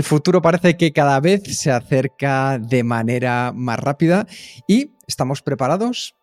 El 0.00 0.04
futuro 0.04 0.40
parece 0.40 0.78
que 0.78 0.94
cada 0.94 1.20
vez 1.20 1.42
se 1.58 1.70
acerca 1.70 2.58
de 2.58 2.82
manera 2.84 3.52
más 3.54 3.78
rápida 3.78 4.26
y 4.66 4.92
estamos 5.06 5.42
preparados. 5.42 6.16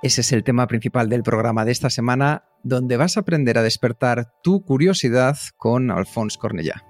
Ese 0.00 0.20
es 0.20 0.30
el 0.30 0.44
tema 0.44 0.68
principal 0.68 1.08
del 1.08 1.24
programa 1.24 1.64
de 1.64 1.72
esta 1.72 1.90
semana, 1.90 2.44
donde 2.62 2.96
vas 2.96 3.16
a 3.16 3.20
aprender 3.22 3.58
a 3.58 3.64
despertar 3.64 4.32
tu 4.44 4.64
curiosidad 4.64 5.36
con 5.56 5.90
Alphonse 5.90 6.38
Cornellá. 6.38 6.84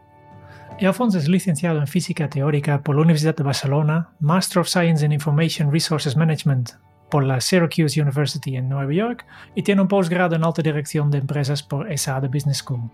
Alphonse 0.78 1.16
es 1.16 1.28
licenciado 1.28 1.80
en 1.80 1.86
Física 1.86 2.28
Teórica 2.28 2.82
por 2.82 2.96
la 2.96 3.00
Universidad 3.00 3.34
de 3.34 3.42
Barcelona, 3.42 4.10
Master 4.20 4.58
of 4.58 4.68
Science 4.68 5.06
in 5.06 5.12
Information 5.12 5.72
Resources 5.72 6.18
Management 6.18 6.72
por 7.10 7.24
la 7.24 7.40
Syracuse 7.40 7.98
University 7.98 8.56
en 8.56 8.68
Nueva 8.68 8.92
York 8.92 9.24
y 9.54 9.62
tiene 9.62 9.80
un 9.80 9.88
posgrado 9.88 10.36
en 10.36 10.44
alta 10.44 10.60
dirección 10.60 11.10
de 11.10 11.16
empresas 11.16 11.62
por 11.62 11.90
ESADE 11.90 12.28
Business 12.28 12.58
School 12.58 12.90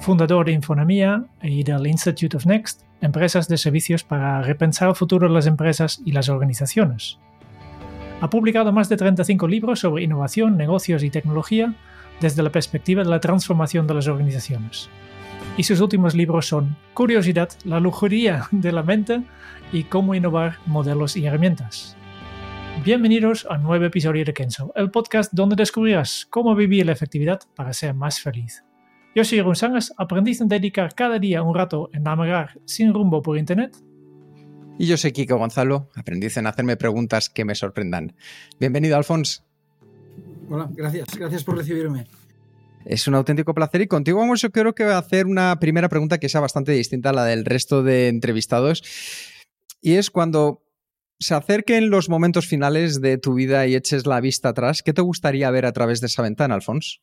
fundador 0.00 0.46
de 0.46 0.52
Infonomía 0.52 1.24
y 1.42 1.62
del 1.62 1.86
Institute 1.86 2.36
of 2.36 2.46
Next, 2.46 2.82
empresas 3.00 3.48
de 3.48 3.56
servicios 3.56 4.04
para 4.04 4.42
repensar 4.42 4.88
el 4.88 4.94
futuro 4.94 5.28
de 5.28 5.34
las 5.34 5.46
empresas 5.46 6.00
y 6.04 6.12
las 6.12 6.28
organizaciones. 6.28 7.18
Ha 8.20 8.30
publicado 8.30 8.72
más 8.72 8.88
de 8.88 8.96
35 8.96 9.48
libros 9.48 9.80
sobre 9.80 10.04
innovación, 10.04 10.56
negocios 10.56 11.02
y 11.02 11.10
tecnología 11.10 11.74
desde 12.20 12.42
la 12.42 12.50
perspectiva 12.50 13.02
de 13.02 13.10
la 13.10 13.20
transformación 13.20 13.86
de 13.86 13.94
las 13.94 14.08
organizaciones. 14.08 14.88
Y 15.56 15.64
sus 15.64 15.80
últimos 15.80 16.14
libros 16.14 16.46
son 16.46 16.76
Curiosidad, 16.94 17.50
la 17.64 17.80
lujuria 17.80 18.48
de 18.50 18.72
la 18.72 18.82
mente 18.82 19.22
y 19.72 19.84
cómo 19.84 20.14
innovar 20.14 20.58
modelos 20.66 21.16
y 21.16 21.26
herramientas. 21.26 21.96
Bienvenidos 22.84 23.46
a 23.50 23.54
un 23.54 23.62
nuevo 23.62 23.84
episodio 23.86 24.24
de 24.24 24.34
Kenzo, 24.34 24.72
el 24.76 24.90
podcast 24.90 25.32
donde 25.32 25.56
descubrirás 25.56 26.26
cómo 26.28 26.54
vivir 26.54 26.86
la 26.86 26.92
efectividad 26.92 27.40
para 27.54 27.72
ser 27.72 27.94
más 27.94 28.20
feliz. 28.20 28.65
Yo 29.16 29.24
soy 29.24 29.40
González, 29.40 29.94
aprendiz 29.96 30.42
en 30.42 30.48
dedicar 30.48 30.94
cada 30.94 31.18
día 31.18 31.42
un 31.42 31.54
rato 31.54 31.88
en 31.94 32.02
navegar 32.02 32.60
sin 32.66 32.92
rumbo 32.92 33.22
por 33.22 33.38
Internet. 33.38 33.74
Y 34.78 34.86
yo 34.86 34.98
soy 34.98 35.12
Kiko 35.12 35.38
Gonzalo, 35.38 35.88
aprendiz 35.94 36.36
en 36.36 36.46
hacerme 36.46 36.76
preguntas 36.76 37.30
que 37.30 37.46
me 37.46 37.54
sorprendan. 37.54 38.14
Bienvenido, 38.60 38.94
Alfons. 38.94 39.42
Hola, 40.50 40.68
gracias. 40.70 41.06
Gracias 41.18 41.44
por 41.44 41.56
recibirme. 41.56 42.04
Es 42.84 43.08
un 43.08 43.14
auténtico 43.14 43.54
placer 43.54 43.80
y 43.80 43.86
contigo 43.86 44.18
vamos 44.18 44.42
yo 44.42 44.50
creo 44.50 44.74
que 44.74 44.84
voy 44.84 44.92
a 44.92 44.98
hacer 44.98 45.24
una 45.24 45.58
primera 45.58 45.88
pregunta 45.88 46.18
que 46.18 46.28
sea 46.28 46.42
bastante 46.42 46.72
distinta 46.72 47.08
a 47.08 47.14
la 47.14 47.24
del 47.24 47.46
resto 47.46 47.82
de 47.82 48.08
entrevistados. 48.08 48.82
Y 49.80 49.94
es 49.94 50.10
cuando 50.10 50.62
se 51.18 51.34
acerquen 51.34 51.88
los 51.88 52.10
momentos 52.10 52.46
finales 52.46 53.00
de 53.00 53.16
tu 53.16 53.32
vida 53.32 53.66
y 53.66 53.76
eches 53.76 54.04
la 54.04 54.20
vista 54.20 54.50
atrás, 54.50 54.82
¿qué 54.82 54.92
te 54.92 55.00
gustaría 55.00 55.50
ver 55.50 55.64
a 55.64 55.72
través 55.72 56.02
de 56.02 56.08
esa 56.08 56.20
ventana, 56.20 56.54
Alfons? 56.54 57.00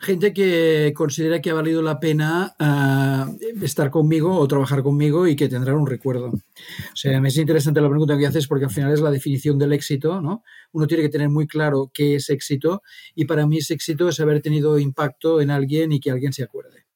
Gente 0.00 0.32
que 0.32 0.92
considera 0.96 1.40
que 1.40 1.50
ha 1.50 1.54
valido 1.54 1.82
la 1.82 2.00
pena 2.00 2.56
uh, 2.58 3.64
estar 3.64 3.90
conmigo 3.90 4.34
o 4.34 4.48
trabajar 4.48 4.82
conmigo 4.82 5.26
y 5.26 5.36
que 5.36 5.48
tendrán 5.48 5.76
un 5.76 5.86
recuerdo. 5.86 6.28
O 6.30 6.96
sea, 6.96 7.20
me 7.20 7.28
es 7.28 7.36
interesante 7.36 7.82
la 7.82 7.88
pregunta 7.88 8.16
que 8.16 8.26
haces 8.26 8.46
porque 8.46 8.64
al 8.64 8.70
final 8.70 8.92
es 8.92 9.00
la 9.00 9.10
definición 9.10 9.58
del 9.58 9.74
éxito, 9.74 10.22
¿no? 10.22 10.42
Uno 10.72 10.86
tiene 10.86 11.02
que 11.02 11.10
tener 11.10 11.28
muy 11.28 11.46
claro 11.46 11.90
qué 11.92 12.14
es 12.14 12.30
éxito 12.30 12.82
y 13.14 13.26
para 13.26 13.46
mí 13.46 13.58
ese 13.58 13.74
éxito 13.74 14.08
es 14.08 14.18
haber 14.20 14.40
tenido 14.40 14.78
impacto 14.78 15.42
en 15.42 15.50
alguien 15.50 15.92
y 15.92 16.00
que 16.00 16.10
alguien 16.10 16.32
se 16.32 16.44
acuerde. 16.44 16.86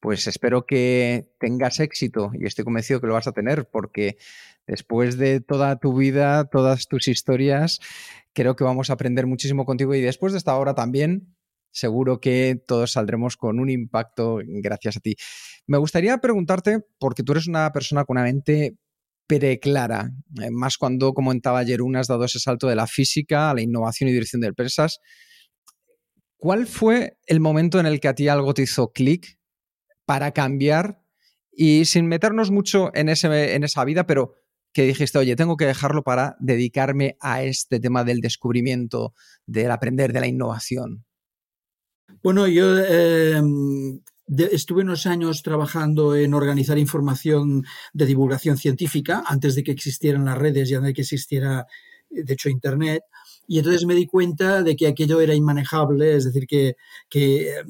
Pues 0.00 0.26
espero 0.26 0.66
que 0.66 1.30
tengas 1.40 1.80
éxito 1.80 2.30
y 2.34 2.44
estoy 2.44 2.66
convencido 2.66 3.00
que 3.00 3.06
lo 3.06 3.14
vas 3.14 3.26
a 3.26 3.32
tener 3.32 3.70
porque 3.70 4.18
después 4.66 5.16
de 5.16 5.40
toda 5.40 5.78
tu 5.78 5.96
vida, 5.96 6.44
todas 6.44 6.88
tus 6.88 7.08
historias, 7.08 7.80
creo 8.34 8.54
que 8.54 8.64
vamos 8.64 8.90
a 8.90 8.94
aprender 8.94 9.26
muchísimo 9.26 9.64
contigo 9.64 9.94
y 9.94 10.02
después 10.02 10.34
de 10.34 10.38
esta 10.38 10.54
hora 10.56 10.74
también 10.74 11.34
seguro 11.74 12.20
que 12.20 12.56
todos 12.66 12.92
saldremos 12.92 13.36
con 13.36 13.58
un 13.58 13.68
impacto 13.68 14.38
gracias 14.46 14.96
a 14.96 15.00
ti. 15.00 15.16
Me 15.66 15.76
gustaría 15.78 16.16
preguntarte, 16.18 16.80
porque 16.98 17.22
tú 17.22 17.32
eres 17.32 17.48
una 17.48 17.70
persona 17.72 18.04
con 18.04 18.16
una 18.16 18.24
mente 18.24 18.76
preclara, 19.26 20.10
eh, 20.40 20.50
más 20.50 20.78
cuando 20.78 21.12
comentaba 21.12 21.58
ayer 21.58 21.82
una 21.82 22.00
has 22.00 22.06
dado 22.06 22.24
ese 22.24 22.38
salto 22.38 22.68
de 22.68 22.76
la 22.76 22.86
física 22.86 23.50
a 23.50 23.54
la 23.54 23.62
innovación 23.62 24.08
y 24.08 24.12
dirección 24.12 24.40
de 24.40 24.48
empresas. 24.48 25.00
¿Cuál 26.36 26.66
fue 26.66 27.16
el 27.26 27.40
momento 27.40 27.80
en 27.80 27.86
el 27.86 28.00
que 28.00 28.08
a 28.08 28.14
ti 28.14 28.28
algo 28.28 28.54
te 28.54 28.62
hizo 28.62 28.92
clic 28.92 29.38
para 30.04 30.32
cambiar 30.32 31.00
y 31.50 31.86
sin 31.86 32.06
meternos 32.06 32.50
mucho 32.50 32.94
en, 32.94 33.08
ese, 33.08 33.54
en 33.54 33.64
esa 33.64 33.84
vida, 33.84 34.06
pero 34.06 34.34
que 34.72 34.82
dijiste, 34.82 35.18
oye, 35.18 35.36
tengo 35.36 35.56
que 35.56 35.66
dejarlo 35.66 36.02
para 36.02 36.36
dedicarme 36.40 37.16
a 37.20 37.42
este 37.42 37.80
tema 37.80 38.04
del 38.04 38.20
descubrimiento, 38.20 39.14
del 39.46 39.70
aprender, 39.70 40.12
de 40.12 40.20
la 40.20 40.26
innovación? 40.26 41.06
Bueno, 42.24 42.48
yo 42.48 42.78
em, 42.78 44.00
estuve 44.50 44.80
unos 44.80 45.04
años 45.04 45.42
trabajando 45.42 46.16
en 46.16 46.32
organizar 46.32 46.78
información 46.78 47.66
de 47.92 48.06
divulgación 48.06 48.56
científica 48.56 49.22
antes 49.26 49.54
de 49.54 49.62
que 49.62 49.72
existieran 49.72 50.24
las 50.24 50.38
redes 50.38 50.70
y 50.70 50.74
antes 50.74 50.86
de 50.86 50.94
que 50.94 51.02
existiera, 51.02 51.66
de 52.08 52.32
hecho, 52.32 52.48
Internet. 52.48 53.02
Y 53.46 53.58
entonces 53.58 53.84
me 53.84 53.94
di 53.94 54.06
cuenta 54.06 54.62
de 54.62 54.74
que 54.76 54.86
aquello 54.86 55.20
era 55.20 55.34
inmanejable, 55.34 56.16
es 56.16 56.24
decir, 56.24 56.46
que, 56.46 56.76
que 57.08 57.50
eh, 57.50 57.64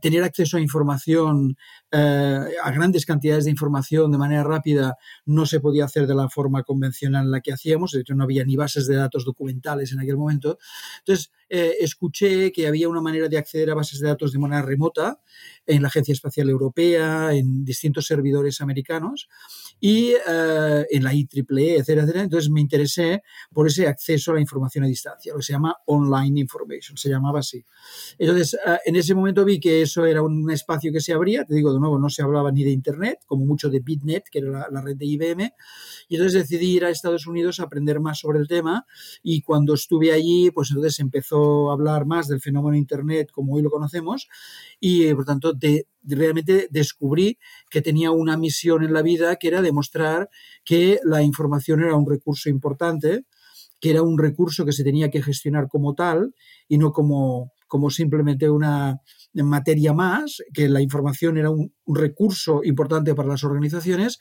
tener 0.00 0.22
acceso 0.22 0.56
a 0.56 0.60
información, 0.60 1.56
eh, 1.90 2.44
a 2.62 2.70
grandes 2.70 3.06
cantidades 3.06 3.44
de 3.44 3.50
información 3.50 4.12
de 4.12 4.18
manera 4.18 4.44
rápida, 4.44 4.96
no 5.24 5.46
se 5.46 5.60
podía 5.60 5.86
hacer 5.86 6.06
de 6.06 6.14
la 6.14 6.28
forma 6.28 6.62
convencional 6.62 7.24
en 7.24 7.30
la 7.30 7.40
que 7.40 7.52
hacíamos, 7.52 7.92
de 7.92 8.00
hecho 8.00 8.14
no 8.14 8.24
había 8.24 8.44
ni 8.44 8.56
bases 8.56 8.86
de 8.86 8.96
datos 8.96 9.24
documentales 9.24 9.92
en 9.92 10.00
aquel 10.00 10.16
momento. 10.16 10.58
Entonces, 10.98 11.32
eh, 11.48 11.76
escuché 11.80 12.52
que 12.52 12.66
había 12.66 12.88
una 12.88 13.00
manera 13.00 13.28
de 13.28 13.38
acceder 13.38 13.70
a 13.70 13.74
bases 13.74 14.00
de 14.00 14.08
datos 14.08 14.32
de 14.32 14.38
manera 14.38 14.62
remota 14.62 15.20
en 15.66 15.82
la 15.82 15.88
Agencia 15.88 16.12
Espacial 16.12 16.50
Europea, 16.50 17.32
en 17.32 17.64
distintos 17.64 18.06
servidores 18.06 18.60
americanos 18.60 19.28
y 19.80 20.12
eh, 20.26 20.86
en 20.90 21.04
la 21.04 21.12
IEEE, 21.12 21.76
etcétera, 21.76 22.02
etcétera. 22.02 22.24
Entonces 22.24 22.50
me 22.50 22.60
interesé 22.60 23.22
por 23.52 23.66
ese 23.66 23.86
acceso 23.86 24.30
a 24.30 24.34
la 24.34 24.40
información 24.40 24.84
a 24.84 24.86
distancia, 24.86 25.32
lo 25.32 25.38
que 25.38 25.44
se 25.44 25.52
llama 25.52 25.76
Online 25.86 26.40
Information, 26.40 26.96
se 26.96 27.08
llamaba 27.08 27.40
así. 27.40 27.64
Entonces, 28.18 28.54
eh, 28.66 28.78
en 28.86 28.96
ese 28.96 29.14
momento 29.14 29.44
vi 29.44 29.60
que 29.60 29.82
eso 29.82 30.06
era 30.06 30.22
un 30.22 30.50
espacio 30.50 30.92
que 30.92 31.00
se 31.00 31.12
abría, 31.12 31.44
te 31.44 31.54
digo 31.54 31.72
de 31.72 31.80
nuevo, 31.80 31.98
no 31.98 32.08
se 32.08 32.22
hablaba 32.22 32.50
ni 32.52 32.64
de 32.64 32.70
Internet, 32.70 33.20
como 33.26 33.44
mucho 33.44 33.68
de 33.68 33.80
BitNet, 33.80 34.24
que 34.30 34.38
era 34.38 34.50
la, 34.50 34.68
la 34.70 34.80
red 34.80 34.96
de 34.96 35.06
IBM, 35.06 35.52
y 36.08 36.16
entonces 36.16 36.48
decidí 36.48 36.76
ir 36.76 36.84
a 36.84 36.90
Estados 36.90 37.26
Unidos 37.26 37.60
a 37.60 37.64
aprender 37.64 38.00
más 38.00 38.20
sobre 38.20 38.38
el 38.38 38.48
tema 38.48 38.86
y 39.22 39.42
cuando 39.42 39.74
estuve 39.74 40.12
allí, 40.12 40.50
pues 40.50 40.70
entonces 40.70 40.98
empezó 41.00 41.70
a 41.70 41.74
hablar 41.74 42.06
más 42.06 42.28
del 42.28 42.40
fenómeno 42.40 42.76
Internet 42.76 43.30
como 43.30 43.54
hoy 43.54 43.62
lo 43.62 43.70
conocemos 43.70 44.28
y 44.80 45.12
por 45.14 45.24
tanto 45.24 45.52
de, 45.52 45.86
realmente 46.06 46.68
descubrí 46.70 47.38
que 47.70 47.82
tenía 47.82 48.10
una 48.10 48.36
misión 48.36 48.84
en 48.84 48.92
la 48.92 49.02
vida 49.02 49.36
que 49.36 49.48
era 49.48 49.62
demostrar 49.62 50.30
que 50.64 51.00
la 51.04 51.22
información 51.22 51.82
era 51.82 51.96
un 51.96 52.08
recurso 52.08 52.48
importante, 52.48 53.24
que 53.80 53.90
era 53.90 54.02
un 54.02 54.18
recurso 54.18 54.64
que 54.64 54.72
se 54.72 54.84
tenía 54.84 55.10
que 55.10 55.22
gestionar 55.22 55.68
como 55.68 55.94
tal 55.94 56.34
y 56.68 56.78
no 56.78 56.92
como, 56.92 57.52
como 57.66 57.90
simplemente 57.90 58.48
una 58.48 59.00
materia 59.34 59.92
más, 59.92 60.42
que 60.52 60.68
la 60.68 60.80
información 60.80 61.36
era 61.36 61.50
un, 61.50 61.72
recurso 61.86 62.62
importante 62.64 63.14
para 63.14 63.28
las 63.28 63.44
organizaciones 63.44 64.18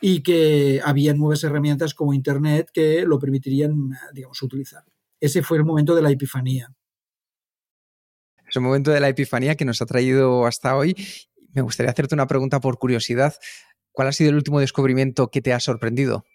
y 0.00 0.22
que 0.22 0.80
había 0.84 1.14
nuevas 1.14 1.42
herramientas 1.44 1.94
como 1.94 2.12
Internet 2.12 2.68
que 2.72 3.04
lo 3.06 3.18
permitirían, 3.18 3.90
digamos, 4.12 4.42
utilizar. 4.42 4.84
Ese 5.20 5.42
fue 5.42 5.58
el 5.58 5.64
momento 5.64 5.94
de 5.94 6.02
la 6.02 6.10
epifanía. 6.10 6.74
Es 8.48 8.56
el 8.56 8.62
momento 8.62 8.90
de 8.90 9.00
la 9.00 9.08
epifanía 9.08 9.54
que 9.54 9.64
nos 9.64 9.80
ha 9.80 9.86
traído 9.86 10.46
hasta 10.46 10.76
hoy. 10.76 10.94
Me 11.56 11.62
gustaría 11.62 11.90
hacerte 11.90 12.14
una 12.14 12.26
pregunta 12.26 12.60
por 12.60 12.78
curiosidad. 12.78 13.34
¿Cuál 13.90 14.08
ha 14.08 14.12
sido 14.12 14.28
el 14.28 14.36
último 14.36 14.60
descubrimiento 14.60 15.28
que 15.28 15.40
te 15.40 15.54
ha 15.54 15.58
sorprendido? 15.58 16.26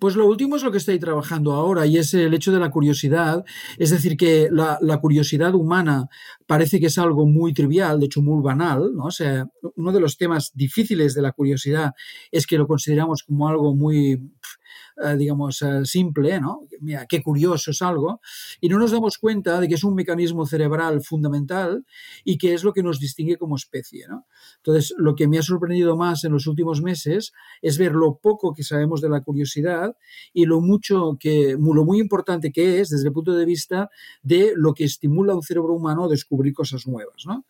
Pues 0.00 0.16
lo 0.16 0.26
último 0.26 0.56
es 0.56 0.64
lo 0.64 0.72
que 0.72 0.78
estoy 0.78 0.98
trabajando 0.98 1.52
ahora 1.52 1.86
y 1.86 1.98
es 1.98 2.14
el 2.14 2.34
hecho 2.34 2.50
de 2.50 2.58
la 2.58 2.70
curiosidad. 2.70 3.44
Es 3.78 3.90
decir, 3.90 4.16
que 4.16 4.48
la, 4.50 4.98
curiosidad 5.00 5.54
humana 5.54 6.08
parece 6.48 6.80
que 6.80 6.86
es 6.86 6.98
algo 6.98 7.26
muy 7.26 7.52
trivial, 7.52 8.00
de 8.00 8.06
hecho 8.06 8.22
muy 8.22 8.42
banal, 8.42 8.90
¿no? 8.92 9.04
O 9.04 9.10
sea, 9.12 9.46
uno 9.76 9.92
de 9.92 10.00
los 10.00 10.16
temas 10.16 10.50
difíciles 10.54 11.14
de 11.14 11.22
la 11.22 11.30
curiosidad 11.30 11.92
es 12.32 12.44
que 12.44 12.58
lo 12.58 12.66
consideramos 12.66 13.22
como 13.22 13.48
algo 13.48 13.76
muy 13.76 14.20
digamos, 15.16 15.62
eh, 15.62 15.84
simple, 15.84 16.40
¿no? 16.40 16.60
Mira, 16.80 17.06
qué 17.06 17.22
curioso 17.22 17.70
es 17.70 17.82
algo, 17.82 18.20
y 18.60 18.68
no 18.68 18.78
nos 18.78 18.90
damos 18.90 19.18
cuenta 19.18 19.60
de 19.60 19.68
que 19.68 19.74
es 19.74 19.84
un 19.84 19.94
mecanismo 19.94 20.46
cerebral 20.46 21.02
fundamental 21.02 21.84
y 22.24 22.38
que 22.38 22.54
es 22.54 22.64
lo 22.64 22.72
que 22.72 22.82
nos 22.82 22.98
distingue 22.98 23.36
como 23.36 23.56
especie, 23.56 24.06
¿no? 24.08 24.26
Entonces, 24.56 24.94
lo 24.98 25.14
que 25.14 25.28
me 25.28 25.38
ha 25.38 25.42
sorprendido 25.42 25.96
más 25.96 26.24
en 26.24 26.32
los 26.32 26.46
últimos 26.46 26.82
meses 26.82 27.32
es 27.62 27.78
ver 27.78 27.92
lo 27.92 28.18
poco 28.18 28.54
que 28.54 28.62
sabemos 28.62 29.00
de 29.00 29.08
la 29.08 29.22
curiosidad 29.22 29.96
y 30.32 30.46
lo 30.46 30.60
mucho 30.60 31.16
que, 31.18 31.56
lo 31.58 31.84
muy 31.84 32.00
importante 32.00 32.52
que 32.52 32.80
es 32.80 32.88
desde 32.90 33.08
el 33.08 33.12
punto 33.12 33.34
de 33.34 33.44
vista 33.44 33.90
de 34.22 34.52
lo 34.56 34.74
que 34.74 34.84
estimula 34.84 35.34
un 35.34 35.42
cerebro 35.42 35.74
humano 35.74 36.04
a 36.04 36.08
descubrir 36.08 36.52
cosas 36.54 36.86
nuevas, 36.86 37.24
¿no? 37.26 37.44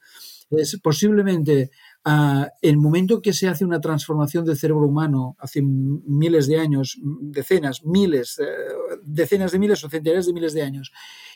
Es 0.50 0.78
posiblemente 0.82 1.70
uh, 2.06 2.46
el 2.62 2.78
momento 2.78 3.20
que 3.20 3.32
se 3.32 3.48
hace 3.48 3.64
una 3.64 3.80
transformación 3.80 4.44
del 4.44 4.56
cerebro 4.56 4.86
humano 4.86 5.36
hace 5.38 5.60
miles 5.62 6.46
de 6.46 6.58
años, 6.58 6.98
decenas, 7.02 7.84
miles, 7.84 8.38
uh, 8.38 8.98
decenas 9.04 9.52
de 9.52 9.58
miles 9.58 9.84
o 9.84 9.90
centenares 9.90 10.26
de 10.26 10.32
miles 10.32 10.54
de 10.54 10.62
años 10.62 10.90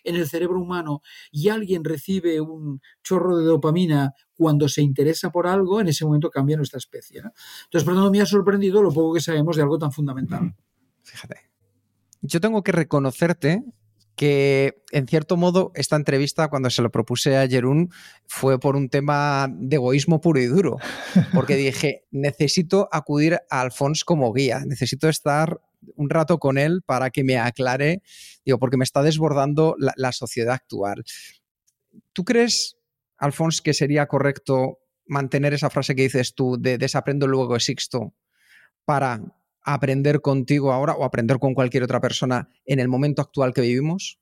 en 0.05 0.17
el 0.17 0.29
cerebro 0.29 0.61
humano 0.61 1.03
y 1.31 1.49
alguien 1.49 1.85
recibe 1.85 2.41
un 2.41 2.81
chorro 3.03 3.37
de 3.37 3.45
dopamina 3.45 4.15
cuando 4.35 4.69
se 4.69 4.83
interesa 4.83 5.31
por 5.31 5.47
algo, 5.47 5.81
en 5.81 5.89
ese 5.89 6.05
momento 6.05 6.31
cambia 6.31 6.57
nuestra 6.57 6.79
especie. 6.79 7.19
Entonces, 7.19 7.85
por 7.85 7.95
tanto, 7.95 8.11
me 8.11 8.21
ha 8.21 8.27
sorprendido 8.27 8.83
lo 8.83 8.91
poco 8.91 9.15
que 9.15 9.21
sabemos 9.21 9.57
de 9.57 9.63
algo 9.63 9.79
tan 9.79 9.93
fundamental. 9.93 10.55
Fíjate. 11.03 11.37
Yo 12.23 12.41
tengo 12.41 12.63
que 12.63 12.73
reconocerte 12.73 13.63
que 14.17 14.83
en 14.91 15.07
cierto 15.07 15.37
modo 15.37 15.73
esta 15.75 15.97
entrevista 15.97 16.49
cuando 16.49 16.71
se 16.71 16.83
lo 16.83 16.91
propuse 16.91 17.37
a 17.37 17.49
Jerún 17.49 17.91
fue 18.27 18.61
por 18.61 18.77
un 18.77 18.89
tema 18.89 19.49
de 19.51 19.77
egoísmo 19.77 20.21
puro 20.21 20.41
y 20.41 20.47
duro, 20.47 20.79
porque 21.35 21.57
dije, 21.57 22.05
necesito 22.11 22.89
acudir 22.93 23.41
a 23.51 23.61
Alfons 23.61 24.05
como 24.05 24.33
guía, 24.33 24.61
necesito 24.67 25.09
estar 25.09 25.61
un 25.97 26.11
rato 26.11 26.39
con 26.39 26.59
él 26.59 26.83
para 26.85 27.11
que 27.11 27.25
me 27.25 27.39
aclare, 27.39 28.03
digo, 28.45 28.59
porque 28.59 28.77
me 28.77 28.85
está 28.85 29.03
desbordando 29.03 29.75
la, 29.79 29.93
la 29.97 30.13
sociedad 30.13 30.55
actual. 30.55 31.05
¿Tú 32.13 32.25
crees, 32.25 32.77
Alfons, 33.17 33.63
que 33.63 33.75
sería 33.75 34.07
correcto 34.07 34.79
mantener 35.07 35.55
esa 35.55 35.71
frase 35.71 35.95
que 35.95 36.03
dices 36.03 36.35
tú 36.35 36.57
de 36.61 36.79
desaprendo 36.79 37.27
luego 37.27 37.57
existo 37.57 38.15
para 38.85 39.21
aprender 39.65 40.21
contigo 40.21 40.73
ahora 40.73 40.95
o 40.95 41.05
aprender 41.05 41.39
con 41.39 41.55
cualquier 41.55 41.83
otra 41.83 42.01
persona 42.01 42.49
en 42.65 42.81
el 42.81 42.89
momento 42.89 43.23
actual 43.23 43.53
que 43.55 43.61
vivimos? 43.63 44.19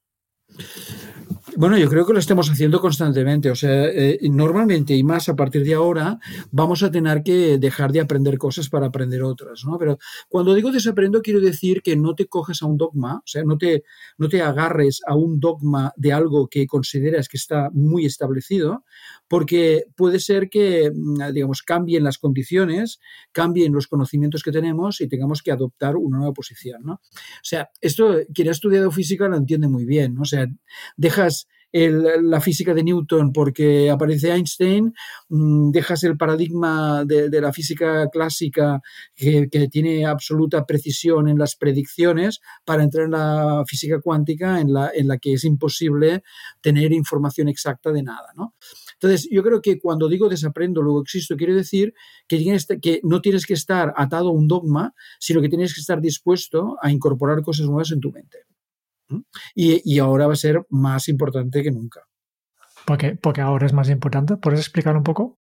Bueno, 1.56 1.76
yo 1.76 1.88
creo 1.88 2.06
que 2.06 2.12
lo 2.12 2.18
estamos 2.18 2.48
haciendo 2.50 2.80
constantemente. 2.80 3.50
O 3.50 3.54
sea, 3.54 3.86
eh, 3.86 4.18
normalmente 4.30 4.94
y 4.94 5.02
más 5.02 5.28
a 5.28 5.36
partir 5.36 5.64
de 5.64 5.74
ahora 5.74 6.18
vamos 6.50 6.82
a 6.82 6.90
tener 6.90 7.22
que 7.22 7.58
dejar 7.58 7.92
de 7.92 8.00
aprender 8.00 8.38
cosas 8.38 8.68
para 8.68 8.86
aprender 8.86 9.22
otras, 9.22 9.64
¿no? 9.64 9.76
Pero 9.78 9.98
cuando 10.28 10.54
digo 10.54 10.70
desaprendo 10.70 11.22
quiero 11.22 11.40
decir 11.40 11.82
que 11.82 11.96
no 11.96 12.14
te 12.14 12.26
coges 12.26 12.62
a 12.62 12.66
un 12.66 12.76
dogma, 12.76 13.16
o 13.18 13.26
sea, 13.26 13.42
no 13.44 13.58
te, 13.58 13.84
no 14.16 14.28
te 14.28 14.42
agarres 14.42 15.00
a 15.06 15.14
un 15.14 15.40
dogma 15.40 15.92
de 15.96 16.12
algo 16.12 16.48
que 16.48 16.66
consideras 16.66 17.28
que 17.28 17.36
está 17.36 17.70
muy 17.72 18.06
establecido, 18.06 18.84
porque 19.30 19.84
puede 19.94 20.18
ser 20.18 20.50
que, 20.50 20.90
mm, 20.92 21.32
digamos, 21.32 21.62
cambien 21.62 22.02
las 22.02 22.18
condiciones, 22.18 22.98
cambien 23.30 23.72
los 23.72 23.86
conocimientos 23.86 24.42
que 24.42 24.50
tenemos 24.50 25.00
y 25.00 25.06
tengamos 25.06 25.40
que 25.40 25.52
adoptar 25.52 25.94
una 25.94 26.18
nueva 26.18 26.32
posición, 26.32 26.82
¿no? 26.82 26.94
O 26.94 27.44
sea, 27.44 27.70
esto 27.80 28.16
quien 28.34 28.48
ha 28.48 28.50
estudiado 28.50 28.90
física 28.90 29.28
lo 29.28 29.36
entiende 29.36 29.68
muy 29.68 29.84
bien, 29.84 30.14
¿no? 30.14 30.22
O 30.22 30.24
sea, 30.24 30.48
dejas 30.96 31.46
el, 31.70 32.28
la 32.28 32.40
física 32.40 32.74
de 32.74 32.82
Newton 32.82 33.32
porque 33.32 33.88
aparece 33.88 34.32
Einstein, 34.32 34.92
mmm, 35.28 35.70
dejas 35.70 36.02
el 36.02 36.16
paradigma 36.16 37.04
de, 37.04 37.28
de 37.28 37.40
la 37.40 37.52
física 37.52 38.08
clásica 38.08 38.80
que, 39.14 39.48
que, 39.48 39.68
tiene 39.68 40.06
absoluta 40.06 40.66
precisión 40.66 41.28
en 41.28 41.38
las 41.38 41.54
predicciones 41.54 42.40
para 42.64 42.82
entrar 42.82 43.04
en 43.04 43.12
la 43.12 43.62
física 43.64 44.00
cuántica 44.00 44.60
en 44.60 44.72
la, 44.72 44.90
en 44.92 45.06
la 45.06 45.18
que 45.18 45.34
es 45.34 45.44
imposible 45.44 46.24
tener 46.60 46.92
información 46.92 47.48
exacta 47.48 47.92
de 47.92 48.02
nada, 48.02 48.32
¿no? 48.36 48.54
Entonces, 49.02 49.28
yo 49.30 49.42
creo 49.42 49.62
que 49.62 49.78
cuando 49.80 50.08
digo 50.08 50.28
desaprendo, 50.28 50.82
luego 50.82 51.00
existo, 51.00 51.36
quiero 51.36 51.54
decir 51.54 51.94
que, 52.28 52.36
tienes, 52.36 52.66
que 52.82 53.00
no 53.02 53.22
tienes 53.22 53.46
que 53.46 53.54
estar 53.54 53.94
atado 53.96 54.28
a 54.28 54.32
un 54.32 54.46
dogma, 54.46 54.94
sino 55.18 55.40
que 55.40 55.48
tienes 55.48 55.74
que 55.74 55.80
estar 55.80 56.02
dispuesto 56.02 56.76
a 56.82 56.90
incorporar 56.90 57.42
cosas 57.42 57.66
nuevas 57.66 57.90
en 57.92 58.00
tu 58.00 58.12
mente. 58.12 58.38
Y, 59.54 59.80
y, 59.90 59.98
ahora 59.98 60.26
va 60.26 60.34
a 60.34 60.36
ser 60.36 60.64
más 60.68 61.08
importante 61.08 61.62
que 61.62 61.72
nunca. 61.72 62.02
¿Por 62.84 62.98
qué? 62.98 63.16
Porque 63.16 63.40
ahora 63.40 63.66
es 63.66 63.72
más 63.72 63.88
importante. 63.88 64.36
¿Puedes 64.36 64.60
explicar 64.60 64.96
un 64.96 65.02
poco? 65.02 65.39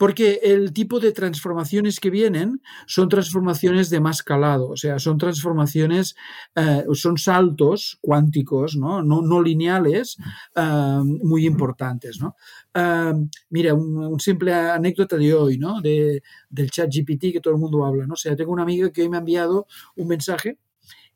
Porque 0.00 0.40
el 0.42 0.72
tipo 0.72 0.98
de 0.98 1.12
transformaciones 1.12 2.00
que 2.00 2.08
vienen 2.08 2.62
son 2.86 3.10
transformaciones 3.10 3.90
de 3.90 4.00
más 4.00 4.22
calado, 4.22 4.70
o 4.70 4.76
sea, 4.78 4.98
son 4.98 5.18
transformaciones, 5.18 6.16
eh, 6.56 6.86
son 6.94 7.18
saltos 7.18 7.98
cuánticos, 8.00 8.76
no, 8.76 9.02
no, 9.02 9.42
lineales, 9.42 10.16
uh, 10.56 11.04
muy 11.04 11.44
importantes. 11.44 12.18
¿no? 12.18 12.34
Uh, 12.74 13.28
mira, 13.50 13.74
un, 13.74 13.94
un, 13.98 14.20
simple 14.20 14.54
anécdota 14.54 15.18
de 15.18 15.34
hoy, 15.34 15.58
¿no? 15.58 15.82
de, 15.82 16.22
del 16.48 16.70
chat 16.70 16.88
GPT 16.90 17.32
que 17.34 17.40
todo 17.42 17.52
el 17.52 17.60
mundo 17.60 17.84
habla. 17.84 18.06
¿no? 18.06 18.14
O 18.14 18.16
sea, 18.16 18.34
tengo 18.34 18.52
una 18.52 18.62
amiga 18.62 18.90
que 18.90 19.02
hoy 19.02 19.10
me 19.10 19.18
ha 19.18 19.20
enviado 19.20 19.66
un 19.96 20.08
mensaje 20.08 20.56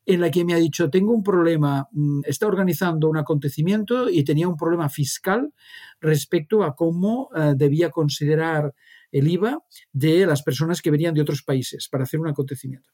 en 0.06 0.20
la 0.20 0.30
que 0.30 0.44
me 0.44 0.54
ha 0.54 0.58
dicho, 0.58 0.90
tengo 0.90 1.12
un 1.12 1.22
problema, 1.22 1.88
mm, 1.92 2.20
está 2.26 2.46
organizando 2.46 3.08
un 3.08 3.16
acontecimiento 3.16 4.08
y 4.08 4.24
tenía 4.24 4.48
un 4.48 4.56
problema 4.56 4.88
fiscal 4.88 5.52
respecto 6.00 6.62
a 6.62 6.74
cómo 6.74 7.30
uh, 7.34 7.54
debía 7.56 7.90
considerar 7.90 8.74
el 9.10 9.28
IVA 9.28 9.62
de 9.92 10.26
las 10.26 10.42
personas 10.42 10.82
que 10.82 10.90
venían 10.90 11.14
de 11.14 11.22
otros 11.22 11.42
países 11.42 11.88
para 11.88 12.04
hacer 12.04 12.20
un 12.20 12.28
acontecimiento. 12.28 12.90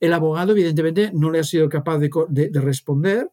El 0.00 0.14
abogado, 0.14 0.52
evidentemente, 0.52 1.10
no 1.12 1.30
le 1.30 1.40
ha 1.40 1.44
sido 1.44 1.68
capaz 1.68 1.98
de, 1.98 2.10
de, 2.28 2.48
de 2.48 2.60
responder, 2.60 3.30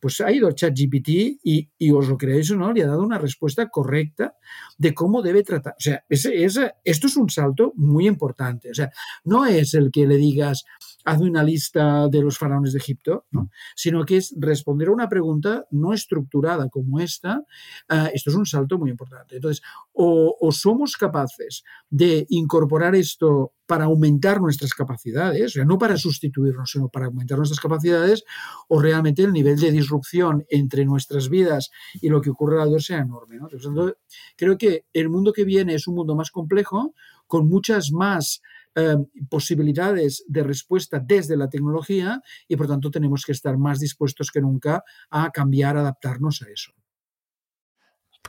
pues 0.00 0.20
ha 0.20 0.30
ido 0.30 0.48
a 0.48 0.54
ChatGPT 0.54 1.08
y, 1.42 1.70
y, 1.78 1.90
os 1.90 2.08
lo 2.08 2.16
creéis 2.16 2.50
o 2.50 2.56
no, 2.56 2.72
le 2.72 2.82
ha 2.82 2.86
dado 2.86 3.02
una 3.02 3.18
respuesta 3.18 3.68
correcta 3.68 4.36
de 4.76 4.94
cómo 4.94 5.22
debe 5.22 5.42
tratar. 5.42 5.74
O 5.78 5.80
sea, 5.80 6.04
esto 6.08 7.06
es 7.06 7.16
un 7.16 7.30
salto 7.30 7.72
muy 7.76 8.06
importante. 8.06 8.70
O 8.70 8.74
sea, 8.74 8.90
no 9.24 9.46
es 9.46 9.74
el 9.74 9.90
que 9.90 10.06
le 10.06 10.16
digas, 10.16 10.64
hazme 11.04 11.30
una 11.30 11.42
lista 11.42 12.08
de 12.08 12.22
los 12.22 12.38
faraones 12.38 12.72
de 12.72 12.78
Egipto, 12.78 13.26
¿no? 13.30 13.50
sino 13.74 14.04
que 14.04 14.18
es 14.18 14.34
responder 14.38 14.88
a 14.88 14.92
una 14.92 15.08
pregunta 15.08 15.66
no 15.70 15.92
estructurada 15.92 16.68
como 16.68 17.00
esta. 17.00 17.44
Uh, 17.90 18.08
esto 18.12 18.30
es 18.30 18.36
un 18.36 18.46
salto 18.46 18.78
muy 18.78 18.90
importante. 18.90 19.36
Entonces, 19.36 19.62
o, 19.92 20.36
somos 20.50 20.96
capaces 20.96 21.62
de 21.88 22.26
incorporar 22.30 22.94
esto 22.94 23.52
para 23.66 23.84
aumentar 23.84 24.40
nuestras 24.40 24.72
capacidades, 24.72 25.44
o 25.44 25.48
sea, 25.48 25.64
no 25.64 25.76
para 25.76 25.96
sustituirnos, 25.96 26.70
sino 26.70 26.88
para 26.88 27.06
aumentar 27.06 27.36
nuestras 27.36 27.60
capacidades, 27.60 28.24
o 28.68 28.80
realmente 28.80 29.22
el 29.22 29.32
nivel 29.32 29.58
de 29.58 29.70
disrupción 29.70 30.46
entre 30.48 30.84
nuestras 30.84 31.28
vidas 31.28 31.70
y 32.00 32.08
lo 32.08 32.20
que 32.20 32.30
ocurre 32.30 32.56
alrededor 32.56 32.82
sea 32.82 32.98
enorme. 32.98 33.36
¿no? 33.36 33.48
Entonces, 33.50 33.94
creo 34.36 34.56
que 34.56 34.86
el 34.92 35.10
mundo 35.10 35.32
que 35.32 35.44
viene 35.44 35.74
es 35.74 35.86
un 35.86 35.96
mundo 35.96 36.16
más 36.16 36.30
complejo, 36.30 36.94
con 37.26 37.46
muchas 37.46 37.92
más 37.92 38.40
eh, 38.78 38.96
posibilidades 39.28 40.24
de 40.28 40.42
respuesta 40.44 41.00
desde 41.00 41.36
la 41.36 41.48
tecnología 41.48 42.22
y 42.46 42.56
por 42.56 42.68
tanto 42.68 42.90
tenemos 42.90 43.24
que 43.24 43.32
estar 43.32 43.58
más 43.58 43.80
dispuestos 43.80 44.30
que 44.30 44.40
nunca 44.40 44.84
a 45.10 45.30
cambiar, 45.30 45.76
adaptarnos 45.76 46.42
a 46.42 46.50
eso. 46.50 46.72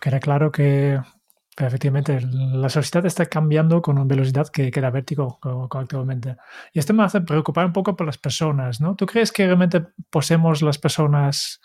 Queda 0.02 0.20
claro 0.20 0.52
que 0.52 1.00
efectivamente 1.58 2.20
la 2.22 2.70
sociedad 2.70 3.06
está 3.06 3.26
cambiando 3.26 3.82
con 3.82 3.98
una 3.98 4.08
velocidad 4.08 4.48
que, 4.48 4.72
que 4.72 4.82
da 4.82 4.90
vértigo 4.90 5.40
actualmente. 5.72 6.38
Y 6.74 6.80
esto 6.80 6.94
me 6.94 7.04
hace 7.04 7.22
preocupar 7.22 7.66
un 7.66 7.74
poco 7.74 7.96
por 7.96 8.08
las 8.08 8.18
personas, 8.18 8.80
¿no? 8.82 8.96
¿Tú 8.96 9.06
crees 9.06 9.32
que 9.32 9.46
realmente 9.46 9.86
poseemos 10.10 10.62
las 10.62 10.78
personas 10.78 11.60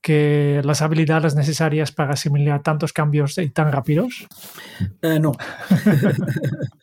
que 0.00 0.62
las 0.64 0.82
habilidades 0.82 1.34
necesarias 1.34 1.92
para 1.92 2.12
asimilar 2.12 2.62
tantos 2.62 2.92
cambios 2.92 3.36
y 3.38 3.50
tan 3.50 3.70
rápidos? 3.72 4.26
Eh, 5.02 5.20
no. 5.20 5.32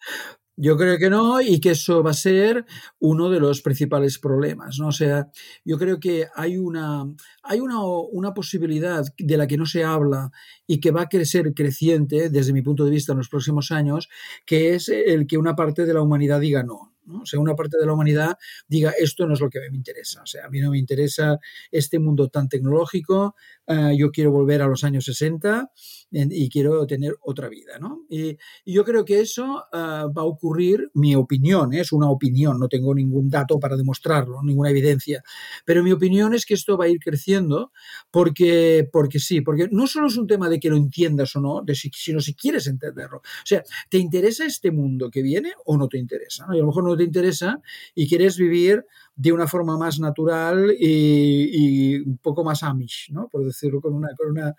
Yo 0.55 0.77
creo 0.77 1.00
que 1.00 1.10
no 1.10 1.41
y 1.41 1.60
que 1.60 1.72
eso 1.72 2.03
va 2.03 2.12
a 2.12 2.13
ser 2.13 2.65
uno 3.00 3.29
de 3.29 3.39
los 3.39 3.62
principales 3.62 4.19
problemas. 4.19 4.77
¿no? 4.79 4.89
O 4.89 4.91
sea, 4.91 5.29
yo 5.65 5.79
creo 5.79 6.00
que 6.00 6.27
hay, 6.36 6.57
una, 6.57 7.05
hay 7.41 7.60
una, 7.60 7.83
una 7.83 8.33
posibilidad 8.33 9.03
de 9.17 9.38
la 9.38 9.48
que 9.48 9.57
no 9.57 9.65
se 9.65 9.83
habla 9.83 10.31
y 10.67 10.79
que 10.79 10.91
va 10.91 11.03
a 11.03 11.25
ser 11.25 11.53
creciente 11.53 12.29
desde 12.29 12.53
mi 12.53 12.62
punto 12.62 12.86
de 12.86 12.91
vista 12.91 13.13
en 13.13 13.17
los 13.17 13.29
próximos 13.29 13.72
años, 13.72 14.10
que 14.45 14.75
es 14.75 14.89
el 14.89 15.25
que 15.25 15.38
una 15.38 15.55
parte 15.55 15.86
de 15.86 15.93
la 15.93 16.01
humanidad 16.01 16.39
diga 16.39 16.63
no. 16.63 16.93
O 17.05 17.25
sea, 17.25 17.39
una 17.39 17.55
parte 17.55 17.77
de 17.77 17.86
la 17.86 17.93
humanidad 17.93 18.38
diga 18.67 18.93
esto 18.98 19.27
no 19.27 19.33
es 19.33 19.41
lo 19.41 19.50
que 19.50 19.60
me 19.60 19.75
interesa. 19.75 20.22
O 20.22 20.25
sea, 20.25 20.45
a 20.45 20.50
mí 20.50 20.60
no 20.62 20.72
me 20.72 20.77
interesa 20.77 21.38
este 21.72 22.00
mundo 22.00 22.29
tan 22.29 22.48
tecnológico, 22.48 23.36
uh, 23.67 23.91
yo 23.98 24.12
quiero 24.12 24.31
volver 24.31 24.62
a 24.62 24.67
los 24.67 24.83
años 24.83 25.05
60 25.05 25.72
y 26.13 26.50
quiero 26.50 26.86
tener 26.86 27.15
otra 27.22 27.50
vida, 27.50 27.79
¿no? 27.79 28.05
Y, 28.10 28.38
yo 28.65 28.84
creo 28.84 29.03
que 29.03 29.20
eso 29.20 29.65
uh, 29.74 30.13
va 30.13 30.22
a 30.22 30.25
ocurrir, 30.25 30.89
mi 30.93 31.15
opinión, 31.15 31.74
¿eh? 31.74 31.82
es 31.82 31.91
una 31.91 32.10
opinión, 32.10 32.60
no 32.60 32.67
tengo 32.67 32.93
ningún 32.93 33.29
dato 33.29 33.60
para 33.60 33.75
demostrarlo, 33.75 34.41
ninguna 34.43 34.70
evidencia, 34.70 35.24
pero 35.65 35.84
mi 35.84 35.91
opinión 35.91 36.34
es 36.34 36.46
que 36.46 36.53
esto 36.53 36.77
va 36.77 36.86
a 36.86 36.89
ir 36.89 37.00
creciendo 37.00 37.72
porque, 38.12 38.88
porque 38.91 39.20
sí, 39.20 39.41
porque 39.41 39.67
no 39.72 39.88
solo 39.88 40.08
es 40.08 40.17
un 40.17 40.27
tema 40.27 40.50
de 40.50 40.60
que 40.60 40.70
lo 40.70 40.77
entiendas 40.77 41.36
o 41.36 41.41
no, 41.41 41.63
sino 41.74 42.20
si 42.20 42.36
quieres 42.36 42.67
entenderlo. 42.67 43.17
O 43.17 43.46
sea, 43.46 43.63
¿te 43.89 43.98
interesa 43.98 44.46
este 44.46 44.72
mundo 44.72 45.10
que 45.10 45.22
viene 45.22 45.53
o 45.65 45.77
no 45.77 45.88
te 45.88 45.98
interesa? 45.98 46.46
Y 46.51 46.58
a 46.58 46.62
lo 46.62 46.67
mejor 46.67 46.84
no 46.84 46.96
te 46.96 47.03
interesa 47.03 47.62
y 47.96 48.08
quieres 48.08 48.38
vivir 48.38 48.86
de 49.15 49.32
una 49.32 49.48
forma 49.48 49.77
más 49.77 50.00
natural 50.00 50.75
y, 50.79 52.00
un 52.00 52.17
poco 52.17 52.43
más 52.43 52.63
amish, 52.63 53.10
¿no? 53.12 53.27
Por 53.29 53.46
decirlo 53.46 53.82
con 53.82 53.93
una... 53.93 54.10
Con 54.17 54.32
una... 54.32 54.53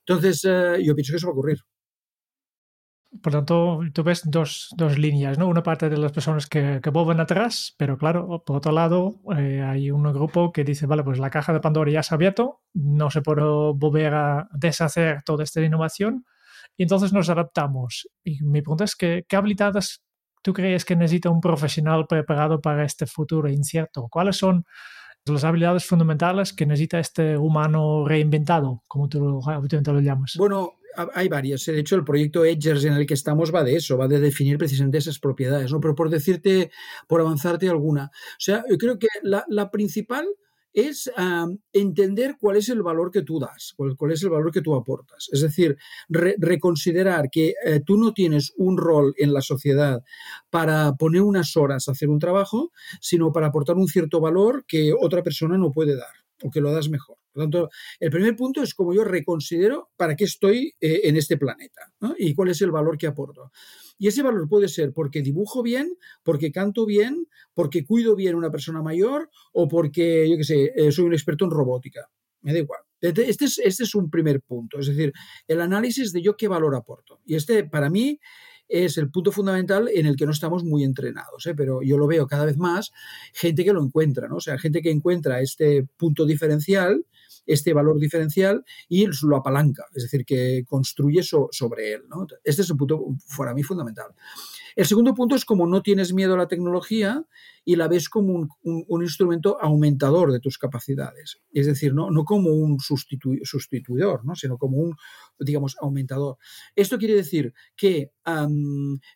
Entonces, 0.00 0.44
eh, 0.44 0.82
yo 0.84 0.94
pienso 0.94 1.12
que 1.12 1.16
eso 1.16 1.28
va 1.28 1.30
a 1.30 1.34
ocurrir. 1.34 1.60
Por 3.22 3.32
tanto, 3.32 3.80
tú 3.92 4.04
ves 4.04 4.22
dos, 4.24 4.68
dos, 4.76 4.96
líneas, 4.96 5.36
¿no? 5.36 5.48
Una 5.48 5.64
parte 5.64 5.88
de 5.88 5.96
las 5.96 6.12
personas 6.12 6.46
que, 6.46 6.80
que 6.80 6.90
vuelven 6.90 7.18
atrás, 7.18 7.74
pero 7.76 7.98
claro, 7.98 8.44
por 8.46 8.58
otro 8.58 8.70
lado, 8.70 9.16
eh, 9.36 9.62
hay 9.62 9.90
un 9.90 10.04
grupo 10.12 10.52
que 10.52 10.62
dice, 10.62 10.86
vale, 10.86 11.02
pues 11.02 11.18
la 11.18 11.28
caja 11.28 11.52
de 11.52 11.58
Pandora 11.58 11.90
ya 11.90 12.04
se 12.04 12.14
ha 12.14 12.16
abierto, 12.16 12.60
no 12.72 13.10
se 13.10 13.20
puede 13.20 13.42
volver 13.42 14.14
a 14.14 14.48
deshacer 14.52 15.22
toda 15.24 15.42
esta 15.42 15.60
innovación, 15.60 16.24
y 16.76 16.84
entonces 16.84 17.12
nos 17.12 17.28
adaptamos. 17.28 18.08
Y 18.22 18.42
mi 18.44 18.62
pregunta 18.62 18.84
es, 18.84 18.94
que, 18.94 19.24
¿qué 19.28 19.34
habilidades 19.36 20.02
tú 20.42 20.52
crees 20.52 20.84
que 20.84 20.96
necesita 20.96 21.30
un 21.30 21.40
profesional 21.40 22.06
preparado 22.06 22.60
para 22.60 22.84
este 22.84 23.06
futuro 23.06 23.48
incierto? 23.48 24.08
¿Cuáles 24.10 24.36
son 24.36 24.64
las 25.26 25.44
habilidades 25.44 25.84
fundamentales 25.84 26.52
que 26.52 26.66
necesita 26.66 26.98
este 26.98 27.36
humano 27.36 28.04
reinventado, 28.06 28.82
como 28.88 29.08
tú 29.08 29.40
habitualmente 29.46 29.92
lo 29.92 30.00
llamas? 30.00 30.34
Bueno, 30.36 30.74
hay 31.14 31.28
varias. 31.28 31.64
De 31.66 31.78
hecho, 31.78 31.96
el 31.96 32.04
proyecto 32.04 32.44
Edgers 32.44 32.84
en 32.84 32.94
el 32.94 33.06
que 33.06 33.14
estamos 33.14 33.54
va 33.54 33.62
de 33.62 33.76
eso, 33.76 33.96
va 33.96 34.08
de 34.08 34.20
definir 34.20 34.58
precisamente 34.58 34.98
esas 34.98 35.18
propiedades. 35.18 35.70
¿no? 35.70 35.80
Pero 35.80 35.94
por 35.94 36.10
decirte, 36.10 36.70
por 37.06 37.20
avanzarte 37.20 37.68
alguna. 37.68 38.10
O 38.12 38.40
sea, 38.40 38.64
yo 38.68 38.76
creo 38.78 38.98
que 38.98 39.08
la, 39.22 39.44
la 39.48 39.70
principal 39.70 40.26
es 40.72 41.10
entender 41.72 42.36
cuál 42.38 42.56
es 42.56 42.68
el 42.68 42.82
valor 42.82 43.10
que 43.10 43.22
tú 43.22 43.38
das, 43.38 43.74
cuál, 43.76 44.12
es 44.12 44.22
el 44.22 44.30
valor 44.30 44.52
que 44.52 44.62
tú 44.62 44.74
aportas. 44.74 45.28
Es 45.32 45.40
decir, 45.40 45.76
reconsiderar 46.08 47.28
que 47.30 47.54
eh, 47.64 47.80
tú 47.84 47.96
no 47.96 48.12
tienes 48.12 48.52
un 48.56 48.76
rol 48.76 49.14
en 49.18 49.32
la 49.32 49.42
sociedad 49.42 50.02
para 50.50 50.94
poner 50.94 51.22
unas 51.22 51.56
horas 51.56 51.88
a 51.88 51.92
hacer 51.92 52.08
un 52.08 52.18
trabajo, 52.18 52.72
sino 53.00 53.32
para 53.32 53.48
aportar 53.48 53.76
un 53.76 53.88
cierto 53.88 54.20
valor 54.20 54.64
que 54.66 54.92
otra 54.98 55.22
persona 55.22 55.56
no 55.58 55.72
puede 55.72 55.96
dar 55.96 56.14
o 56.42 56.50
que 56.50 56.60
lo 56.60 56.72
das 56.72 56.88
mejor. 56.88 57.16
Por 57.32 57.42
lo 57.42 57.44
tanto, 57.44 57.70
el 58.00 58.10
primer 58.10 58.36
punto 58.36 58.62
es 58.62 58.74
como 58.74 58.92
yo 58.92 59.04
reconsidero 59.04 59.90
para 59.96 60.16
qué 60.16 60.24
estoy 60.24 60.74
eh, 60.80 61.02
en 61.04 61.16
este 61.16 61.36
planeta 61.36 61.92
y 62.18 62.34
cuál 62.34 62.48
es 62.48 62.60
el 62.62 62.70
valor 62.70 62.98
que 62.98 63.06
aporto. 63.06 63.50
Y 64.00 64.08
ese 64.08 64.22
valor 64.22 64.48
puede 64.48 64.66
ser 64.66 64.94
porque 64.94 65.20
dibujo 65.20 65.62
bien, 65.62 65.94
porque 66.22 66.50
canto 66.50 66.86
bien, 66.86 67.26
porque 67.52 67.84
cuido 67.84 68.16
bien 68.16 68.32
a 68.32 68.38
una 68.38 68.50
persona 68.50 68.80
mayor 68.80 69.28
o 69.52 69.68
porque, 69.68 70.26
yo 70.26 70.38
qué 70.38 70.44
sé, 70.44 70.72
eh, 70.74 70.90
soy 70.90 71.04
un 71.04 71.12
experto 71.12 71.44
en 71.44 71.50
robótica. 71.50 72.08
Me 72.40 72.54
da 72.54 72.60
igual. 72.60 72.80
Este, 72.98 73.28
este 73.28 73.44
es, 73.44 73.58
este 73.58 73.82
es 73.84 73.94
un 73.94 74.08
primer 74.08 74.40
punto, 74.40 74.78
es 74.78 74.86
decir, 74.86 75.12
el 75.46 75.60
análisis 75.60 76.14
de 76.14 76.22
yo 76.22 76.34
qué 76.34 76.48
valor 76.48 76.74
aporto. 76.74 77.20
Y 77.26 77.34
este, 77.34 77.64
para 77.64 77.90
mí, 77.90 78.18
es 78.70 78.96
el 78.96 79.10
punto 79.10 79.32
fundamental 79.32 79.90
en 79.92 80.06
el 80.06 80.16
que 80.16 80.24
no 80.24 80.32
estamos 80.32 80.64
muy 80.64 80.82
entrenados, 80.82 81.44
¿eh? 81.46 81.54
pero 81.54 81.82
yo 81.82 81.98
lo 81.98 82.06
veo 82.06 82.26
cada 82.26 82.46
vez 82.46 82.56
más, 82.56 82.92
gente 83.34 83.64
que 83.64 83.72
lo 83.74 83.84
encuentra, 83.84 84.28
¿no? 84.28 84.36
O 84.36 84.40
sea, 84.40 84.58
gente 84.58 84.80
que 84.80 84.90
encuentra 84.90 85.42
este 85.42 85.86
punto 85.98 86.24
diferencial 86.24 87.04
este 87.46 87.72
valor 87.72 87.98
diferencial 87.98 88.64
y 88.88 89.06
lo 89.22 89.36
apalanca, 89.36 89.86
es 89.94 90.04
decir, 90.04 90.24
que 90.24 90.64
construye 90.66 91.22
sobre 91.22 91.94
él. 91.94 92.02
Este 92.44 92.62
es 92.62 92.70
un 92.70 92.76
punto 92.76 93.04
para 93.36 93.54
mí 93.54 93.62
fundamental. 93.62 94.12
El 94.76 94.86
segundo 94.86 95.14
punto 95.14 95.34
es 95.34 95.44
como 95.44 95.66
no 95.66 95.82
tienes 95.82 96.12
miedo 96.12 96.34
a 96.34 96.38
la 96.38 96.48
tecnología 96.48 97.24
y 97.64 97.76
la 97.76 97.88
ves 97.88 98.08
como 98.08 98.48
un, 98.62 99.02
instrumento 99.02 99.58
aumentador 99.60 100.32
de 100.32 100.40
tus 100.40 100.58
capacidades. 100.58 101.40
Es 101.52 101.66
decir, 101.66 101.94
no, 101.94 102.08
como 102.24 102.50
un 102.50 102.78
sustituidor, 102.80 104.24
¿no? 104.24 104.34
sino 104.34 104.58
como 104.58 104.78
un, 104.78 104.96
digamos, 105.38 105.76
aumentador. 105.80 106.36
Esto 106.74 106.98
quiere 106.98 107.14
decir 107.14 107.52
que, 107.76 108.12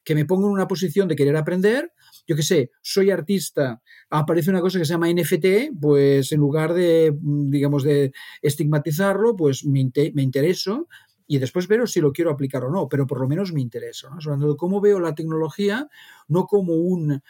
que 0.04 0.14
me 0.14 0.24
pongo 0.24 0.46
en 0.46 0.52
una 0.52 0.68
posición 0.68 1.08
de 1.08 1.16
querer 1.16 1.36
aprender, 1.36 1.92
yo 2.26 2.36
qué 2.36 2.42
sé, 2.42 2.70
soy 2.82 3.10
artista, 3.10 3.82
aparece 4.10 4.50
una 4.50 4.60
cosa 4.60 4.78
que 4.78 4.84
se 4.84 4.92
llama 4.92 5.10
NFT, 5.10 5.78
pues 5.80 6.32
en 6.32 6.40
lugar 6.40 6.74
de, 6.74 7.16
digamos, 7.20 7.82
de 7.82 8.12
estigmatizarlo, 8.42 9.36
pues 9.36 9.64
me, 9.64 9.90
me 10.14 10.22
intereso 10.22 10.88
y 11.26 11.38
después 11.38 11.68
ver 11.68 11.88
si 11.88 12.00
lo 12.00 12.12
quiero 12.12 12.30
aplicar 12.30 12.64
o 12.64 12.70
no, 12.70 12.88
pero 12.88 13.06
por 13.06 13.20
lo 13.20 13.26
menos 13.26 13.52
me 13.52 13.60
interesa. 13.60 14.08
¿no? 14.10 14.16
Hablando 14.16 14.48
de 14.48 14.56
cómo 14.56 14.80
veo 14.80 15.00
la 15.00 15.14
tecnología 15.14 15.88
no 16.28 16.46
como 16.46 16.74
un 16.74 17.22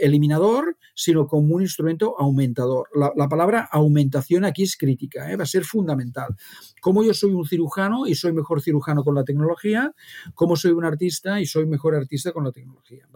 eliminador, 0.00 0.76
sino 0.94 1.26
como 1.26 1.54
un 1.54 1.62
instrumento 1.62 2.14
aumentador. 2.18 2.88
La, 2.94 3.28
palabra 3.28 3.68
aumentación 3.70 4.44
aquí 4.44 4.64
es 4.64 4.76
crítica, 4.76 5.30
¿eh? 5.30 5.36
va 5.36 5.44
a 5.44 5.46
ser 5.46 5.64
fundamental. 5.64 6.36
Como 6.80 7.02
yo 7.02 7.14
soy 7.14 7.32
un 7.32 7.46
cirujano 7.46 8.06
y 8.06 8.14
soy 8.14 8.32
mejor 8.32 8.60
cirujano 8.60 9.02
con 9.02 9.14
la 9.14 9.24
tecnología, 9.24 9.94
como 10.34 10.56
soy 10.56 10.72
un 10.72 10.84
artista 10.84 11.40
y 11.40 11.46
soy 11.46 11.66
mejor 11.66 11.94
artista 11.94 12.32
con 12.32 12.44
la 12.44 12.52
tecnología. 12.52 13.08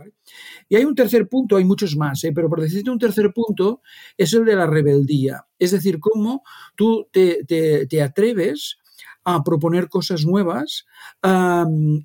Y 0.69 0.76
hay 0.76 0.85
un 0.85 0.95
tercer 0.95 1.28
punto, 1.28 1.57
hay 1.57 1.64
muchos 1.64 1.97
más, 1.97 2.23
¿eh? 2.25 2.33
pero 2.35 2.49
por 2.49 2.61
decirte 2.61 2.90
un 2.90 2.99
tercer 2.99 3.33
punto, 3.33 3.83
es 4.16 4.33
el 4.33 4.45
de 4.45 4.57
la 4.57 4.66
rebeldía. 4.66 5.47
Es 5.59 5.71
decir, 5.71 5.99
cómo 6.00 6.43
tú 6.76 7.09
te, 7.12 7.45
te 7.45 8.02
atreves 8.02 8.78
a 9.25 9.43
proponer 9.43 9.88
cosas 9.88 10.25
nuevas 10.25 10.87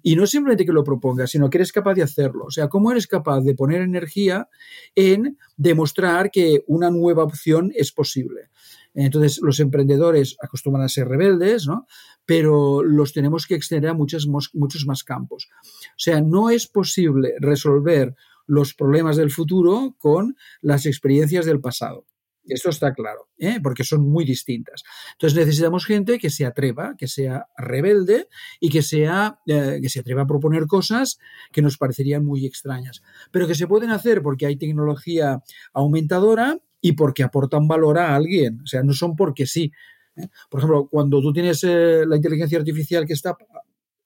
y 0.03 0.15
no 0.15 0.27
simplemente 0.27 0.65
que 0.65 0.73
lo 0.73 0.83
propongas, 0.83 1.31
sino 1.31 1.49
que 1.49 1.57
eres 1.57 1.71
capaz 1.71 1.93
de 1.93 2.03
hacerlo. 2.03 2.45
O 2.45 2.51
sea, 2.51 2.67
cómo 2.67 2.91
eres 2.91 3.07
capaz 3.07 3.41
de 3.41 3.55
poner 3.55 3.81
energía 3.81 4.49
en 4.95 5.37
demostrar 5.57 6.31
que 6.31 6.63
una 6.67 6.89
nueva 6.89 7.23
opción 7.23 7.71
es 7.75 7.91
posible. 7.91 8.49
Entonces, 8.93 9.39
los 9.41 9.61
emprendedores 9.61 10.35
acostumbran 10.41 10.83
a 10.83 10.89
ser 10.89 11.07
rebeldes, 11.07 11.65
¿no? 11.65 11.87
pero 12.25 12.83
los 12.83 13.13
tenemos 13.13 13.45
que 13.45 13.55
extender 13.55 13.89
a 13.89 13.93
muchos, 13.93 14.27
muchos 14.27 14.85
más 14.85 15.03
campos. 15.03 15.49
O 15.51 15.97
sea, 15.97 16.21
no 16.21 16.49
es 16.49 16.67
posible 16.67 17.33
resolver 17.39 18.15
los 18.47 18.73
problemas 18.73 19.17
del 19.17 19.31
futuro 19.31 19.95
con 19.99 20.37
las 20.61 20.85
experiencias 20.85 21.45
del 21.45 21.61
pasado. 21.61 22.05
Esto 22.45 22.69
está 22.69 22.93
claro, 22.93 23.29
¿eh? 23.37 23.59
porque 23.61 23.83
son 23.83 24.09
muy 24.09 24.25
distintas. 24.25 24.83
Entonces 25.13 25.37
necesitamos 25.37 25.85
gente 25.85 26.17
que 26.17 26.29
se 26.29 26.45
atreva, 26.45 26.95
que 26.97 27.07
sea 27.07 27.47
rebelde 27.55 28.27
y 28.59 28.69
que, 28.69 28.81
sea, 28.81 29.39
eh, 29.45 29.79
que 29.81 29.89
se 29.89 29.99
atreva 29.99 30.23
a 30.23 30.27
proponer 30.27 30.65
cosas 30.65 31.19
que 31.51 31.61
nos 31.61 31.77
parecerían 31.77 32.25
muy 32.25 32.45
extrañas, 32.45 33.03
pero 33.31 33.47
que 33.47 33.55
se 33.55 33.67
pueden 33.67 33.91
hacer 33.91 34.21
porque 34.23 34.47
hay 34.47 34.57
tecnología 34.57 35.41
aumentadora 35.73 36.57
y 36.81 36.93
porque 36.93 37.23
aportan 37.23 37.67
valor 37.67 37.99
a 37.99 38.15
alguien. 38.15 38.61
O 38.63 38.65
sea, 38.65 38.81
no 38.81 38.93
son 38.93 39.15
porque 39.15 39.45
sí. 39.45 39.71
¿eh? 40.15 40.27
Por 40.49 40.61
ejemplo, 40.61 40.87
cuando 40.89 41.21
tú 41.21 41.31
tienes 41.31 41.63
la 41.63 42.15
inteligencia 42.15 42.57
artificial 42.57 43.05
que 43.05 43.13
está 43.13 43.37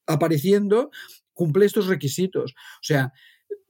apareciendo, 0.08 0.92
cumple 1.34 1.66
estos 1.66 1.88
requisitos. 1.88 2.52
O 2.52 2.84
sea, 2.84 3.14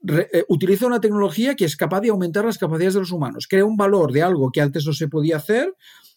eh, 0.08 0.44
utiliza 0.48 0.86
una 0.86 1.00
tecnología 1.00 1.54
que 1.54 1.64
es 1.64 1.76
capaz 1.76 2.00
de 2.00 2.10
aumentar 2.10 2.44
las 2.44 2.58
capacidades 2.58 2.94
de 2.94 3.00
los 3.00 3.12
humanos, 3.12 3.46
crea 3.48 3.64
un 3.64 3.76
valor 3.76 4.12
de 4.12 4.22
algo 4.22 4.50
que 4.50 4.60
antes 4.60 4.86
no 4.86 4.92
se 4.92 5.08
podía 5.08 5.36
hacer. 5.36 5.74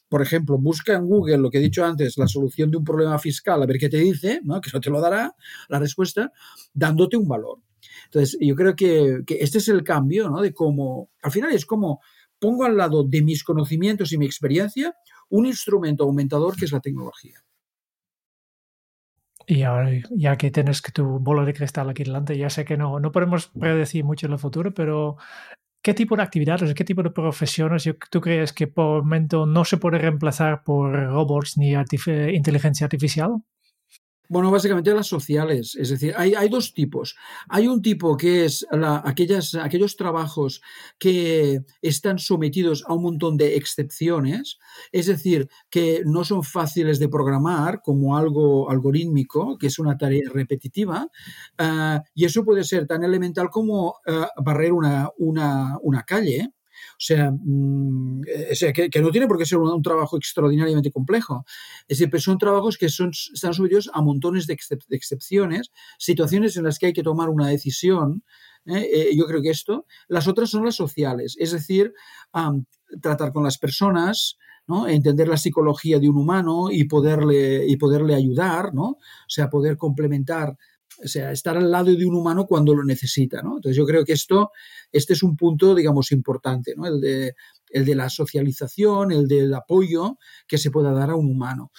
Por 0.08 0.22
ejemplo, 0.22 0.58
busca 0.58 0.94
en 0.94 1.06
Google 1.06 1.38
lo 1.38 1.50
que 1.50 1.60
he 1.60 1.62
dicho 1.62 1.86
antes, 1.86 2.18
la 2.18 2.28
solución 2.28 2.72
de 2.72 2.78
un 2.78 2.84
problema 2.84 3.20
fiscal, 3.20 3.62
a 3.62 3.66
ver 3.66 3.78
qué 3.78 3.89
te 3.89 3.98
dice, 3.98 4.42
¿no? 4.44 4.60
que 4.62 4.72
no 4.74 4.82
te 4.82 4.89
lo 4.89 5.01
dará 5.01 5.36
la 5.70 5.80
respuesta, 5.80 6.32
dándote 6.74 7.18
un 7.18 7.28
valor. 7.28 7.60
Entonces, 8.06 8.38
yo 8.42 8.56
creo 8.56 8.75
que, 8.75 9.22
que 9.25 9.38
este 9.42 9.60
es 9.60 9.68
el 9.70 9.84
cambio, 9.84 10.30
¿no? 10.30 10.42
De 10.42 10.54
cómo, 10.54 11.10
al 11.22 11.32
final 11.32 11.51
es 11.51 11.66
como 11.66 12.01
pongo 12.39 12.63
al 12.63 12.78
lado 12.78 13.04
de 13.04 13.22
mis 13.22 13.44
conocimientos 13.44 14.12
y 14.13 14.18
mi 14.18 14.25
experiencia 14.25 14.96
un 15.30 15.46
instrumento 15.46 16.06
aumentador 16.06 16.56
que 16.56 16.66
es 16.66 16.72
la 16.72 16.80
tecnología. 16.80 17.44
Y 19.51 19.63
ahora, 19.63 19.89
ya 20.12 20.38
que 20.38 20.51
tienes 20.51 20.79
que 20.79 20.91
tu 20.91 21.18
bola 21.18 21.44
de 21.44 21.56
cristal 21.56 21.89
aquí 21.89 22.03
delante, 22.03 22.38
ya 22.38 22.51
sé 22.51 22.65
que 22.65 22.77
no, 22.77 23.00
no 23.00 23.12
podemos 23.12 23.48
predecir 23.48 24.03
mucho 24.06 24.27
en 24.27 24.34
el 24.34 24.38
futuro, 24.38 24.75
pero 24.75 25.18
¿qué 25.82 25.96
tipo 25.96 26.15
de 26.15 26.22
actividades, 26.22 26.72
qué 26.75 26.84
tipo 26.84 27.01
de 27.01 27.10
profesiones 27.10 27.89
tú 28.12 28.22
crees 28.22 28.53
que 28.53 28.68
por 28.68 29.01
momento 29.01 29.48
no 29.48 29.65
se 29.65 29.77
puede 29.77 29.98
reemplazar 29.98 30.63
por 30.63 30.94
robots 30.94 31.58
ni 31.58 31.74
inteligencia 31.74 32.86
artificial? 32.86 33.38
Bueno, 34.31 34.51
básicamente 34.51 34.93
las 34.93 35.07
sociales. 35.07 35.75
Es 35.75 35.89
decir, 35.89 36.13
hay, 36.15 36.36
hay 36.36 36.50
dos 36.50 36.75
tipos. 36.75 37.15
Hay 37.48 37.67
un 37.67 37.81
tipo 37.81 38.15
que 38.15 38.45
es 38.45 38.63
la, 38.71 39.01
aquellas, 39.03 39.55
aquellos 39.55 39.95
trabajos 39.95 40.62
que 41.00 41.62
están 41.81 42.19
sometidos 42.19 42.83
a 42.88 42.93
un 42.93 43.01
montón 43.01 43.38
de 43.38 43.55
excepciones, 43.55 44.59
es 44.91 45.07
decir, 45.07 45.50
que 45.71 46.03
no 46.05 46.24
son 46.24 46.43
fáciles 46.43 47.00
de 47.00 47.09
programar 47.09 47.81
como 47.81 48.15
algo 48.15 48.69
algorítmico, 48.69 49.57
que 49.57 49.65
es 49.65 49.79
una 49.79 49.98
tarea 49.98 50.29
repetitiva, 50.31 51.07
uh, 51.59 52.00
y 52.13 52.25
eso 52.25 52.45
puede 52.45 52.63
ser 52.63 52.86
tan 52.86 53.03
elemental 53.03 53.50
como 53.50 53.95
uh, 54.05 54.43
barrer 54.43 54.74
una, 54.74 55.09
una, 55.17 55.75
una 55.81 56.03
calle 56.03 56.53
Mm, 57.00 58.22
o 58.51 58.56
sea, 58.56 58.74
que, 58.74 58.89
no 59.01 59.12
tiene 59.12 59.27
por 59.27 59.38
qué 59.38 59.46
ser 59.46 59.58
un, 59.60 59.82
trabajo 59.82 60.18
extraordinariamente 60.18 60.91
complejo. 60.91 61.46
Es 61.88 62.00
decir, 62.00 62.22
son 62.22 62.38
trabajos 62.38 62.77
que 62.77 62.89
son, 62.89 63.12
están 63.34 63.53
sometidos 63.53 63.89
a 63.94 64.01
montones 64.01 64.48
de, 64.48 64.58
excepciones, 64.89 65.72
situaciones 65.98 66.58
en 66.58 66.65
las 66.65 66.77
que 66.77 66.88
hay 66.88 66.94
que 66.94 67.03
tomar 67.03 67.29
una 67.29 67.48
decisión. 67.48 68.24
¿eh? 68.65 68.88
Eh, 68.94 69.15
yo 69.15 69.25
creo 69.25 69.41
que 69.41 69.50
esto. 69.50 69.86
Las 70.08 70.27
otras 70.27 70.50
son 70.50 70.65
las 70.65 70.75
sociales, 70.75 71.36
es 71.39 71.51
decir, 71.51 71.94
tratar 73.01 73.32
con 73.32 73.44
las 73.44 73.58
personas, 73.58 74.38
¿no? 74.68 74.88
entender 74.88 75.27
la 75.27 75.38
psicología 75.38 76.00
de 76.00 76.10
un 76.10 76.18
humano 76.18 76.68
y 76.70 76.84
poderle, 76.84 77.65
y 77.65 77.77
poderle 77.77 78.13
ayudar, 78.13 78.74
¿no? 78.74 78.84
o 78.84 78.98
sea, 79.27 79.50
poder 79.50 79.77
complementar 79.77 80.58
o 81.03 81.08
sea, 81.08 81.32
estar 81.32 81.58
al 81.58 81.72
lado 81.72 81.94
de 81.96 82.06
un 82.06 82.15
humano 82.15 82.46
cuando 82.46 82.75
lo 82.75 82.84
necesita, 82.84 83.41
¿no? 83.41 83.58
Entonces 83.58 83.77
yo 83.77 83.86
creo 83.86 84.03
que 84.06 84.13
esto, 84.13 84.51
este 84.91 85.13
es 85.13 85.24
un 85.24 85.36
punto, 85.38 85.75
digamos, 85.75 86.12
importante, 86.12 86.74
¿no? 86.75 86.86
El 86.88 87.00
de, 87.00 87.36
el 87.70 87.86
de 87.86 87.96
la 87.96 88.10
socialización, 88.10 89.12
el 89.12 89.27
del 89.27 89.53
apoyo 89.53 90.18
que 90.48 90.58
se 90.58 90.72
pueda 90.72 90.91
dar 90.91 91.12
a 91.12 91.15
un 91.15 91.29
humano. 91.29 91.72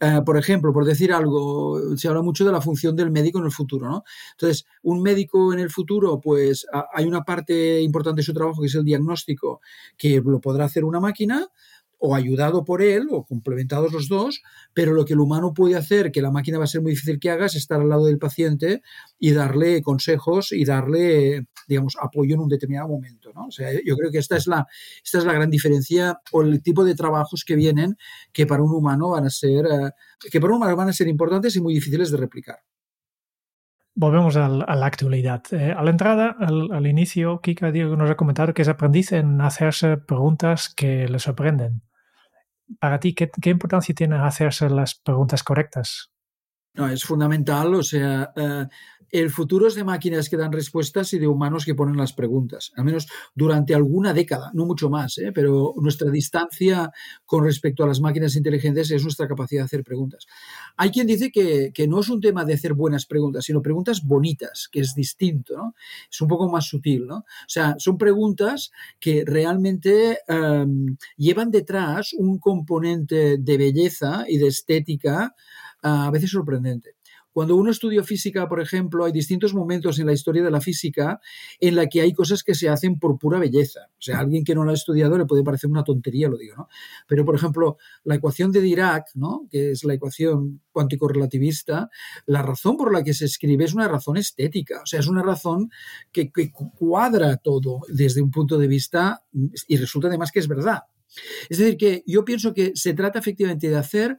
Eh, 0.00 0.20
por 0.24 0.38
ejemplo, 0.38 0.72
por 0.72 0.84
decir 0.84 1.12
algo, 1.12 1.96
se 1.96 2.06
habla 2.06 2.22
mucho 2.22 2.44
de 2.44 2.52
la 2.52 2.60
función 2.60 2.94
del 2.94 3.10
médico 3.10 3.40
en 3.40 3.46
el 3.46 3.50
futuro, 3.50 3.88
¿no? 3.88 4.04
Entonces, 4.32 4.64
un 4.82 5.02
médico 5.02 5.52
en 5.52 5.58
el 5.58 5.70
futuro, 5.70 6.20
pues 6.20 6.66
hay 6.94 7.04
una 7.04 7.22
parte 7.22 7.80
importante 7.80 8.20
de 8.20 8.24
su 8.24 8.32
trabajo 8.32 8.60
que 8.60 8.68
es 8.68 8.74
el 8.76 8.84
diagnóstico, 8.84 9.60
que 9.96 10.22
lo 10.24 10.40
podrá 10.40 10.66
hacer 10.66 10.84
una 10.84 11.00
máquina, 11.00 11.48
o 11.98 12.14
ayudado 12.14 12.64
por 12.64 12.80
él 12.80 13.08
o 13.10 13.24
complementados 13.24 13.92
los 13.92 14.08
dos, 14.08 14.42
pero 14.72 14.92
lo 14.92 15.04
que 15.04 15.14
el 15.14 15.20
humano 15.20 15.52
puede 15.52 15.76
hacer, 15.76 16.12
que 16.12 16.22
la 16.22 16.30
máquina 16.30 16.58
va 16.58 16.64
a 16.64 16.68
ser 16.68 16.80
muy 16.80 16.92
difícil 16.92 17.18
que 17.18 17.30
haga, 17.30 17.46
es 17.46 17.56
estar 17.56 17.80
al 17.80 17.88
lado 17.88 18.06
del 18.06 18.18
paciente 18.18 18.82
y 19.18 19.32
darle 19.32 19.82
consejos 19.82 20.52
y 20.52 20.64
darle, 20.64 21.46
digamos, 21.66 21.96
apoyo 22.00 22.34
en 22.34 22.40
un 22.40 22.48
determinado 22.48 22.88
momento. 22.88 23.32
¿no? 23.34 23.46
O 23.46 23.50
sea, 23.50 23.72
yo 23.84 23.96
creo 23.96 24.10
que 24.10 24.18
esta 24.18 24.36
es, 24.36 24.46
la, 24.46 24.66
esta 25.04 25.18
es 25.18 25.24
la 25.24 25.32
gran 25.32 25.50
diferencia 25.50 26.20
o 26.32 26.42
el 26.42 26.62
tipo 26.62 26.84
de 26.84 26.94
trabajos 26.94 27.44
que 27.44 27.56
vienen 27.56 27.96
que 28.32 28.46
para 28.46 28.62
un 28.62 28.72
humano 28.72 29.10
van 29.10 29.26
a 29.26 29.30
ser, 29.30 29.66
eh, 29.66 29.90
que 30.30 30.40
para 30.40 30.52
un 30.52 30.58
humano 30.58 30.76
van 30.76 30.88
a 30.88 30.92
ser 30.92 31.08
importantes 31.08 31.56
y 31.56 31.60
muy 31.60 31.74
difíciles 31.74 32.10
de 32.10 32.16
replicar. 32.16 32.58
Volvemos 34.00 34.36
a 34.36 34.48
la 34.48 34.86
actualidad. 34.86 35.42
Eh, 35.50 35.74
a 35.76 35.82
la 35.82 35.90
entrada, 35.90 36.36
al, 36.38 36.70
al 36.70 36.86
inicio, 36.86 37.40
Kika 37.40 37.72
nos 37.72 38.08
ha 38.08 38.16
comentado 38.16 38.54
que 38.54 38.62
es 38.62 38.68
aprendiz 38.68 39.10
en 39.10 39.40
hacerse 39.40 39.96
preguntas 39.96 40.72
que 40.72 41.08
le 41.08 41.18
sorprenden 41.18 41.82
para 42.80 43.00
ti, 43.00 43.14
¿qué, 43.14 43.30
importancia 43.50 43.94
tiene 43.94 44.16
hacerse 44.16 44.68
las 44.70 44.94
preguntas 44.94 45.42
correctas? 45.42 46.10
No, 46.74 46.88
es 46.88 47.02
fundamental, 47.02 47.74
o 47.74 47.82
sea, 47.82 48.30
eh, 48.36 48.66
el 49.10 49.30
futuro 49.30 49.66
es 49.66 49.74
de 49.74 49.84
máquinas 49.84 50.28
que 50.28 50.36
dan 50.36 50.52
respuestas 50.52 51.12
y 51.14 51.18
de 51.18 51.26
humanos 51.26 51.64
que 51.64 51.74
ponen 51.74 51.96
las 51.96 52.12
preguntas, 52.12 52.72
al 52.76 52.84
menos 52.84 53.08
durante 53.34 53.74
alguna 53.74 54.12
década, 54.12 54.50
no 54.54 54.66
mucho 54.66 54.90
más, 54.90 55.16
¿eh? 55.18 55.32
pero 55.32 55.74
nuestra 55.78 56.10
distancia 56.10 56.90
con 57.24 57.44
respecto 57.44 57.84
a 57.84 57.86
las 57.86 58.00
máquinas 58.00 58.36
inteligentes 58.36 58.90
es 58.90 59.02
nuestra 59.02 59.26
capacidad 59.26 59.62
de 59.62 59.66
hacer 59.66 59.84
preguntas. 59.84 60.26
Hay 60.76 60.90
quien 60.90 61.06
dice 61.06 61.30
que, 61.30 61.72
no 61.88 62.00
es 62.00 62.10
un 62.10 62.20
tema 62.20 62.44
de 62.44 62.54
hacer 62.54 62.74
buenas 62.74 63.06
preguntas, 63.06 63.44
sino 63.44 63.62
preguntas 63.62 64.02
bonitas, 64.04 64.68
que 64.70 64.80
es 64.80 64.94
distinto, 64.94 65.56
¿no? 65.56 65.74
es 66.10 66.20
un 66.20 66.28
poco 66.28 66.50
más 66.50 66.66
sutil. 66.66 67.06
¿no? 67.06 67.18
O 67.18 67.24
sea, 67.46 67.76
son 67.78 67.96
preguntas 67.96 68.70
que 69.00 69.24
realmente 69.26 70.18
em, 70.28 70.96
llevan 71.16 71.50
detrás 71.50 72.12
un 72.12 72.38
componente 72.38 73.38
de 73.38 73.56
belleza 73.56 74.24
y 74.28 74.36
de 74.36 74.48
estética 74.48 75.34
a 75.82 76.10
veces 76.10 76.30
sorprendente. 76.30 76.96
Cuando 77.38 77.54
uno 77.54 77.70
estudia 77.70 78.02
física, 78.02 78.48
por 78.48 78.60
ejemplo, 78.60 79.04
hay 79.04 79.12
distintos 79.12 79.54
momentos 79.54 80.00
en 80.00 80.06
la 80.06 80.12
historia 80.12 80.42
de 80.42 80.50
la 80.50 80.60
física 80.60 81.20
en 81.60 81.76
la 81.76 81.86
que 81.86 82.00
hay 82.00 82.12
cosas 82.12 82.42
que 82.42 82.52
se 82.52 82.68
hacen 82.68 82.98
por 82.98 83.16
pura 83.16 83.38
belleza. 83.38 83.80
O 83.92 84.02
sea, 84.02 84.16
a 84.16 84.20
alguien 84.22 84.42
que 84.42 84.56
no 84.56 84.64
lo 84.64 84.72
ha 84.72 84.74
estudiado 84.74 85.16
le 85.16 85.24
puede 85.24 85.44
parecer 85.44 85.70
una 85.70 85.84
tontería, 85.84 86.28
lo 86.28 86.36
digo, 86.36 86.56
¿no? 86.56 86.68
Pero, 87.06 87.24
por 87.24 87.36
ejemplo, 87.36 87.76
la 88.02 88.16
ecuación 88.16 88.50
de 88.50 88.60
Dirac, 88.60 89.14
¿no? 89.14 89.46
Que 89.52 89.70
es 89.70 89.84
la 89.84 89.94
ecuación 89.94 90.62
cuántico-relativista, 90.72 91.90
la 92.26 92.42
razón 92.42 92.76
por 92.76 92.92
la 92.92 93.04
que 93.04 93.14
se 93.14 93.26
escribe 93.26 93.66
es 93.66 93.74
una 93.74 93.86
razón 93.86 94.16
estética. 94.16 94.80
O 94.82 94.86
sea, 94.86 94.98
es 94.98 95.06
una 95.06 95.22
razón 95.22 95.70
que, 96.10 96.32
que 96.32 96.50
cuadra 96.50 97.36
todo 97.36 97.82
desde 97.88 98.20
un 98.20 98.32
punto 98.32 98.58
de 98.58 98.66
vista 98.66 99.22
y 99.68 99.76
resulta 99.76 100.08
además 100.08 100.32
que 100.32 100.40
es 100.40 100.48
verdad. 100.48 100.80
Es 101.48 101.58
decir, 101.58 101.76
que 101.76 102.02
yo 102.06 102.24
pienso 102.24 102.52
que 102.52 102.72
se 102.74 102.94
trata 102.94 103.18
efectivamente 103.18 103.68
de 103.68 103.76
hacer 103.76 104.18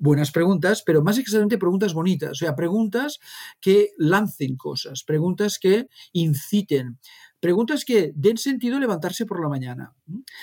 buenas 0.00 0.32
preguntas, 0.32 0.82
pero 0.84 1.02
más 1.02 1.18
exactamente 1.18 1.58
preguntas 1.58 1.94
bonitas, 1.94 2.30
o 2.30 2.34
sea, 2.34 2.56
preguntas 2.56 3.20
que 3.60 3.90
lancen 3.98 4.56
cosas, 4.56 5.04
preguntas 5.04 5.58
que 5.60 5.88
inciten, 6.12 6.98
preguntas 7.38 7.84
que 7.84 8.12
den 8.16 8.38
sentido 8.38 8.78
a 8.78 8.80
levantarse 8.80 9.26
por 9.26 9.40
la 9.40 9.48
mañana. 9.48 9.94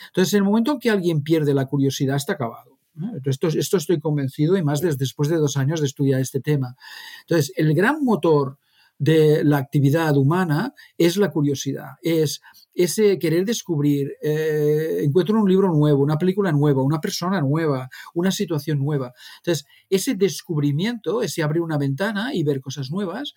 Entonces, 0.08 0.34
en 0.34 0.38
el 0.38 0.44
momento 0.44 0.72
en 0.72 0.80
que 0.80 0.92
alguien 0.92 1.24
pierde 1.24 1.54
la 1.54 1.66
curiosidad, 1.66 2.16
está 2.16 2.34
acabado. 2.34 2.78
Esto, 3.26 3.48
esto 3.50 3.78
estoy 3.78 4.00
convencido 4.00 4.58
y 4.58 4.64
más 4.64 4.82
después 4.82 5.30
de 5.30 5.38
dos 5.38 5.58
años 5.58 5.82
de 5.82 5.88
estudiar 5.88 6.22
este 6.22 6.40
tema. 6.40 6.76
Entonces, 7.22 7.52
el 7.56 7.74
gran 7.74 8.04
motor 8.04 8.58
de 9.00 9.44
la 9.44 9.58
actividad 9.58 10.16
humana 10.18 10.74
es 10.98 11.18
la 11.18 11.30
curiosidad, 11.30 11.96
es 12.02 12.42
ese 12.74 13.18
querer 13.18 13.44
descubrir, 13.44 14.14
eh, 14.22 15.02
encuentro 15.04 15.42
un 15.42 15.50
libro 15.50 15.70
nuevo, 15.70 16.04
una 16.04 16.18
película 16.18 16.52
nueva, 16.52 16.84
una 16.84 17.02
persona 17.02 17.42
nueva, 17.42 17.90
una 18.14 18.32
situación 18.32 18.80
nueva. 18.80 19.14
Entonces, 19.38 19.66
ese 19.90 20.14
descubrimiento, 20.14 21.24
ese 21.24 21.42
abrir 21.42 21.64
una 21.64 21.80
ventana 21.80 22.36
y 22.36 22.44
ver 22.44 22.62
cosas 22.62 22.92
nuevas, 22.92 23.34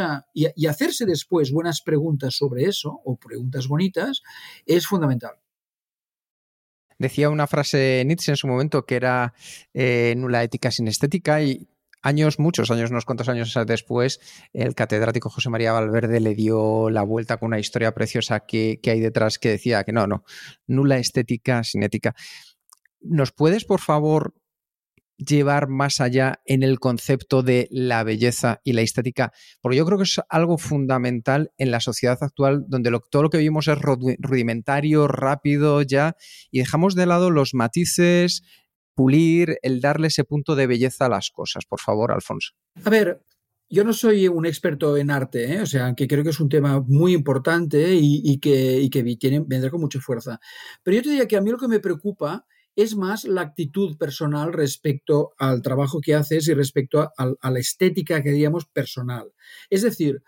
ah, 0.00 0.26
y, 0.34 0.66
hacerse 0.66 1.06
después 1.06 1.52
buenas 1.52 1.82
preguntas 1.82 2.34
sobre 2.34 2.64
eso, 2.64 3.00
o 3.04 3.16
preguntas 3.16 3.68
bonitas, 3.68 4.22
es 4.66 4.86
fundamental. 4.86 5.36
Decía 6.98 7.30
una 7.30 7.46
frase 7.46 8.02
Nietzsche 8.04 8.32
en 8.32 8.36
su 8.36 8.48
momento 8.48 8.84
que 8.84 8.96
era 8.96 9.34
eh, 9.72 10.14
nula 10.16 10.42
ética 10.42 10.72
sin 10.72 10.88
estética 10.88 11.40
y 11.42 11.68
años, 12.02 12.38
muchos 12.38 12.70
años, 12.70 12.90
unos 12.90 13.04
cuantos 13.04 13.28
años 13.28 13.56
después, 13.66 14.20
el 14.52 14.74
catedrático 14.74 15.30
José 15.30 15.50
María 15.50 15.72
Valverde 15.72 16.20
le 16.20 16.34
dio 16.34 16.90
la 16.90 17.02
vuelta 17.02 17.36
con 17.36 17.48
una 17.48 17.58
historia 17.58 17.92
preciosa 17.92 18.40
que, 18.40 18.80
hay 18.84 19.00
detrás 19.00 19.38
que 19.38 19.50
decía 19.50 19.84
que 19.84 19.92
no, 19.92 20.06
no, 20.06 20.24
nula 20.66 20.98
estética 20.98 21.64
sin 21.64 21.82
ética. 21.82 22.14
¿Nos 23.00 23.32
puedes, 23.32 23.64
por 23.64 23.80
favor, 23.80 24.34
llevar 25.16 25.68
más 25.68 26.00
allá 26.00 26.40
en 26.46 26.62
el 26.62 26.78
concepto 26.78 27.42
de 27.42 27.68
la 27.70 28.04
belleza 28.04 28.60
y 28.64 28.72
la 28.72 28.82
estética? 28.82 29.32
Porque 29.60 29.76
yo 29.76 29.84
creo 29.84 29.98
que 29.98 30.04
es 30.04 30.20
algo 30.28 30.58
fundamental 30.58 31.52
en 31.58 31.70
la 31.70 31.80
sociedad 31.80 32.18
actual, 32.20 32.64
donde 32.68 32.96
todo 33.10 33.22
lo 33.22 33.30
que 33.30 33.38
vivimos 33.38 33.68
es 33.68 33.78
rudimentario, 33.78 35.08
rápido 35.08 35.82
ya, 35.82 36.16
y 36.50 36.60
dejamos 36.60 36.94
de 36.94 37.06
lado 37.06 37.30
los 37.30 37.54
matices, 37.54 38.42
pulir, 38.98 39.58
el 39.62 39.80
darle 39.80 40.08
ese 40.08 40.24
punto 40.24 40.56
de 40.56 40.66
belleza 40.66 41.06
a 41.06 41.08
las 41.08 41.30
cosas. 41.30 41.64
Por 41.66 41.78
favor, 41.78 42.10
Alfonso. 42.10 42.50
A 42.84 42.90
ver, 42.90 43.22
yo 43.70 43.84
no 43.84 43.92
soy 43.92 44.26
un 44.26 44.44
experto 44.44 44.96
en 44.96 45.12
arte, 45.12 45.54
¿eh? 45.54 45.60
o 45.60 45.66
sea, 45.66 45.94
que 45.94 46.08
creo 46.08 46.24
que 46.24 46.30
es 46.30 46.40
un 46.40 46.48
tema 46.48 46.80
muy 46.84 47.12
importante 47.12 47.94
y, 47.94 48.40
que, 48.40 48.88
que 48.90 49.02
vendrá 49.46 49.70
con 49.70 49.80
mucha 49.80 50.00
fuerza. 50.00 50.40
Pero 50.82 50.96
yo 50.96 51.02
te 51.04 51.10
diría 51.10 51.28
que 51.28 51.36
a 51.36 51.40
mí 51.40 51.48
lo 51.48 51.58
que 51.58 51.68
me 51.68 51.78
preocupa 51.78 52.44
es 52.74 52.96
más 52.96 53.22
la 53.22 53.42
actitud 53.42 53.96
personal 53.96 54.52
respecto 54.52 55.30
al 55.38 55.62
trabajo 55.62 56.00
que 56.00 56.16
haces 56.16 56.48
y 56.48 56.54
respecto 56.54 57.00
a, 57.00 57.12
a 57.16 57.50
la 57.52 57.60
estética 57.60 58.20
que 58.20 58.32
diríamos 58.32 58.66
personal. 58.66 59.32
Es 59.70 59.82
decir, 59.82 60.24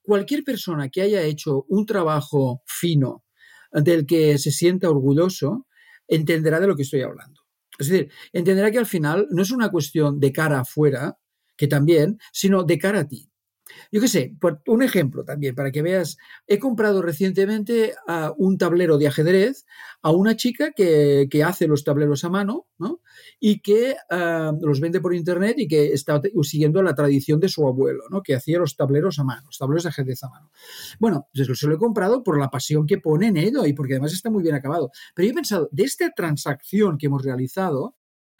cualquier 0.00 0.44
persona 0.44 0.88
que 0.88 1.02
haya 1.02 1.20
hecho 1.24 1.66
un 1.68 1.84
trabajo 1.84 2.62
fino 2.64 3.22
del 3.70 4.06
que 4.06 4.38
se 4.38 4.50
sienta 4.50 4.88
orgulloso 4.88 5.66
entenderá 6.08 6.58
de 6.58 6.68
lo 6.68 6.74
que 6.74 6.84
estoy 6.84 7.02
hablando. 7.02 7.43
Es 7.78 7.88
decir, 7.88 8.10
entenderá 8.32 8.70
que 8.70 8.78
al 8.78 8.86
final 8.86 9.26
no 9.30 9.42
es 9.42 9.50
una 9.50 9.70
cuestión 9.70 10.20
de 10.20 10.32
cara 10.32 10.60
afuera, 10.60 11.18
que 11.56 11.68
también, 11.68 12.18
sino 12.32 12.64
de 12.64 12.78
cara 12.78 13.00
a 13.00 13.08
ti. 13.08 13.30
Yo 13.90 14.00
qué 14.00 14.08
sé, 14.08 14.36
por 14.40 14.60
un 14.66 14.82
ejemplo 14.82 15.24
también, 15.24 15.54
para 15.54 15.70
que 15.70 15.82
veas, 15.82 16.18
he 16.46 16.58
comprado 16.58 17.02
recientemente 17.02 17.94
un 18.36 18.58
tablero 18.58 18.98
de 18.98 19.08
ajedrez 19.08 19.64
a 20.02 20.10
una 20.10 20.36
chica 20.36 20.72
que, 20.72 21.28
hace 21.44 21.66
los 21.66 21.84
tableros 21.84 22.24
a 22.24 22.30
mano, 22.30 22.66
¿no? 22.78 23.00
Y 23.40 23.60
que 23.60 23.96
ah, 24.10 24.52
los 24.60 24.80
vende 24.80 25.00
por 25.00 25.14
internet 25.14 25.56
y 25.58 25.68
que 25.68 25.92
está 25.92 26.20
siguiendo 26.42 26.82
la 26.82 26.94
tradición 26.94 27.40
de 27.40 27.48
su 27.48 27.66
abuelo, 27.66 28.04
¿no? 28.10 28.22
Que 28.22 28.34
hacía 28.34 28.58
los 28.58 28.76
tableros 28.76 29.18
a 29.18 29.24
mano, 29.24 29.42
los 29.46 29.58
tableros 29.58 29.84
de 29.84 29.88
ajedrez 29.90 30.22
a 30.24 30.28
mano. 30.28 30.50
Bueno, 30.98 31.28
pues 31.32 31.58
se 31.58 31.66
lo 31.66 31.74
he 31.74 31.78
comprado 31.78 32.22
por 32.22 32.38
la 32.38 32.50
pasión 32.50 32.86
que 32.86 32.98
pone 32.98 33.28
en 33.28 33.36
ello 33.36 33.66
y 33.66 33.72
porque 33.72 33.94
además 33.94 34.12
está 34.12 34.30
muy 34.30 34.42
bien 34.42 34.54
acabado. 34.54 34.90
Pero 35.14 35.26
yo 35.26 35.32
he 35.32 35.34
pensado, 35.34 35.68
de 35.72 35.84
esta 35.84 36.10
transacción 36.10 36.98
que 36.98 37.06
hemos 37.06 37.22
realizado, 37.22 37.96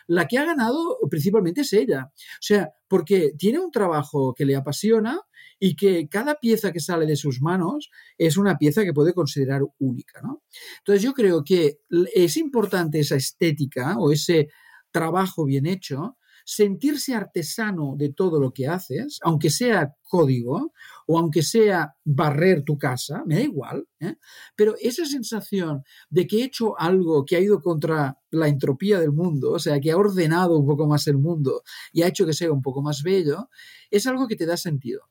la 0.07 0.27
que 0.27 0.39
ha 0.39 0.45
ganado 0.45 0.99
principalmente 1.11 1.63
es 1.63 1.73
ella. 1.73 2.11
O 2.13 2.43
sea, 2.43 2.71
porque 2.89 3.33
tiene 3.39 3.59
un 3.59 3.71
trabajo 3.71 4.35
que 4.35 4.45
le 4.45 4.57
apasiona 4.57 5.21
y 5.59 5.77
que 5.77 6.09
cada 6.09 6.37
pieza 6.37 6.73
que 6.73 6.81
sale 6.81 7.07
de 7.07 7.17
sus 7.17 7.41
manos 7.41 7.91
es 8.19 8.37
una 8.37 8.59
pieza 8.59 8.85
que 8.85 8.93
puede 8.93 9.15
considerar 9.15 9.63
única. 9.79 10.21
¿no? 10.23 10.43
Entonces 10.79 11.03
yo 11.03 11.13
creo 11.13 11.43
que 11.45 11.79
es 12.15 12.37
importante 12.37 13.01
esa 13.01 13.17
estética 13.17 13.97
o 13.99 14.13
ese 14.13 14.49
trabajo 14.91 15.45
bien 15.45 15.67
hecho 15.67 16.17
sentirse 16.45 17.15
artesano 17.15 17.95
de 17.97 18.13
todo 18.13 18.39
lo 18.39 18.53
que 18.53 18.69
haces, 18.69 19.19
aunque 19.23 19.51
sea 19.51 19.95
código 20.03 20.73
o 21.07 21.19
aunque 21.19 21.43
sea 21.43 21.97
barrer 22.05 22.63
tu 22.63 22.79
casa, 22.79 23.23
me 23.27 23.37
da 23.37 23.41
igual, 23.41 23.89
¿eh? 24.01 24.17
pero 24.55 24.75
esa 24.81 25.07
sensación 25.07 25.83
de 26.11 26.27
que 26.27 26.41
he 26.41 26.45
hecho 26.45 26.79
algo 26.79 27.25
que 27.25 27.37
ha 27.37 27.41
ido 27.41 27.61
contra 27.61 28.19
la 28.31 28.49
entropía 28.49 29.01
del 29.01 29.13
mundo, 29.13 29.53
o 29.53 29.59
sea, 29.59 29.81
que 29.81 29.91
ha 29.91 29.97
ordenado 29.97 30.59
un 30.59 30.67
poco 30.67 30.87
más 30.87 31.07
el 31.07 31.19
mundo 31.19 31.63
y 31.93 32.03
ha 32.03 32.09
hecho 32.09 32.27
que 32.27 32.33
sea 32.33 32.53
un 32.53 32.63
poco 32.63 32.83
más 32.83 33.03
bello, 33.03 33.49
es 33.91 34.07
algo 34.07 34.29
que 34.29 34.37
te 34.37 34.47
da 34.47 34.57
sentido. 34.57 35.09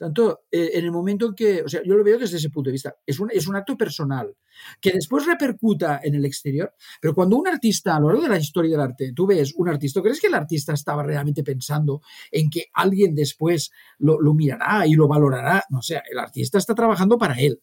Tanto, 0.00 0.44
eh, 0.50 0.70
en 0.72 0.86
el 0.86 0.92
momento 0.92 1.26
en 1.26 1.34
que, 1.34 1.62
o 1.62 1.68
sea, 1.68 1.82
yo 1.84 1.94
lo 1.94 2.02
veo 2.02 2.18
desde 2.18 2.38
ese 2.38 2.48
punto 2.48 2.70
de 2.70 2.72
vista, 2.72 2.96
es 3.04 3.20
un, 3.20 3.30
es 3.30 3.46
un 3.46 3.54
acto 3.54 3.76
personal 3.76 4.34
que 4.80 4.92
después 4.92 5.26
repercuta 5.26 6.00
en 6.02 6.14
el 6.14 6.24
exterior, 6.24 6.72
pero 7.02 7.14
cuando 7.14 7.36
un 7.36 7.46
artista, 7.46 7.96
a 7.96 8.00
lo 8.00 8.06
largo 8.06 8.22
de 8.22 8.30
la 8.30 8.38
historia 8.38 8.70
del 8.70 8.80
arte, 8.80 9.12
tú 9.14 9.26
ves 9.26 9.52
un 9.54 9.68
artista, 9.68 10.00
¿crees 10.00 10.18
que 10.18 10.28
el 10.28 10.34
artista 10.34 10.72
estaba 10.72 11.02
realmente 11.02 11.42
pensando 11.42 12.00
en 12.30 12.48
que 12.48 12.68
alguien 12.72 13.14
después 13.14 13.72
lo, 13.98 14.18
lo 14.18 14.32
mirará 14.32 14.86
y 14.86 14.94
lo 14.94 15.06
valorará? 15.06 15.64
No, 15.68 15.80
o 15.80 15.82
sea, 15.82 16.02
el 16.10 16.18
artista 16.18 16.56
está 16.56 16.74
trabajando 16.74 17.18
para 17.18 17.34
él. 17.34 17.60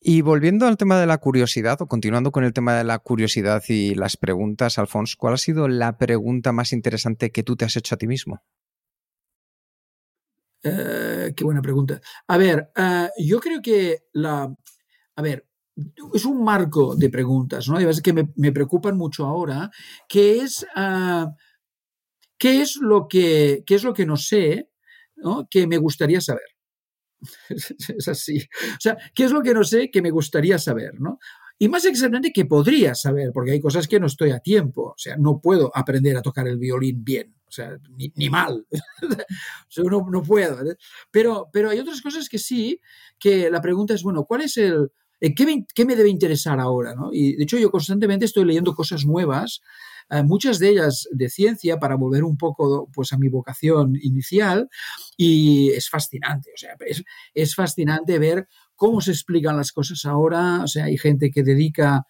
Y 0.00 0.22
volviendo 0.22 0.66
al 0.66 0.76
tema 0.76 0.98
de 0.98 1.06
la 1.06 1.18
curiosidad, 1.18 1.80
o 1.82 1.86
continuando 1.86 2.32
con 2.32 2.42
el 2.42 2.52
tema 2.52 2.74
de 2.74 2.82
la 2.82 2.98
curiosidad 2.98 3.62
y 3.68 3.94
las 3.94 4.16
preguntas, 4.16 4.76
Alfonso, 4.80 5.14
¿cuál 5.20 5.34
ha 5.34 5.38
sido 5.38 5.68
la 5.68 5.98
pregunta 5.98 6.50
más 6.50 6.72
interesante 6.72 7.30
que 7.30 7.44
tú 7.44 7.54
te 7.54 7.64
has 7.64 7.76
hecho 7.76 7.94
a 7.94 7.98
ti 7.98 8.08
mismo? 8.08 8.42
Eh, 10.64 11.34
qué 11.36 11.44
buena 11.44 11.60
pregunta. 11.60 12.00
A 12.26 12.38
ver, 12.38 12.70
uh, 12.76 13.08
yo 13.22 13.38
creo 13.38 13.60
que 13.60 14.04
la. 14.14 14.52
A 15.16 15.22
ver, 15.22 15.46
es 16.14 16.24
un 16.24 16.42
marco 16.42 16.96
de 16.96 17.10
preguntas, 17.10 17.68
¿no? 17.68 17.80
Y 17.80 18.02
que 18.02 18.12
me, 18.12 18.52
preocupan 18.52 18.96
mucho 18.96 19.26
ahora, 19.26 19.70
que 20.08 20.38
es. 20.38 20.66
Uh, 20.74 21.30
¿Qué 22.38 22.62
es 22.62 22.76
lo 22.76 23.06
que, 23.08 23.62
qué 23.64 23.76
es 23.76 23.84
lo 23.84 23.94
que 23.94 24.06
no 24.06 24.16
sé 24.16 24.68
¿no? 25.16 25.46
que 25.48 25.66
me 25.66 25.78
gustaría 25.78 26.20
saber? 26.20 26.48
es 27.48 28.08
así. 28.08 28.38
O 28.38 28.80
sea, 28.80 28.96
¿qué 29.14 29.24
es 29.24 29.30
lo 29.30 29.42
que 29.42 29.54
no 29.54 29.64
sé 29.64 29.90
que 29.90 30.02
me 30.02 30.10
gustaría 30.10 30.58
saber? 30.58 31.00
¿no? 31.00 31.18
Y 31.58 31.68
más 31.68 31.84
exactamente 31.84 32.32
que 32.32 32.44
podría 32.46 32.94
saber, 32.94 33.30
porque 33.32 33.52
hay 33.52 33.60
cosas 33.60 33.86
que 33.86 34.00
no 34.00 34.06
estoy 34.06 34.32
a 34.32 34.40
tiempo. 34.40 34.88
O 34.88 34.98
sea, 34.98 35.16
no 35.16 35.40
puedo 35.40 35.70
aprender 35.74 36.16
a 36.16 36.22
tocar 36.22 36.48
el 36.48 36.58
violín 36.58 37.04
bien. 37.04 37.34
Sea, 37.54 37.78
ni, 38.16 38.30
mal. 38.30 38.66
o 39.02 39.70
sea, 39.70 39.84
no, 39.84 40.22
puedo. 40.22 40.60
¿eh? 40.68 40.76
Pero, 41.10 41.48
pero 41.52 41.70
hay 41.70 41.78
otras 41.78 42.02
cosas 42.02 42.28
que 42.28 42.38
sí, 42.38 42.80
que 43.18 43.48
la 43.50 43.60
pregunta 43.60 43.94
es, 43.94 44.02
bueno, 44.02 44.24
¿cuál 44.24 44.42
es 44.42 44.56
el... 44.56 44.90
¿Qué 45.20 45.46
me, 45.46 45.64
qué 45.72 45.86
me 45.86 45.96
debe 45.96 46.10
interesar 46.10 46.58
ahora? 46.58 46.94
¿no? 46.94 47.10
Y 47.12 47.36
de 47.36 47.44
hecho 47.44 47.56
yo 47.56 47.70
constantemente 47.70 48.26
estoy 48.26 48.44
leyendo 48.44 48.74
cosas 48.74 49.06
nuevas, 49.06 49.62
eh, 50.10 50.22
muchas 50.22 50.58
de 50.58 50.70
ellas 50.70 51.08
de 51.12 51.30
ciencia, 51.30 51.78
para 51.78 51.94
volver 51.94 52.24
un 52.24 52.36
poco 52.36 52.90
pues, 52.92 53.12
a 53.12 53.18
mi 53.18 53.28
vocación 53.28 53.96
inicial, 54.02 54.68
y 55.16 55.70
es 55.70 55.88
fascinante. 55.88 56.50
O 56.52 56.58
sea, 56.58 56.74
es, 56.80 57.04
es 57.32 57.54
fascinante 57.54 58.18
ver 58.18 58.48
cómo 58.74 59.00
se 59.00 59.12
explican 59.12 59.56
las 59.56 59.72
cosas 59.72 60.04
ahora. 60.04 60.60
O 60.62 60.66
sea, 60.66 60.86
hay 60.86 60.98
gente 60.98 61.30
que 61.30 61.42
dedica 61.44 62.04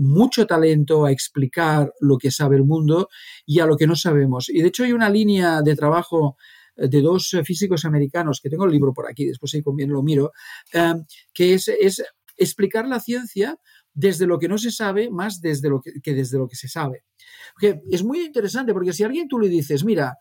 mucho 0.00 0.46
talento 0.46 1.04
a 1.04 1.12
explicar 1.12 1.92
lo 2.00 2.16
que 2.16 2.30
sabe 2.30 2.56
el 2.56 2.64
mundo 2.64 3.08
y 3.44 3.60
a 3.60 3.66
lo 3.66 3.76
que 3.76 3.86
no 3.86 3.94
sabemos. 3.94 4.48
Y 4.48 4.62
de 4.62 4.68
hecho 4.68 4.84
hay 4.84 4.92
una 4.92 5.10
línea 5.10 5.60
de 5.62 5.76
trabajo 5.76 6.36
eh, 6.76 6.88
de 6.88 7.02
dos 7.02 7.36
físicos 7.44 7.84
americanos, 7.84 8.40
que 8.42 8.48
tengo 8.48 8.64
el 8.64 8.72
libro 8.72 8.92
por 8.92 9.08
aquí, 9.08 9.26
después 9.26 9.50
si 9.52 9.62
conviene 9.62 9.92
lo 9.92 10.02
miro, 10.02 10.32
eh, 10.72 10.94
que 11.34 11.54
es, 11.54 11.68
es, 11.68 12.02
explicar 12.36 12.88
la 12.88 13.00
ciencia 13.00 13.58
desde 13.92 14.26
lo 14.26 14.38
que 14.38 14.48
no 14.48 14.56
se 14.56 14.70
sabe 14.70 15.10
más 15.10 15.42
desde 15.42 15.68
lo 15.68 15.82
que, 15.82 16.00
que 16.02 16.14
desde 16.14 16.38
lo 16.38 16.48
que 16.48 16.56
se 16.56 16.68
sabe. 16.68 17.04
Que 17.58 17.82
es 17.90 18.02
muy 18.02 18.24
interesante 18.24 18.72
porque 18.72 18.94
si 18.94 19.02
a 19.02 19.06
alguien 19.06 19.28
tú 19.28 19.38
le 19.38 19.48
dices, 19.48 19.84
mira, 19.84 20.14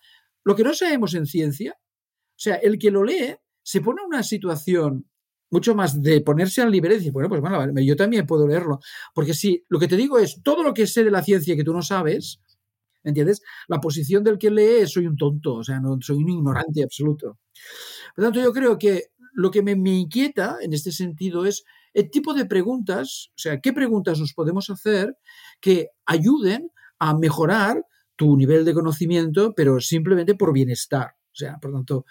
lo 0.44 0.56
que 0.56 0.64
no 0.64 0.74
sabemos 0.74 1.14
en 1.14 1.26
ciencia, 1.26 1.78
o 1.80 2.42
sea, 2.42 2.56
el 2.56 2.78
que 2.78 2.92
lo 2.92 3.04
lee 3.04 3.36
se 3.64 3.80
pone 3.80 4.02
en 4.02 4.08
una 4.08 4.24
situación 4.24 5.10
mucho 5.52 5.76
más 5.76 6.02
de 6.02 6.22
ponerse 6.22 6.62
al 6.62 6.72
libre 6.72 6.94
y 6.94 6.98
decir, 6.98 7.12
bueno, 7.12 7.30
pues 7.30 7.42
bueno, 7.42 7.72
yo 7.82 7.96
también 7.96 8.26
puedo 8.26 8.48
leerlo. 8.48 8.80
Porque 9.14 9.34
si 9.34 9.64
lo 9.70 9.80
que 9.80 9.88
te 9.88 9.96
digo 9.96 10.20
es 10.20 10.42
todo 10.44 10.64
lo 10.64 10.74
que 10.74 10.88
sé 10.88 11.04
de 11.04 11.12
la 11.12 11.24
ciencia 11.24 11.56
que 11.56 11.64
tú 11.64 11.74
no 11.74 11.82
sabes, 11.82 12.40
¿entiendes? 13.04 13.42
La 13.68 13.80
posición 13.80 14.24
del 14.24 14.38
que 14.38 14.52
lee 14.52 14.88
soy 14.88 15.08
un 15.08 15.18
tonto, 15.18 15.56
o 15.56 15.64
sea, 15.64 15.80
no, 15.80 15.98
soy 16.02 16.18
un 16.18 16.30
ignorante 16.30 16.84
absoluto. 16.84 17.40
Por 18.16 18.24
lo 18.24 18.24
tanto, 18.26 18.42
yo 18.42 18.54
creo 18.54 18.78
que 18.78 19.06
lo 19.34 19.52
que 19.52 19.62
me, 19.62 19.76
me 19.76 19.92
inquieta 19.92 20.58
en 20.62 20.74
este 20.74 20.92
sentido 20.92 21.46
es 21.46 21.64
el 21.94 22.10
tipo 22.10 22.34
de 22.34 22.46
preguntas, 22.46 23.30
o 23.30 23.40
sea, 23.40 23.60
qué 23.60 23.74
preguntas 23.74 24.20
nos 24.20 24.34
podemos 24.34 24.70
hacer 24.70 25.16
que 25.60 25.90
ayuden 26.06 26.72
a 27.00 27.18
mejorar 27.18 27.84
tu 28.16 28.36
nivel 28.36 28.66
de 28.66 28.74
conocimiento, 28.74 29.54
pero 29.56 29.80
simplemente 29.80 30.36
por 30.36 30.54
bienestar. 30.54 31.16
O 31.32 31.36
sea, 31.36 31.58
por 31.58 31.72
tanto, 31.72 32.06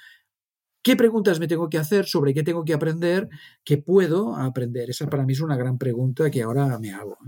¿Qué 0.83 0.97
preguntas 0.97 1.41
me 1.41 1.49
tengo 1.49 1.69
que 1.69 1.79
hacer 1.79 2.07
sobre 2.07 2.33
qué 2.33 2.43
tengo 2.43 2.65
que 2.65 2.75
aprender? 2.75 3.29
¿Qué 3.65 3.79
puedo 3.79 4.37
aprender? 4.37 4.91
Esa 4.91 5.09
para 5.09 5.25
mí 5.25 5.33
es 5.33 5.41
una 5.41 5.57
gran 5.57 5.79
pregunta 5.79 6.31
que 6.31 6.43
ahora 6.43 6.79
me 6.79 6.93
hago. 6.93 7.19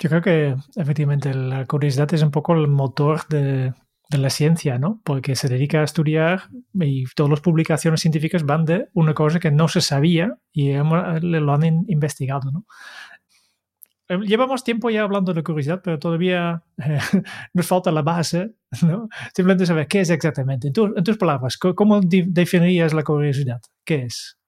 Yo 0.00 0.08
creo 0.08 0.22
que 0.22 0.56
efectivamente 0.76 1.32
la 1.32 1.66
curiosidad 1.66 2.12
es 2.12 2.22
un 2.22 2.30
poco 2.30 2.54
el 2.54 2.66
motor 2.66 3.26
de, 3.28 3.72
de, 4.08 4.18
la 4.18 4.28
ciencia, 4.30 4.78
¿no? 4.78 5.00
Porque 5.04 5.36
se 5.36 5.48
dedica 5.48 5.80
a 5.80 5.84
estudiar 5.84 6.48
y 6.74 7.04
todas 7.14 7.30
las 7.30 7.40
publicaciones 7.40 8.00
científicas 8.00 8.44
van 8.44 8.64
de 8.64 8.88
una 8.92 9.14
cosa 9.14 9.38
que 9.38 9.52
no 9.52 9.68
se 9.68 9.80
sabía 9.80 10.36
y 10.52 10.72
lo 10.72 11.52
han 11.54 11.84
investigado, 11.88 12.50
¿no? 12.50 12.66
Eh, 14.08 14.18
llevamos 14.26 14.64
tiempo 14.64 14.90
ya 14.90 15.02
hablando 15.02 15.32
de 15.32 15.42
curiosidad, 15.42 15.80
pero 15.82 15.98
todavía 15.98 16.62
eh, 16.78 16.98
nos 17.54 17.66
falta 17.66 17.90
la 17.90 18.02
base, 18.02 18.54
¿no? 18.82 19.08
Simplemente 19.34 19.66
saber 19.66 19.86
qué 19.86 20.00
es 20.00 20.10
exactamente. 20.10 20.68
En, 20.68 20.72
tu, 20.72 20.86
en 20.96 21.04
tus 21.04 21.16
palabras, 21.16 21.56
¿cómo 21.56 22.00
definirías 22.00 22.92
la 22.92 23.02
curiosidad? 23.02 23.60
¿Qué 23.84 24.04
es? 24.04 24.38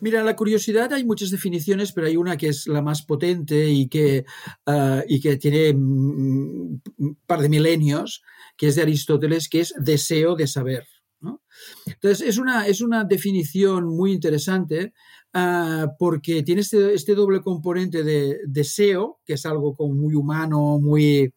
Mira, 0.00 0.22
la 0.22 0.36
curiosidad 0.36 0.92
hay 0.92 1.04
muchas 1.04 1.30
definiciones, 1.30 1.92
pero 1.92 2.06
hay 2.06 2.16
una 2.16 2.36
que 2.36 2.48
es 2.48 2.66
la 2.66 2.80
más 2.80 3.02
potente 3.02 3.68
y 3.68 3.88
que, 3.88 4.24
uh, 4.66 5.00
y 5.06 5.20
que 5.20 5.36
tiene 5.36 5.70
un 5.72 6.80
par 7.26 7.40
de 7.40 7.48
milenios, 7.48 8.22
que 8.56 8.68
es 8.68 8.76
de 8.76 8.82
Aristóteles, 8.82 9.48
que 9.48 9.60
es 9.60 9.74
deseo 9.78 10.36
de 10.36 10.46
saber. 10.46 10.86
¿no? 11.20 11.42
Entonces, 11.86 12.26
es 12.26 12.38
una, 12.38 12.66
es 12.66 12.80
una 12.80 13.04
definición 13.04 13.84
muy 13.88 14.12
interesante 14.12 14.94
uh, 15.34 15.88
porque 15.98 16.42
tiene 16.42 16.62
este, 16.62 16.94
este, 16.94 17.14
doble 17.14 17.40
componente 17.40 18.02
de 18.02 18.38
deseo, 18.46 19.20
que 19.24 19.34
es 19.34 19.46
algo 19.46 19.74
como 19.74 19.94
muy 19.94 20.14
humano, 20.14 20.78
muy, 20.78 21.32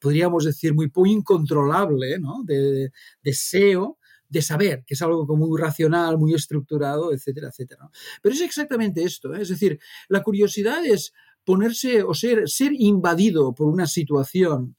podríamos 0.00 0.44
decir, 0.44 0.74
muy, 0.74 0.90
muy 0.94 1.12
incontrolable, 1.12 2.18
¿no? 2.18 2.42
de, 2.44 2.60
de 2.60 2.92
deseo, 3.22 3.98
de 4.28 4.40
saber, 4.40 4.82
que 4.86 4.94
es 4.94 5.02
algo 5.02 5.26
como 5.26 5.46
muy 5.46 5.60
racional, 5.60 6.16
muy 6.16 6.32
estructurado, 6.32 7.12
etcétera, 7.12 7.48
etcétera. 7.48 7.90
Pero 8.22 8.34
es 8.34 8.40
exactamente 8.40 9.04
esto, 9.04 9.34
¿eh? 9.34 9.42
es 9.42 9.50
decir, 9.50 9.78
la 10.08 10.22
curiosidad 10.22 10.84
es 10.86 11.12
ponerse 11.44 12.02
o 12.02 12.14
ser, 12.14 12.48
ser 12.48 12.72
invadido 12.72 13.54
por 13.54 13.68
una 13.68 13.86
situación 13.86 14.76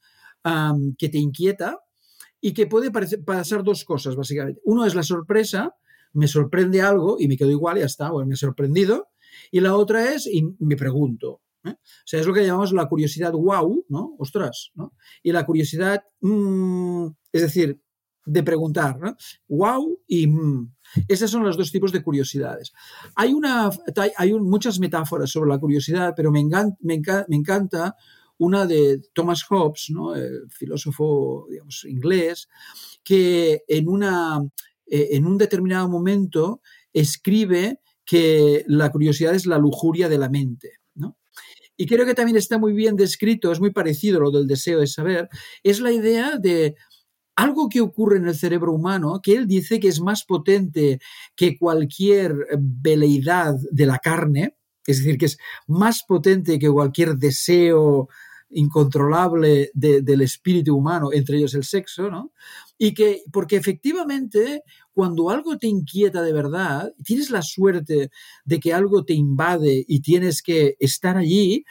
que 0.98 1.08
te 1.08 1.16
inquieta 1.16 1.78
y 2.40 2.52
que 2.52 2.66
puede 2.66 2.90
pasar 2.90 3.62
dos 3.62 3.84
cosas, 3.84 4.16
básicamente. 4.16 4.60
Uno 4.64 4.84
es 4.84 4.94
la 4.94 5.02
sorpresa, 5.02 5.74
me 6.14 6.28
sorprende 6.28 6.80
algo 6.80 7.16
y 7.20 7.28
me 7.28 7.36
quedo 7.36 7.50
igual, 7.50 7.78
ya 7.78 7.86
está, 7.86 8.10
bueno, 8.10 8.26
me 8.26 8.34
he 8.34 8.38
sorprendido. 8.38 9.08
Y 9.50 9.60
la 9.60 9.76
otra 9.76 10.14
es, 10.14 10.26
y 10.26 10.42
me 10.60 10.76
pregunto. 10.76 11.42
¿eh? 11.64 11.70
O 11.70 12.06
sea, 12.06 12.20
es 12.20 12.26
lo 12.26 12.32
que 12.32 12.46
llamamos 12.46 12.72
la 12.72 12.86
curiosidad 12.86 13.32
wow, 13.32 13.84
¿no? 13.88 14.14
Ostras, 14.18 14.70
¿no? 14.74 14.94
Y 15.22 15.32
la 15.32 15.44
curiosidad, 15.44 16.02
mmm, 16.20 17.08
es 17.32 17.42
decir, 17.42 17.80
de 18.26 18.42
preguntar, 18.42 18.98
¿no? 18.98 19.16
Wow 19.48 20.00
y 20.06 20.26
mmm. 20.26 20.72
Esos 21.08 21.30
son 21.30 21.42
los 21.42 21.56
dos 21.56 21.72
tipos 21.72 21.92
de 21.92 22.02
curiosidades. 22.02 22.72
Hay, 23.16 23.32
una, 23.32 23.70
hay 24.16 24.34
muchas 24.34 24.78
metáforas 24.78 25.30
sobre 25.30 25.50
la 25.50 25.58
curiosidad, 25.58 26.14
pero 26.16 26.30
me 26.30 26.40
encanta, 26.40 26.76
me 26.80 26.94
encanta, 26.94 27.26
me 27.28 27.36
encanta 27.36 27.96
una 28.38 28.66
de 28.66 29.00
Thomas 29.12 29.44
Hobbes, 29.44 29.90
¿no? 29.90 30.14
el 30.14 30.50
filósofo 30.50 31.46
inglés, 31.84 32.48
que 33.02 33.62
en 33.68 33.88
una 33.88 34.40
eh, 34.86 35.08
en 35.12 35.26
un 35.26 35.38
determinado 35.38 35.88
momento 35.88 36.60
escribe 36.92 37.80
que 38.04 38.64
la 38.68 38.90
curiosidad 38.90 39.34
es 39.34 39.46
la 39.46 39.58
lujuria 39.58 40.08
de 40.08 40.18
la 40.18 40.28
mente. 40.28 40.72
¿no? 40.94 41.16
Y 41.76 41.86
creo 41.86 42.06
que 42.06 42.14
también 42.14 42.36
está 42.36 42.58
muy 42.58 42.72
bien 42.72 42.96
descrito, 42.96 43.50
es 43.50 43.60
muy 43.60 43.70
parecido 43.70 44.18
a 44.18 44.22
lo 44.22 44.30
del 44.30 44.46
deseo 44.46 44.80
de 44.80 44.86
saber, 44.86 45.28
es 45.62 45.80
la 45.80 45.92
idea 45.92 46.38
de 46.38 46.76
algo 47.36 47.68
que 47.68 47.80
ocurre 47.80 48.18
en 48.18 48.28
el 48.28 48.34
cerebro 48.36 48.72
humano 48.72 49.20
que 49.22 49.34
él 49.34 49.46
dice 49.46 49.80
que 49.80 49.88
es 49.88 50.00
más 50.00 50.24
potente 50.24 51.00
que 51.34 51.58
cualquier 51.58 52.34
veleidad 52.58 53.54
de 53.72 53.86
la 53.86 53.98
carne, 53.98 54.56
es 54.86 54.98
decir, 54.98 55.18
que 55.18 55.26
es 55.26 55.38
más 55.66 56.04
potente 56.06 56.58
que 56.58 56.70
cualquier 56.70 57.16
deseo 57.16 58.08
incontrolable 58.50 59.70
de, 59.74 60.02
del 60.02 60.20
espíritu 60.20 60.76
humano, 60.76 61.10
entre 61.12 61.38
ellos 61.38 61.54
el 61.54 61.64
sexo, 61.64 62.08
¿no? 62.08 62.32
Y 62.76 62.92
que, 62.94 63.22
porque 63.32 63.56
efectivamente, 63.56 64.62
cuando 64.92 65.30
algo 65.30 65.58
te 65.58 65.68
inquieta 65.68 66.22
de 66.22 66.32
verdad, 66.32 66.92
tienes 67.04 67.30
la 67.30 67.42
suerte 67.42 68.10
de 68.44 68.60
que 68.60 68.74
algo 68.74 69.04
te 69.04 69.14
invade 69.14 69.84
y 69.86 70.00
tienes 70.00 70.42
que 70.42 70.76
estar 70.80 71.16
allí, 71.16 71.64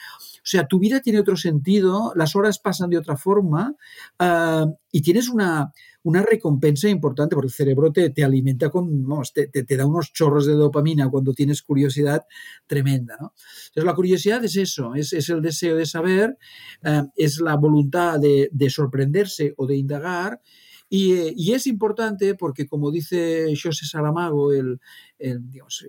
o 0.43 0.45
sea, 0.45 0.67
tu 0.67 0.77
vida 0.77 0.99
tiene 0.99 1.21
otro 1.21 1.37
sentido, 1.37 2.11
las 2.15 2.35
horas 2.35 2.59
pasan 2.59 2.89
de 2.89 2.97
otra 2.97 3.15
forma 3.15 3.75
uh, 4.19 4.75
y 4.91 5.01
tienes 5.01 5.29
una, 5.29 5.71
una 6.03 6.21
recompensa 6.21 6.89
importante 6.89 7.33
porque 7.33 7.47
el 7.47 7.53
cerebro 7.53 7.93
te, 7.93 8.09
te 8.09 8.25
alimenta 8.25 8.69
con, 8.69 9.07
vamos, 9.07 9.31
te, 9.31 9.47
te, 9.47 9.77
da 9.77 9.85
unos 9.85 10.11
chorros 10.11 10.45
de 10.45 10.51
dopamina 10.51 11.09
cuando 11.09 11.33
tienes 11.33 11.61
curiosidad 11.61 12.25
tremenda. 12.67 13.15
¿no? 13.21 13.33
Entonces 13.67 13.85
la 13.85 13.95
curiosidad 13.95 14.43
es 14.43 14.57
eso, 14.57 14.95
es, 14.95 15.13
es 15.13 15.29
el 15.29 15.41
deseo 15.41 15.77
de 15.77 15.85
saber, 15.85 16.37
uh, 16.83 17.07
es 17.15 17.39
la 17.39 17.55
voluntad 17.55 18.19
de, 18.19 18.49
de 18.51 18.69
sorprenderse 18.69 19.53
o 19.55 19.65
de 19.65 19.77
indagar 19.77 20.41
Y, 20.89 21.51
es 21.53 21.67
importante 21.67 22.35
porque, 22.35 22.67
como 22.67 22.91
dice 22.91 23.53
José 23.61 23.85
Saramago, 23.85 24.53
el, 24.53 24.79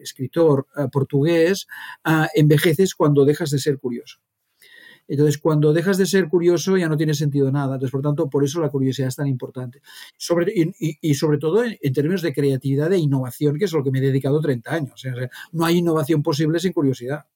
escritor 0.00 0.66
portugués, 0.90 1.66
envejeces 2.34 2.94
cuando 2.94 3.24
dejas 3.24 3.50
de 3.50 3.58
ser 3.58 3.78
curioso. 3.78 4.20
Entonces, 5.06 5.38
cuando 5.38 5.72
dejas 5.72 5.98
de 5.98 6.06
ser 6.06 6.28
curioso 6.28 6.76
ya 6.76 6.88
no 6.88 6.96
tiene 6.96 7.14
sentido 7.14 7.50
nada. 7.52 7.74
Entonces, 7.74 7.90
por 7.90 8.02
tanto, 8.02 8.30
por 8.30 8.44
eso 8.44 8.60
la 8.60 8.70
curiosidad 8.70 9.08
es 9.08 9.16
tan 9.16 9.26
importante. 9.26 9.82
Sobre, 10.16 10.52
y, 10.78 11.14
sobre 11.14 11.38
todo 11.38 11.62
en, 11.64 11.92
términos 11.92 12.22
de 12.22 12.32
creatividad 12.32 12.92
e 12.92 12.98
innovación, 12.98 13.58
que 13.58 13.66
es 13.66 13.72
lo 13.72 13.84
que 13.84 13.90
me 13.90 13.98
he 13.98 14.02
dedicado 14.02 14.40
30 14.40 14.72
años. 14.72 15.04
no 15.52 15.64
hay 15.64 15.78
innovación 15.78 16.22
posible 16.22 16.58
sin 16.58 16.72
curiosidad. 16.72 17.26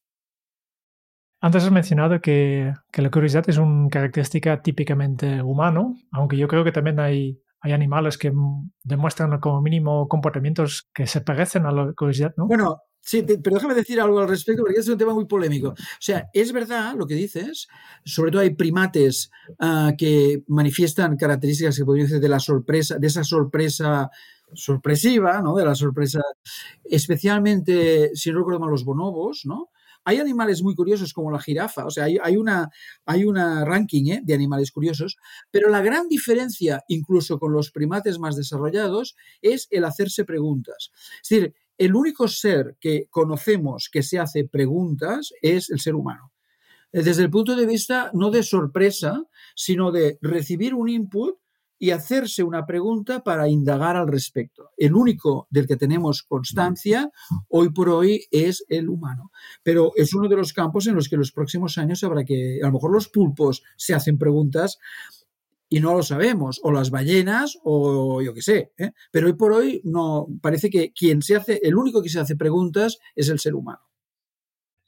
Antes 1.40 1.62
has 1.62 1.70
mencionado 1.70 2.20
que, 2.20 2.74
la 2.94 3.10
curiosidad 3.10 3.48
es 3.48 3.58
una 3.58 3.88
característica 3.88 4.60
típicamente 4.60 5.40
humano, 5.40 5.96
aunque 6.10 6.36
yo 6.36 6.48
creo 6.48 6.64
que 6.64 6.72
también 6.72 6.98
hay, 6.98 7.40
hay 7.60 7.72
animales 7.72 8.18
que 8.18 8.32
demuestran 8.84 9.38
como 9.40 9.60
mínimo 9.60 10.08
comportamientos 10.08 10.88
que 10.94 11.06
se 11.06 11.20
parecen 11.20 11.66
a 11.66 11.72
la 11.72 11.92
curiosidad, 11.92 12.34
¿no? 12.36 12.46
Bueno, 12.46 12.82
Sí, 13.00 13.22
pero 13.22 13.56
déjame 13.56 13.74
decir 13.74 13.98
algo 14.02 14.20
al 14.20 14.28
respecto 14.28 14.62
porque 14.62 14.80
es 14.80 14.88
un 14.88 14.98
tema 14.98 15.14
muy 15.14 15.24
polémico. 15.24 15.68
O 15.68 15.76
sea, 15.98 16.28
es 16.34 16.52
verdad 16.52 16.94
lo 16.94 17.06
que 17.06 17.14
dices, 17.14 17.66
sobre 18.04 18.30
todo 18.30 18.42
hay 18.42 18.54
primates 18.54 19.30
ah, 19.60 19.92
que 19.96 20.42
manifiestan 20.46 21.16
características 21.16 21.78
que 21.78 21.86
podrían 21.86 22.06
decir 22.06 22.20
de 22.20 22.28
la 22.28 22.38
sorpresa, 22.38 22.98
de 22.98 23.06
esa 23.06 23.24
sorpresa 23.24 24.10
sorpresiva, 24.52 25.40
¿no? 25.40 25.54
De 25.54 25.64
la 25.64 25.74
sorpresa, 25.74 26.20
especialmente, 26.84 28.10
si 28.14 28.30
no 28.30 28.40
recuerdo 28.40 28.60
mal, 28.60 28.70
los 28.70 28.84
bonobos, 28.84 29.42
¿no? 29.46 29.70
Hay 30.08 30.20
animales 30.20 30.62
muy 30.62 30.74
curiosos 30.74 31.12
como 31.12 31.30
la 31.30 31.38
jirafa, 31.38 31.84
o 31.84 31.90
sea, 31.90 32.04
hay, 32.04 32.16
hay 32.22 32.38
una, 32.38 32.70
hay 33.04 33.26
una 33.26 33.66
ranking 33.66 34.06
¿eh? 34.06 34.20
de 34.24 34.32
animales 34.32 34.72
curiosos, 34.72 35.18
pero 35.50 35.68
la 35.68 35.82
gran 35.82 36.08
diferencia, 36.08 36.82
incluso 36.88 37.38
con 37.38 37.52
los 37.52 37.70
primates 37.70 38.18
más 38.18 38.34
desarrollados, 38.34 39.16
es 39.42 39.66
el 39.70 39.84
hacerse 39.84 40.24
preguntas. 40.24 40.92
Es 41.22 41.28
decir, 41.28 41.54
el 41.76 41.94
único 41.94 42.26
ser 42.26 42.78
que 42.80 43.06
conocemos 43.10 43.90
que 43.92 44.02
se 44.02 44.18
hace 44.18 44.46
preguntas 44.46 45.34
es 45.42 45.68
el 45.68 45.78
ser 45.78 45.94
humano. 45.94 46.32
Desde 46.90 47.22
el 47.22 47.28
punto 47.28 47.54
de 47.54 47.66
vista 47.66 48.10
no 48.14 48.30
de 48.30 48.42
sorpresa, 48.42 49.26
sino 49.54 49.92
de 49.92 50.18
recibir 50.22 50.72
un 50.72 50.88
input 50.88 51.36
y 51.78 51.90
hacerse 51.90 52.42
una 52.42 52.66
pregunta 52.66 53.22
para 53.22 53.48
indagar 53.48 53.96
al 53.96 54.08
respecto. 54.08 54.70
El 54.76 54.94
único 54.94 55.46
del 55.50 55.66
que 55.66 55.76
tenemos 55.76 56.22
constancia 56.22 57.10
hoy 57.48 57.70
por 57.70 57.88
hoy 57.88 58.26
es 58.30 58.64
el 58.68 58.88
humano. 58.88 59.30
Pero 59.62 59.92
es 59.94 60.12
uno 60.14 60.28
de 60.28 60.36
los 60.36 60.52
campos 60.52 60.86
en 60.86 60.94
los 60.94 61.08
que 61.08 61.14
en 61.14 61.20
los 61.20 61.32
próximos 61.32 61.78
años 61.78 62.02
habrá 62.02 62.24
que, 62.24 62.58
a 62.62 62.66
lo 62.66 62.72
mejor 62.72 62.92
los 62.92 63.08
pulpos 63.08 63.62
se 63.76 63.94
hacen 63.94 64.18
preguntas 64.18 64.78
y 65.70 65.80
no 65.80 65.94
lo 65.94 66.02
sabemos, 66.02 66.60
o 66.62 66.72
las 66.72 66.90
ballenas, 66.90 67.58
o 67.62 68.22
yo 68.22 68.32
qué 68.32 68.42
sé. 68.42 68.72
¿eh? 68.78 68.92
Pero 69.10 69.26
hoy 69.26 69.34
por 69.34 69.52
hoy 69.52 69.82
no 69.84 70.26
parece 70.40 70.70
que 70.70 70.92
quien 70.92 71.20
se 71.20 71.36
hace, 71.36 71.60
el 71.62 71.76
único 71.76 72.02
que 72.02 72.08
se 72.08 72.20
hace 72.20 72.36
preguntas 72.36 72.98
es 73.14 73.28
el 73.28 73.38
ser 73.38 73.54
humano. 73.54 73.80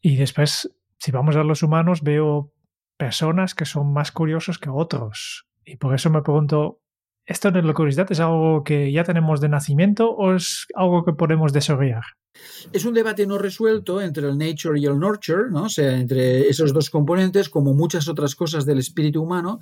Y 0.00 0.16
después, 0.16 0.70
si 0.98 1.10
vamos 1.10 1.36
a 1.36 1.44
los 1.44 1.62
humanos, 1.62 2.02
veo 2.02 2.54
personas 2.96 3.54
que 3.54 3.66
son 3.66 3.92
más 3.92 4.10
curiosos 4.10 4.58
que 4.58 4.70
otros. 4.70 5.46
Y 5.64 5.76
por 5.76 5.94
eso 5.94 6.10
me 6.10 6.22
pregunto, 6.22 6.79
¿esto 7.30 7.52
de 7.52 7.62
la 7.62 7.72
curiosidad 7.72 8.10
es 8.10 8.18
algo 8.18 8.64
que 8.64 8.90
ya 8.90 9.04
tenemos 9.04 9.40
de 9.40 9.48
nacimiento 9.48 10.10
o 10.10 10.34
es 10.34 10.66
algo 10.74 11.04
que 11.04 11.12
podemos 11.12 11.52
desarrollar? 11.52 12.02
Es 12.72 12.84
un 12.84 12.92
debate 12.92 13.24
no 13.26 13.38
resuelto 13.38 14.00
entre 14.00 14.28
el 14.28 14.36
nature 14.36 14.80
y 14.80 14.86
el 14.86 14.98
nurture, 14.98 15.50
¿no? 15.50 15.64
o 15.64 15.68
sea, 15.68 15.96
entre 15.96 16.48
esos 16.48 16.72
dos 16.72 16.90
componentes, 16.90 17.48
como 17.48 17.72
muchas 17.72 18.08
otras 18.08 18.34
cosas 18.34 18.66
del 18.66 18.78
espíritu 18.78 19.22
humano. 19.22 19.60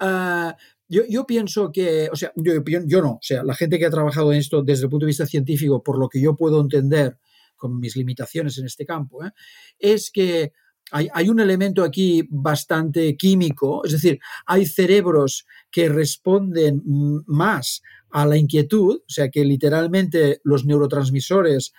Ah, 0.00 0.56
yo, 0.88 1.24
pienso 1.24 1.70
que, 1.72 2.08
o 2.12 2.16
sea, 2.16 2.32
yo, 2.34 2.54
yo, 2.86 3.02
no, 3.02 3.12
o 3.12 3.22
sea, 3.22 3.44
la 3.44 3.54
gente 3.54 3.78
que 3.78 3.86
ha 3.86 3.90
trabajado 3.90 4.32
en 4.32 4.38
esto 4.38 4.62
desde 4.62 4.84
el 4.84 4.90
punto 4.90 5.06
de 5.06 5.10
vista 5.10 5.26
científico, 5.26 5.82
por 5.82 5.98
lo 5.98 6.08
que 6.08 6.20
yo 6.20 6.36
puedo 6.36 6.60
entender 6.60 7.18
con 7.56 7.78
mis 7.78 7.96
limitaciones 7.96 8.58
en 8.58 8.66
este 8.66 8.84
campo, 8.84 9.24
¿eh? 9.24 9.30
es 9.78 10.10
que 10.10 10.52
hay, 10.90 11.28
un 11.28 11.40
elemento 11.40 11.82
aquí 11.82 12.26
bastante 12.30 13.16
químico, 13.16 13.84
es 13.84 13.92
decir, 13.92 14.20
hay 14.46 14.66
cerebros 14.66 15.46
que 15.70 15.88
responden 15.88 16.82
más 17.26 17.82
a 18.10 18.26
la 18.26 18.36
inquietud, 18.36 18.98
o 18.98 19.10
sea 19.10 19.28
que 19.28 19.44
literalmente 19.44 20.40
los 20.44 20.64
neurotransmisores, 20.64 21.72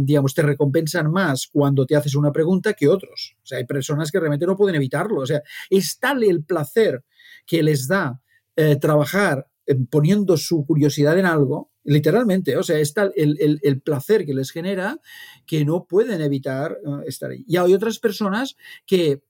digamos, 0.00 0.34
te 0.34 0.42
recompensan 0.42 1.08
más 1.10 1.48
cuando 1.52 1.86
te 1.86 1.94
haces 1.94 2.16
una 2.16 2.32
pregunta 2.32 2.74
que 2.74 2.88
otros. 2.88 3.36
O 3.44 3.46
sea, 3.46 3.58
hay 3.58 3.64
personas 3.64 4.10
que 4.10 4.18
realmente 4.18 4.44
no 4.44 4.56
pueden 4.56 4.74
evitarlo. 4.74 5.20
O 5.20 5.26
sea, 5.26 5.40
es 5.70 6.00
tal 6.00 6.24
el 6.24 6.42
placer 6.42 7.04
que 7.46 7.62
les 7.62 7.86
da 7.86 8.20
eh, 8.56 8.74
trabajar 8.74 9.46
eh, 9.66 9.76
poniendo 9.88 10.36
su 10.36 10.66
curiosidad 10.66 11.16
en 11.16 11.26
algo, 11.26 11.70
literalmente, 11.88 12.56
o 12.56 12.62
sea, 12.62 12.78
es 12.78 12.92
tal 12.92 13.12
el, 13.16 13.80
placer 13.82 14.26
que 14.26 14.34
les 14.34 14.50
genera 14.50 15.00
que 15.46 15.64
no 15.64 15.86
pueden 15.86 16.20
evitar 16.20 16.78
eh, 16.84 17.04
estar 17.06 17.30
ahí. 17.30 17.44
Y 17.48 17.56
hay 17.56 17.72
otras 17.72 17.98
personas 17.98 18.56
que 18.86 19.22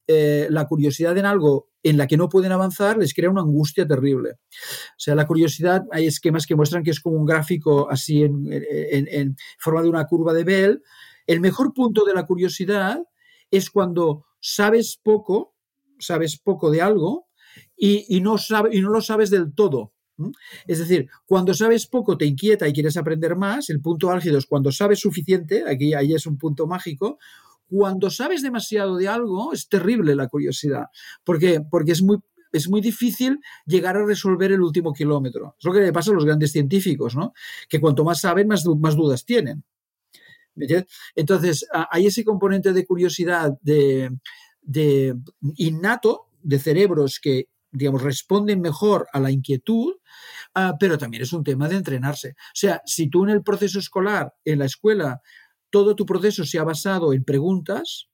la 0.51 0.66
curiosidad 0.66 1.16
en 1.18 1.27
algo 1.27 1.68
en 1.83 1.97
la 1.97 2.07
que 2.07 2.16
no 2.16 2.29
pueden 2.29 2.53
avanzar 2.53 2.99
les 2.99 3.14
crea 3.14 3.31
una 3.31 3.42
angustia 3.42 3.87
terrible. 3.87 4.33
O 4.33 4.99
sea, 4.99 5.14
la 5.14 5.27
curiosidad, 5.27 5.85
hay 5.92 6.07
esquemas 6.07 6.47
que 6.47 6.57
muestran 6.57 6.83
que 6.83 6.90
es 6.90 7.01
como 7.01 7.16
un 7.16 7.27
gráfico 7.27 7.88
así 7.90 8.23
en, 8.23 9.37
forma 9.59 9.83
de 9.83 9.88
una 9.88 10.07
curva 10.07 10.33
de 10.33 10.44
Bell. 10.44 10.83
El 11.27 11.40
mejor 11.40 11.73
punto 11.73 12.05
de 12.05 12.14
la 12.14 12.27
curiosidad 12.27 13.03
es 13.51 13.71
cuando 13.71 14.27
sabes 14.40 14.99
poco, 15.03 15.55
sabes 15.99 16.38
poco 16.38 16.71
de 16.71 16.83
algo 16.83 17.29
y, 17.77 18.21
no, 18.21 18.38
sabe, 18.38 18.71
y 18.73 18.81
no 18.81 18.90
lo 18.90 19.01
sabes 19.01 19.31
del 19.31 19.55
todo. 19.55 19.92
Es 20.66 20.78
decir, 20.78 21.09
cuando 21.26 21.54
sabes 21.54 21.87
poco 21.87 22.16
te 22.16 22.26
inquieta 22.26 22.66
y 22.68 22.72
quieres 22.72 22.96
aprender 22.96 23.37
más, 23.37 23.70
el 23.70 23.81
punto 23.81 24.11
álgido 24.11 24.38
es 24.38 24.46
cuando 24.46 24.72
sabes 24.72 25.00
suficiente, 25.00 25.64
aquí 25.66 25.94
ahí 25.94 26.14
es 26.14 26.26
un 26.26 26.38
punto 26.38 26.66
mágico, 26.66 27.18
cuando 27.68 28.11
sabes 28.11 28.42
demasiado 28.42 28.96
de 28.96 29.09
algo, 29.09 29.52
es 29.52 29.68
terrible 29.68 30.14
la 30.14 30.28
curiosidad. 30.28 30.87
¿Por 31.22 31.38
qué? 31.38 31.61
Porque 31.61 31.92
es 31.92 32.02
muy, 32.02 32.18
es 32.52 32.68
muy 32.68 32.81
difícil 32.81 33.40
llegar 33.66 33.96
a 33.96 34.04
resolver 34.04 34.52
el 34.52 34.62
último 34.62 34.92
kilómetro. 34.92 35.54
Es 35.59 35.64
lo 35.64 35.72
que 35.72 35.81
le 35.81 35.92
pasa 35.92 36.11
a 36.11 36.14
los 36.14 36.24
grandes 36.24 36.52
científicos, 36.52 37.14
¿no? 37.14 37.35
Que 37.68 37.81
cuanto 37.81 38.04
más 38.04 38.20
saben, 38.20 38.48
más, 38.48 38.64
más 38.66 38.96
dudas 38.96 39.24
tienen. 39.24 39.64
Entonces, 41.14 41.66
hay 41.90 42.07
ese 42.07 42.24
componente 42.24 42.72
de 42.72 42.85
curiosidad 42.85 43.57
de, 43.61 44.11
de 44.62 45.14
innato 45.57 46.26
de 46.42 46.59
cerebros 46.59 47.20
que 47.20 47.48
digamos, 47.70 48.02
responden 48.02 48.61
mejor 48.61 49.07
a 49.12 49.20
la 49.20 49.31
inquietud, 49.31 49.94
ah, 50.54 50.76
pero 50.78 50.98
también 50.98 51.22
es 51.22 51.33
un 51.33 51.44
tema 51.44 51.68
de 51.68 51.76
entrenarse. 51.76 52.31
O 52.31 52.54
sea, 52.54 52.83
si 52.85 53.09
tú 53.09 53.24
en 53.24 53.31
el 53.31 53.42
proceso 53.42 53.78
escolar, 53.78 54.35
en 54.44 54.61
la 54.61 54.64
escuela, 54.66 55.20
todo 55.70 55.94
tu 55.94 56.07
proceso 56.07 56.44
se 56.44 56.59
ha 56.59 56.64
basado 56.64 57.12
en 57.12 57.24
preguntas, 57.24 58.09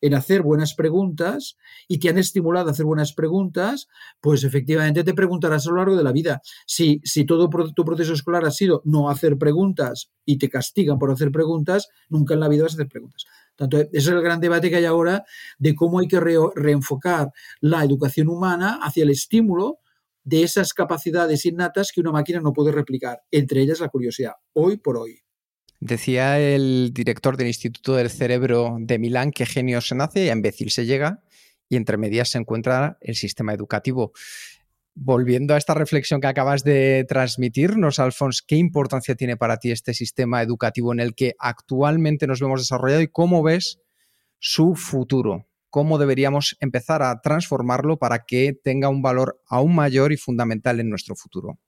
en 0.00 0.14
hacer 0.14 0.42
buenas 0.42 0.74
preguntas 0.74 1.56
y 1.88 1.98
te 1.98 2.08
han 2.08 2.18
estimulado 2.18 2.68
a 2.68 2.72
hacer 2.72 2.84
buenas 2.84 3.14
preguntas, 3.14 3.88
pues 4.20 4.44
efectivamente 4.44 5.04
te 5.04 5.14
preguntarás 5.14 5.66
a 5.66 5.70
lo 5.70 5.76
largo 5.76 5.96
de 5.96 6.04
la 6.04 6.12
vida. 6.12 6.40
Si, 6.66 7.00
si 7.04 7.24
todo 7.24 7.48
tu 7.48 7.84
proceso 7.84 8.12
escolar 8.12 8.44
ha 8.44 8.50
sido 8.50 8.82
no 8.84 9.08
hacer 9.08 9.38
preguntas 9.38 10.10
y 10.24 10.38
te 10.38 10.50
castigan 10.50 10.98
por 10.98 11.10
hacer 11.10 11.30
preguntas, 11.30 11.88
nunca 12.08 12.34
en 12.34 12.40
la 12.40 12.48
vida 12.48 12.64
vas 12.64 12.72
a 12.72 12.76
hacer 12.76 12.88
preguntas. 12.88 13.24
Tanto, 13.56 13.78
ese 13.80 13.88
es 13.92 14.06
el 14.06 14.22
gran 14.22 14.40
debate 14.40 14.70
que 14.70 14.76
hay 14.76 14.84
ahora 14.84 15.24
de 15.58 15.74
cómo 15.74 15.98
hay 15.98 16.08
que 16.08 16.20
reenfocar 16.20 17.32
la 17.60 17.82
educación 17.82 18.28
humana 18.28 18.78
hacia 18.82 19.02
el 19.02 19.10
estímulo 19.10 19.80
de 20.24 20.42
esas 20.42 20.74
capacidades 20.74 21.46
innatas 21.46 21.92
que 21.92 22.00
una 22.00 22.12
máquina 22.12 22.40
no 22.40 22.52
puede 22.52 22.72
replicar, 22.72 23.22
entre 23.30 23.62
ellas 23.62 23.80
la 23.80 23.88
curiosidad, 23.88 24.32
hoy 24.52 24.76
por 24.76 24.98
hoy. 24.98 25.20
Decía 25.78 26.40
el 26.40 26.90
director 26.92 27.36
del 27.36 27.48
Instituto 27.48 27.94
del 27.94 28.10
Cerebro 28.10 28.76
de 28.80 28.98
Milán 28.98 29.30
que 29.30 29.46
genio 29.46 29.80
se 29.80 29.94
nace 29.94 30.24
y 30.24 30.28
a 30.28 30.32
imbécil 30.32 30.70
se 30.70 30.86
llega 30.86 31.22
y 31.68 31.76
entre 31.76 31.96
medias 31.96 32.30
se 32.30 32.38
encuentra 32.38 32.98
el 33.00 33.14
sistema 33.14 33.52
educativo. 33.52 34.12
Volviendo 34.98 35.52
a 35.52 35.58
esta 35.58 35.74
reflexión 35.74 36.22
que 36.22 36.26
acabas 36.26 36.64
de 36.64 37.04
transmitirnos, 37.06 37.98
Alfons, 37.98 38.40
¿qué 38.40 38.56
importancia 38.56 39.14
tiene 39.14 39.36
para 39.36 39.58
ti 39.58 39.70
este 39.70 39.92
sistema 39.92 40.40
educativo 40.40 40.90
en 40.90 41.00
el 41.00 41.14
que 41.14 41.34
actualmente 41.38 42.26
nos 42.26 42.40
vemos 42.40 42.62
desarrollado 42.62 43.02
y 43.02 43.08
cómo 43.08 43.42
ves 43.42 43.78
su 44.38 44.74
futuro? 44.74 45.50
¿Cómo 45.68 45.98
deberíamos 45.98 46.56
empezar 46.60 47.02
a 47.02 47.20
transformarlo 47.20 47.98
para 47.98 48.24
que 48.24 48.54
tenga 48.54 48.88
un 48.88 49.02
valor 49.02 49.38
aún 49.46 49.74
mayor 49.74 50.12
y 50.12 50.16
fundamental 50.16 50.80
en 50.80 50.88
nuestro 50.88 51.14
futuro? 51.14 51.58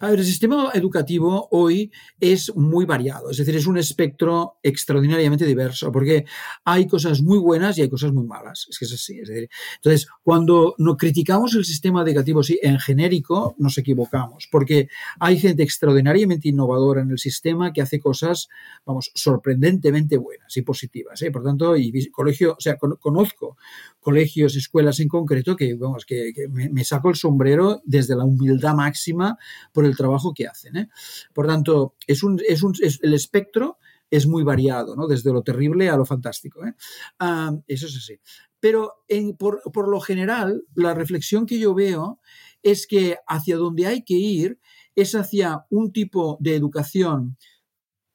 A 0.00 0.10
ver, 0.10 0.18
el 0.18 0.24
sistema 0.24 0.70
educativo 0.74 1.48
hoy 1.52 1.90
es 2.18 2.54
muy 2.56 2.84
variado, 2.84 3.30
es 3.30 3.36
decir, 3.36 3.54
es 3.54 3.66
un 3.66 3.78
espectro 3.78 4.58
extraordinariamente 4.62 5.44
diverso, 5.46 5.92
porque 5.92 6.24
hay 6.64 6.86
cosas 6.86 7.22
muy 7.22 7.38
buenas 7.38 7.78
y 7.78 7.82
hay 7.82 7.88
cosas 7.88 8.12
muy 8.12 8.26
malas. 8.26 8.66
Es 8.68 8.78
que 8.78 8.86
es 8.86 8.92
así. 8.92 9.20
Es 9.20 9.28
decir, 9.28 9.48
entonces, 9.76 10.08
cuando 10.22 10.74
no 10.78 10.96
criticamos 10.96 11.54
el 11.54 11.64
sistema 11.64 12.02
educativo 12.02 12.42
sí, 12.42 12.58
en 12.62 12.78
genérico, 12.78 13.54
nos 13.58 13.78
equivocamos, 13.78 14.48
porque 14.50 14.88
hay 15.20 15.38
gente 15.38 15.62
extraordinariamente 15.62 16.48
innovadora 16.48 17.02
en 17.02 17.10
el 17.10 17.18
sistema 17.18 17.72
que 17.72 17.82
hace 17.82 18.00
cosas, 18.00 18.48
vamos, 18.84 19.12
sorprendentemente 19.14 20.16
buenas 20.16 20.56
y 20.56 20.62
positivas. 20.62 21.22
¿eh? 21.22 21.30
Por 21.30 21.44
tanto, 21.44 21.74
colegio, 22.12 22.56
o 22.58 22.60
sea, 22.60 22.76
conozco 22.76 23.56
colegios, 24.04 24.54
escuelas 24.54 25.00
en 25.00 25.08
concreto 25.08 25.56
que, 25.56 25.74
vamos, 25.74 26.04
que, 26.04 26.32
me, 26.50 26.84
saco 26.84 27.08
el 27.08 27.16
sombrero 27.16 27.80
desde 27.84 28.14
la 28.14 28.24
humildad 28.24 28.74
máxima 28.74 29.38
el 29.84 29.96
trabajo 29.96 30.32
que 30.34 30.46
hacen. 30.46 30.76
¿eh? 30.76 30.88
Por 31.32 31.46
tanto, 31.46 31.94
es 32.06 32.22
un, 32.22 32.40
es 32.46 32.62
un, 32.62 32.74
el 32.80 33.14
espectro 33.14 33.78
es 34.10 34.26
muy 34.26 34.42
variado, 34.42 34.94
¿no? 34.94 35.06
desde 35.06 35.32
lo 35.32 35.42
terrible 35.42 35.88
a 35.88 35.96
lo 35.96 36.04
fantástico. 36.04 36.64
¿eh? 36.64 36.74
Ah, 37.18 37.52
eso 37.66 37.86
es 37.86 37.96
así. 37.96 38.20
Pero 38.60 39.04
por, 39.38 39.62
por 39.72 39.88
lo 39.88 40.00
general, 40.00 40.64
la 40.74 40.94
reflexión 40.94 41.46
que 41.46 41.58
yo 41.58 41.74
veo 41.74 42.20
es 42.62 42.86
que 42.86 43.18
hacia 43.26 43.56
donde 43.56 43.86
hay 43.86 44.04
que 44.04 44.14
ir 44.14 44.58
es 44.94 45.14
hacia 45.14 45.66
un 45.70 45.92
tipo 45.92 46.38
de 46.40 46.54
educación 46.54 47.36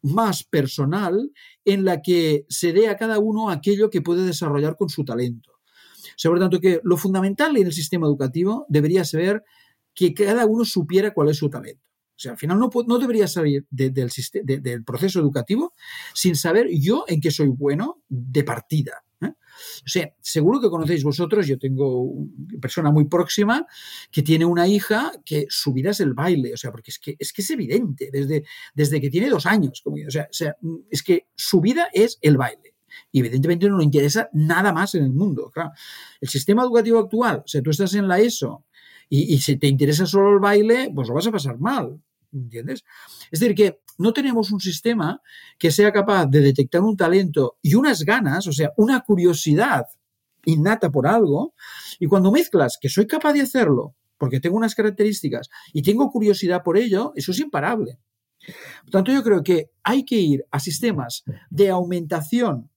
más 0.01 0.43
personal 0.43 1.31
en 1.65 1.83
la 1.83 2.01
que 2.01 2.45
se 2.47 2.71
dé 2.71 2.87
a 2.87 2.95
cada 2.95 3.19
uno 3.19 3.49
aquello 3.49 3.89
que 3.89 4.01
puede 4.01 4.25
desarrollar 4.25 4.77
con 4.77 4.89
su 4.89 5.03
talento. 5.03 5.59
Por 6.23 6.39
tanto, 6.39 6.59
que 6.59 6.81
lo 6.83 6.97
fundamental 6.97 7.55
en 7.57 7.67
el 7.67 7.73
sistema 7.73 8.07
educativo 8.07 8.65
debería 8.69 9.03
ser 9.03 9.43
que 9.99 10.13
cada 10.13 10.45
uno 10.45 10.63
supiera 10.63 11.13
cuál 11.13 11.27
es 11.27 11.37
su 11.37 11.49
talento. 11.49 11.83
O 12.15 12.21
sea, 12.21 12.31
al 12.31 12.37
final 12.37 12.57
no, 12.57 12.69
no 12.87 12.99
debería 12.99 13.27
salir 13.27 13.65
del, 13.69 14.09
del 14.43 14.83
proceso 14.85 15.19
educativo 15.19 15.73
sin 16.13 16.37
saber 16.37 16.69
yo 16.71 17.03
en 17.09 17.19
qué 17.19 17.31
soy 17.31 17.49
bueno 17.49 18.01
de 18.07 18.45
partida. 18.45 19.03
¿eh? 19.21 19.27
O 19.27 19.89
sea, 19.89 20.13
seguro 20.21 20.61
que 20.61 20.69
conocéis 20.69 21.03
vosotros, 21.03 21.47
yo 21.47 21.59
tengo 21.59 22.01
una 22.01 22.59
persona 22.61 22.91
muy 22.91 23.09
próxima 23.09 23.67
que 24.09 24.21
tiene 24.21 24.45
una 24.45 24.69
hija 24.69 25.11
que 25.25 25.47
su 25.49 25.73
vida 25.73 25.91
es 25.91 25.99
el 25.99 26.13
baile, 26.13 26.53
o 26.53 26.57
sea, 26.57 26.71
porque 26.71 26.91
es 26.91 26.99
que 26.99 27.17
es, 27.19 27.33
que 27.33 27.41
es 27.41 27.49
evidente, 27.49 28.09
desde, 28.09 28.45
desde 28.73 29.01
que 29.01 29.09
tiene 29.09 29.29
dos 29.29 29.45
años, 29.45 29.81
como, 29.83 29.97
o, 30.07 30.11
sea, 30.11 30.23
o 30.23 30.33
sea, 30.33 30.55
es 30.89 31.03
que 31.03 31.27
su 31.35 31.59
vida 31.59 31.89
es 31.91 32.19
el 32.21 32.37
baile 32.37 32.75
y 33.11 33.19
evidentemente 33.19 33.69
no 33.69 33.77
le 33.77 33.83
interesa 33.83 34.29
nada 34.33 34.71
más 34.71 34.95
en 34.95 35.03
el 35.03 35.11
mundo. 35.11 35.51
Claro. 35.53 35.71
El 36.21 36.29
sistema 36.29 36.63
educativo 36.63 36.99
actual, 36.99 37.43
o 37.45 37.47
sea, 37.47 37.61
tú 37.61 37.69
estás 37.69 37.93
en 37.95 38.07
la 38.07 38.19
ESO 38.19 38.65
y, 39.09 39.39
si 39.39 39.57
te 39.57 39.67
interesa 39.67 40.05
solo 40.05 40.33
el 40.33 40.39
baile, 40.39 40.91
pues 40.93 41.07
lo 41.07 41.15
vas 41.15 41.27
a 41.27 41.31
pasar 41.31 41.59
mal. 41.59 41.99
¿Entiendes? 42.31 42.85
Es 43.31 43.39
decir, 43.39 43.55
que 43.55 43.81
no 43.97 44.13
tenemos 44.13 44.51
un 44.51 44.59
sistema 44.59 45.19
que 45.57 45.71
sea 45.71 45.91
capaz 45.91 46.27
de 46.27 46.41
detectar 46.41 46.81
un 46.81 46.95
talento 46.95 47.57
y 47.61 47.73
unas 47.73 48.03
ganas, 48.03 48.45
o 48.45 48.51
sea, 48.51 48.71
una 48.77 49.01
curiosidad 49.01 49.85
innata 50.45 50.91
por 50.91 51.07
algo, 51.07 51.55
y 51.99 52.05
cuando 52.05 52.31
mezclas 52.31 52.77
que 52.79 52.87
soy 52.87 53.07
capaz 53.07 53.33
de 53.33 53.41
hacerlo, 53.41 53.95
porque 54.17 54.39
tengo 54.39 54.57
unas 54.57 54.75
características 54.75 55.49
y 55.73 55.81
tengo 55.81 56.11
curiosidad 56.11 56.61
por 56.63 56.77
ello, 56.77 57.11
eso 57.15 57.31
es 57.31 57.39
imparable. 57.39 57.97
Por 58.83 58.91
tanto, 58.91 59.11
yo 59.11 59.23
creo 59.23 59.43
que 59.43 59.71
hay 59.83 60.05
que 60.05 60.15
ir 60.15 60.45
a 60.51 60.59
sistemas 60.59 61.23
de 61.49 61.69
aumentación 61.69 62.69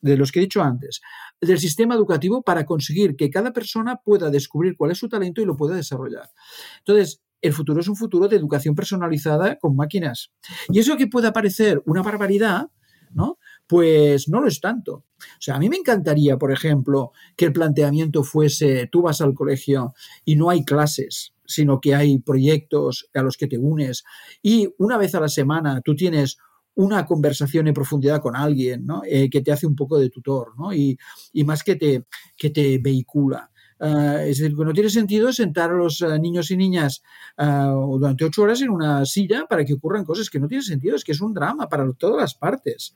de 0.00 0.16
los 0.16 0.32
que 0.32 0.38
he 0.38 0.42
dicho 0.42 0.62
antes, 0.62 1.00
del 1.40 1.58
sistema 1.58 1.94
educativo 1.94 2.42
para 2.42 2.64
conseguir 2.64 3.16
que 3.16 3.30
cada 3.30 3.52
persona 3.52 3.96
pueda 3.96 4.30
descubrir 4.30 4.76
cuál 4.76 4.92
es 4.92 4.98
su 4.98 5.08
talento 5.08 5.40
y 5.40 5.44
lo 5.44 5.56
pueda 5.56 5.76
desarrollar. 5.76 6.30
Entonces, 6.78 7.22
el 7.40 7.52
futuro 7.52 7.80
es 7.80 7.88
un 7.88 7.96
futuro 7.96 8.28
de 8.28 8.36
educación 8.36 8.74
personalizada 8.74 9.58
con 9.58 9.76
máquinas. 9.76 10.32
Y 10.68 10.80
eso 10.80 10.96
que 10.96 11.06
pueda 11.06 11.32
parecer 11.32 11.82
una 11.86 12.02
barbaridad, 12.02 12.68
¿no? 13.12 13.38
Pues 13.66 14.28
no 14.28 14.40
lo 14.40 14.48
es 14.48 14.60
tanto. 14.60 14.92
O 14.94 15.40
sea, 15.40 15.56
a 15.56 15.58
mí 15.58 15.68
me 15.68 15.76
encantaría, 15.76 16.36
por 16.36 16.52
ejemplo, 16.52 17.12
que 17.36 17.46
el 17.46 17.52
planteamiento 17.52 18.24
fuese, 18.24 18.88
tú 18.90 19.02
vas 19.02 19.20
al 19.20 19.34
colegio 19.34 19.94
y 20.24 20.36
no 20.36 20.50
hay 20.50 20.64
clases, 20.64 21.32
sino 21.46 21.80
que 21.80 21.94
hay 21.94 22.18
proyectos 22.18 23.08
a 23.14 23.22
los 23.22 23.36
que 23.36 23.46
te 23.46 23.58
unes 23.58 24.04
y 24.42 24.68
una 24.78 24.98
vez 24.98 25.14
a 25.14 25.20
la 25.20 25.28
semana 25.28 25.80
tú 25.80 25.94
tienes 25.94 26.38
una 26.78 27.04
conversación 27.06 27.66
en 27.66 27.74
profundidad 27.74 28.22
con 28.22 28.36
alguien, 28.36 28.86
¿no? 28.86 29.02
Eh, 29.04 29.28
que 29.28 29.40
te 29.40 29.50
hace 29.50 29.66
un 29.66 29.74
poco 29.74 29.98
de 29.98 30.10
tutor, 30.10 30.56
¿no? 30.56 30.72
Y, 30.72 30.96
más 31.44 31.64
que 31.64 31.74
te, 31.74 32.04
que 32.36 32.50
te 32.50 32.78
vehicula. 32.78 33.50
Uh, 33.80 34.18
es 34.20 34.38
decir, 34.38 34.56
que 34.56 34.64
no 34.64 34.72
tiene 34.72 34.88
sentido 34.88 35.32
sentar 35.32 35.70
a 35.70 35.74
los 35.74 36.00
uh, 36.02 36.16
niños 36.18 36.52
y 36.52 36.56
niñas 36.56 37.02
uh, 37.36 37.98
durante 37.98 38.24
ocho 38.24 38.42
horas 38.42 38.60
en 38.60 38.70
una 38.70 39.04
silla 39.06 39.46
para 39.48 39.64
que 39.64 39.74
ocurran 39.74 40.04
cosas 40.04 40.30
que 40.30 40.38
no 40.38 40.46
tiene 40.46 40.62
sentido, 40.62 40.94
es 40.94 41.02
que 41.02 41.12
es 41.12 41.20
un 41.20 41.34
drama 41.34 41.68
para 41.68 41.92
todas 41.94 42.20
las 42.20 42.34
partes. 42.34 42.94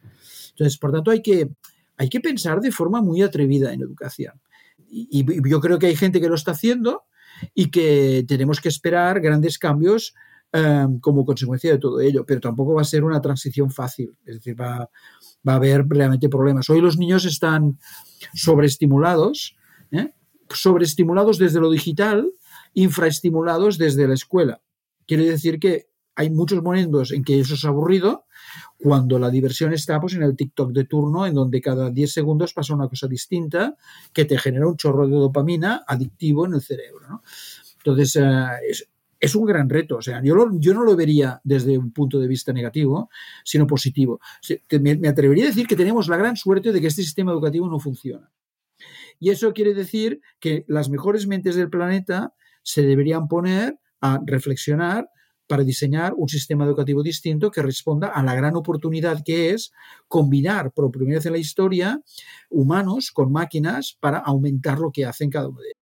Entonces, 0.51 0.79
por 0.79 0.93
tanto, 0.93 1.11
hay 1.11 1.21
que, 1.21 1.51
hay 1.97 2.09
que 2.09 2.21
pensar 2.21 2.61
de 2.61 2.71
forma 2.71 3.03
muy 3.03 3.21
atrevida 3.23 3.73
en 3.73 3.81
educación. 3.81 4.41
Y, 4.89 5.25
y 5.29 5.51
yo 5.51 5.61
creo 5.61 5.81
que 5.81 5.87
hay 5.87 5.97
gente 5.97 6.21
que 6.21 6.29
lo 6.29 6.37
está 6.37 6.53
haciendo 6.53 7.03
y 7.53 7.73
que 7.73 8.25
tenemos 8.29 8.61
que 8.61 8.69
esperar 8.69 9.21
grandes 9.21 9.59
cambios 9.59 10.15
Em, 10.55 11.01
como 11.01 11.25
consecuencia 11.25 11.73
de 11.73 11.79
todo 11.79 11.99
ello, 11.99 12.27
pero 12.27 12.39
tampoco 12.39 12.75
va 12.75 12.83
a 12.83 12.85
ser 12.85 13.05
una 13.05 13.23
transición 13.23 13.71
fácil, 13.71 14.15
es 14.27 14.35
decir, 14.35 14.61
va, 14.61 14.83
a 14.83 15.55
haber 15.55 15.87
realmente 15.89 16.29
problemas. 16.29 16.69
Hoy 16.69 16.83
los 16.83 16.99
niños 16.99 17.25
están 17.25 17.79
sobreestimulados, 18.35 19.57
¿eh? 19.93 20.13
sobreestimulados 20.51 21.39
desde 21.39 21.59
lo 21.59 21.71
digital, 21.71 22.31
infraestimulados 22.75 23.79
desde 23.79 24.07
la 24.07 24.13
escuela. 24.13 24.61
Quiere 25.07 25.25
decir 25.25 25.59
que 25.59 25.89
hay 26.17 26.29
muchos 26.29 26.63
momentos 26.63 27.13
en 27.13 27.25
que 27.25 27.41
eso 27.41 27.55
es 27.55 27.65
aburrido, 27.65 28.27
cuando 28.77 29.19
la 29.19 29.31
diversión 29.31 29.73
está 29.73 29.99
pues, 30.03 30.13
en 30.13 30.23
el 30.23 30.37
TikTok 30.37 30.73
de 30.73 30.85
turno, 30.85 31.25
en 31.25 31.33
donde 31.33 31.63
cada 31.63 31.89
10 31.89 32.13
segundos 32.13 32.53
pasa 32.53 32.75
una 32.75 32.89
cosa 32.89 33.09
distinta 33.09 33.75
que 34.13 34.27
te 34.27 34.37
genera 34.37 34.67
un 34.67 34.77
chorro 34.77 35.09
de 35.09 35.17
dopamina 35.17 35.83
adictivo 35.87 36.45
en 36.45 36.53
el 36.53 36.61
cerebro. 36.61 37.23
Entonces, 37.79 38.17
uh, 38.17 38.51
es, 38.69 38.87
es 39.23 39.37
un 39.37 39.47
gran 39.47 39.71
reto. 39.71 39.97
O 39.97 40.03
sea, 40.03 40.21
yo, 40.23 40.35
no 40.35 40.85
lo 40.85 40.97
vería 40.97 41.41
desde 41.45 41.79
un 41.79 41.93
punto 41.93 42.19
de 42.19 42.27
vista 42.27 42.53
negativo, 42.53 43.09
sino 43.45 43.69
positivo. 43.69 44.21
Me, 44.81 44.97
me 44.97 45.09
atrevería 45.09 45.45
a 45.45 45.47
decir 45.47 45.69
que 45.69 45.77
tenemos 45.77 46.09
la 46.09 46.17
gran 46.17 46.37
suerte 46.37 46.73
de 46.73 46.81
que 46.81 46.89
este 46.89 47.03
sistema 47.03 47.31
educativo 47.31 47.69
no 47.71 47.79
funciona. 47.79 48.31
Y 49.21 49.31
eso 49.31 49.53
quiere 49.53 49.75
decir 49.75 50.21
que 50.41 50.65
las 50.67 50.91
mejores 50.91 51.29
mentes 51.29 51.55
del 51.55 51.71
planeta 51.71 52.35
se 52.65 52.83
deberían 52.83 53.29
poner 53.29 53.79
a 54.01 54.21
reflexionar 54.27 55.09
para 55.47 55.63
diseñar 55.63 56.15
un 56.17 56.29
sistema 56.29 56.65
educativo 56.65 57.05
distinto 57.05 57.53
que 57.53 57.63
responda 57.63 58.09
a 58.09 58.25
la 58.25 58.35
gran 58.35 58.57
oportunidad 58.57 59.23
que 59.25 59.51
es 59.51 59.73
combinar 60.09 60.73
por 60.73 60.91
primera 60.91 61.19
vez 61.19 61.27
en 61.27 61.33
la 61.33 61.39
historia 61.39 62.03
humanos 62.51 63.13
con 63.13 63.31
máquinas 63.31 63.97
para 64.01 64.19
aumentar 64.19 64.81
lo 64.81 64.91
que 64.91 65.05
hacen 65.05 65.31
cada 65.31 65.49
uno 65.49 65.61
de 65.61 65.69
ellos. 65.69 65.82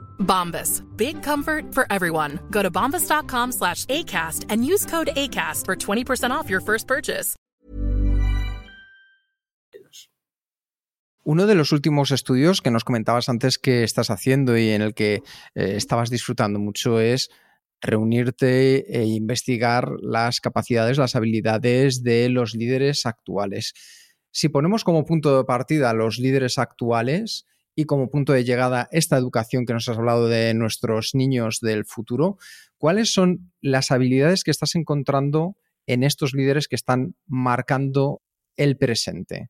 Bombas. 0.25 0.81
Big 0.95 1.21
comfort 1.21 1.73
for 1.73 1.85
everyone. 1.89 2.39
Go 2.49 2.63
to 2.63 2.71
bombas.com 2.71 3.51
slash 3.51 3.85
ACAST 3.85 4.45
and 4.49 4.65
use 4.65 4.85
code 4.85 5.09
ACAST 5.15 5.65
for 5.65 5.75
20% 5.75 6.31
off 6.31 6.49
your 6.49 6.61
first 6.61 6.87
purchase. 6.87 7.35
Uno 11.23 11.45
de 11.45 11.53
los 11.53 11.71
últimos 11.71 12.09
estudios 12.11 12.61
que 12.61 12.71
nos 12.71 12.83
comentabas 12.83 13.29
antes 13.29 13.59
que 13.59 13.83
estás 13.83 14.09
haciendo 14.09 14.57
y 14.57 14.69
en 14.69 14.81
el 14.81 14.95
que 14.95 15.21
eh, 15.53 15.75
estabas 15.75 16.09
disfrutando 16.09 16.59
mucho 16.59 16.99
es 16.99 17.29
reunirte 17.79 18.99
e 18.99 19.05
investigar 19.05 19.91
las 20.01 20.39
capacidades, 20.39 20.97
las 20.97 21.15
habilidades 21.15 22.03
de 22.03 22.29
los 22.29 22.55
líderes 22.55 23.05
actuales. 23.05 23.73
Si 24.31 24.49
ponemos 24.49 24.83
como 24.83 25.05
punto 25.05 25.37
de 25.37 25.43
partida 25.43 25.93
los 25.93 26.17
líderes 26.17 26.57
actuales 26.57 27.45
y 27.75 27.85
como 27.85 28.09
punto 28.09 28.33
de 28.33 28.43
llegada 28.43 28.87
esta 28.91 29.17
educación 29.17 29.65
que 29.65 29.73
nos 29.73 29.87
has 29.87 29.97
hablado 29.97 30.27
de 30.27 30.53
nuestros 30.53 31.11
niños 31.13 31.59
del 31.61 31.85
futuro, 31.85 32.37
¿cuáles 32.77 33.13
son 33.13 33.51
las 33.61 33.91
habilidades 33.91 34.43
que 34.43 34.51
estás 34.51 34.75
encontrando 34.75 35.55
en 35.87 36.03
estos 36.03 36.33
líderes 36.33 36.67
que 36.67 36.75
están 36.75 37.15
marcando 37.27 38.21
el 38.57 38.77
presente? 38.77 39.49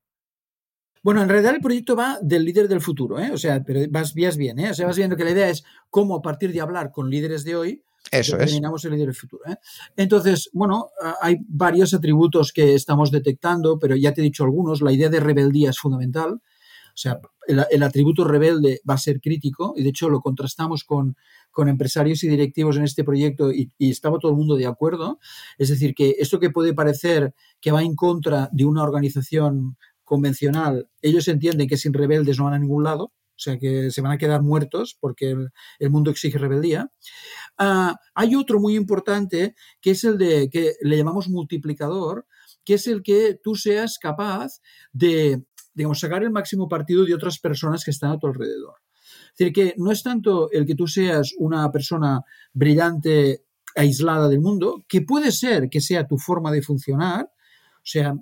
Bueno, 1.03 1.23
en 1.23 1.29
realidad 1.29 1.55
el 1.55 1.61
proyecto 1.61 1.95
va 1.95 2.19
del 2.21 2.45
líder 2.45 2.67
del 2.67 2.79
futuro, 2.79 3.19
¿eh? 3.19 3.31
o 3.31 3.37
sea, 3.37 3.63
pero 3.63 3.81
vas, 3.89 4.13
bien, 4.13 4.59
¿eh? 4.59 4.69
o 4.69 4.73
sea, 4.73 4.85
vas 4.85 4.97
viendo 4.97 5.15
que 5.15 5.23
la 5.23 5.31
idea 5.31 5.49
es 5.49 5.63
cómo 5.89 6.15
a 6.15 6.21
partir 6.21 6.53
de 6.53 6.61
hablar 6.61 6.91
con 6.91 7.09
líderes 7.09 7.43
de 7.43 7.55
hoy, 7.55 7.83
eso 8.11 8.37
determinamos 8.37 8.83
el 8.85 8.91
líder 8.91 9.07
del 9.07 9.15
futuro. 9.15 9.43
¿eh? 9.47 9.55
Entonces, 9.95 10.49
bueno, 10.53 10.89
hay 11.21 11.37
varios 11.47 11.93
atributos 11.93 12.51
que 12.51 12.75
estamos 12.75 13.09
detectando, 13.09 13.79
pero 13.79 13.95
ya 13.95 14.13
te 14.13 14.21
he 14.21 14.23
dicho 14.23 14.43
algunos. 14.43 14.81
La 14.81 14.91
idea 14.91 15.07
de 15.09 15.19
rebeldía 15.19 15.69
es 15.69 15.77
fundamental. 15.77 16.33
O 16.33 16.97
sea, 16.97 17.19
el, 17.47 17.83
atributo 17.83 18.23
rebelde 18.23 18.81
va 18.87 18.95
a 18.95 18.99
ser 18.99 19.19
crítico 19.19 19.73
y 19.75 19.83
de 19.83 19.89
hecho 19.89 20.09
lo 20.09 20.21
contrastamos 20.21 20.83
con, 20.83 21.15
con 21.49 21.69
empresarios 21.69 22.23
y 22.23 22.27
directivos 22.27 22.77
en 22.77 22.83
este 22.83 23.03
proyecto 23.03 23.51
y, 23.51 23.71
estaba 23.79 24.19
todo 24.19 24.31
el 24.31 24.37
mundo 24.37 24.55
de 24.55 24.67
acuerdo. 24.67 25.19
Es 25.57 25.69
decir, 25.69 25.93
que 25.93 26.15
esto 26.19 26.39
que 26.39 26.49
puede 26.49 26.73
parecer 26.73 27.33
que 27.59 27.71
va 27.71 27.83
en 27.83 27.95
contra 27.95 28.49
de 28.51 28.65
una 28.65 28.83
organización 28.83 29.77
convencional, 30.03 30.89
ellos 31.01 31.27
entienden 31.27 31.67
que 31.67 31.77
sin 31.77 31.93
rebeldes 31.93 32.37
no 32.37 32.45
van 32.45 32.53
a 32.53 32.59
ningún 32.59 32.83
lado, 32.83 33.05
o 33.05 33.43
sea 33.43 33.57
que 33.57 33.89
se 33.91 34.01
van 34.01 34.11
a 34.11 34.17
quedar 34.17 34.43
muertos 34.43 34.95
porque 34.99 35.35
el, 35.79 35.89
mundo 35.89 36.11
exige 36.11 36.37
rebeldía. 36.37 36.91
Ah, 37.57 37.95
hay 38.13 38.35
otro 38.35 38.59
muy 38.59 38.75
importante 38.75 39.55
que 39.81 39.91
es 39.91 40.03
el 40.03 40.17
de 40.17 40.49
que 40.49 40.73
le 40.81 40.97
llamamos 40.97 41.27
multiplicador, 41.29 42.27
que 42.63 42.75
es 42.75 42.87
el 42.87 43.01
que 43.03 43.39
tú 43.41 43.55
seas 43.55 43.97
capaz 43.99 44.61
de, 44.91 45.43
digamos, 45.73 45.99
sacar 45.99 46.23
el 46.23 46.31
máximo 46.31 46.67
partido 46.67 47.05
de 47.05 47.13
otras 47.13 47.39
personas 47.39 47.83
que 47.83 47.91
están 47.91 48.11
a 48.11 48.19
tu 48.19 48.27
alrededor. 48.27 48.75
Es 49.31 49.37
decir, 49.37 49.53
que 49.53 49.73
no 49.77 49.91
es 49.91 50.03
tanto 50.03 50.51
el 50.51 50.65
que 50.65 50.75
tú 50.75 50.87
seas 50.87 51.33
una 51.37 51.71
persona 51.71 52.21
brillante, 52.53 53.45
aislada 53.75 54.27
del 54.27 54.41
mundo, 54.41 54.83
que 54.87 55.01
puede 55.01 55.31
ser 55.31 55.69
que 55.69 55.81
sea 55.81 56.07
tu 56.07 56.17
forma 56.17 56.51
de 56.51 56.61
funcionar, 56.61 57.31
o 57.81 57.85
sea, 57.85 58.15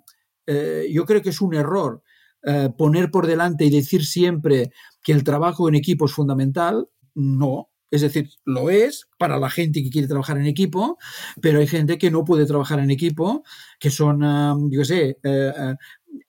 eh, 0.45 0.87
yo 0.91 1.05
creo 1.05 1.21
que 1.21 1.29
es 1.29 1.41
un 1.41 1.53
error 1.53 2.03
eh, 2.43 2.69
poner 2.77 3.11
por 3.11 3.27
delante 3.27 3.65
y 3.65 3.69
decir 3.69 4.05
siempre 4.05 4.71
que 5.03 5.11
el 5.11 5.23
trabajo 5.23 5.67
en 5.67 5.75
equipo 5.75 6.05
es 6.05 6.13
fundamental. 6.13 6.87
No, 7.15 7.69
es 7.91 8.01
decir, 8.01 8.29
lo 8.45 8.69
es 8.69 9.07
para 9.17 9.37
la 9.39 9.49
gente 9.49 9.83
que 9.83 9.89
quiere 9.89 10.07
trabajar 10.07 10.37
en 10.37 10.45
equipo, 10.45 10.97
pero 11.41 11.59
hay 11.59 11.67
gente 11.67 11.97
que 11.97 12.11
no 12.11 12.23
puede 12.23 12.45
trabajar 12.45 12.79
en 12.79 12.91
equipo, 12.91 13.43
que 13.79 13.89
son, 13.89 14.23
um, 14.23 14.71
yo 14.71 14.79
qué 14.79 14.85
sé, 14.85 15.17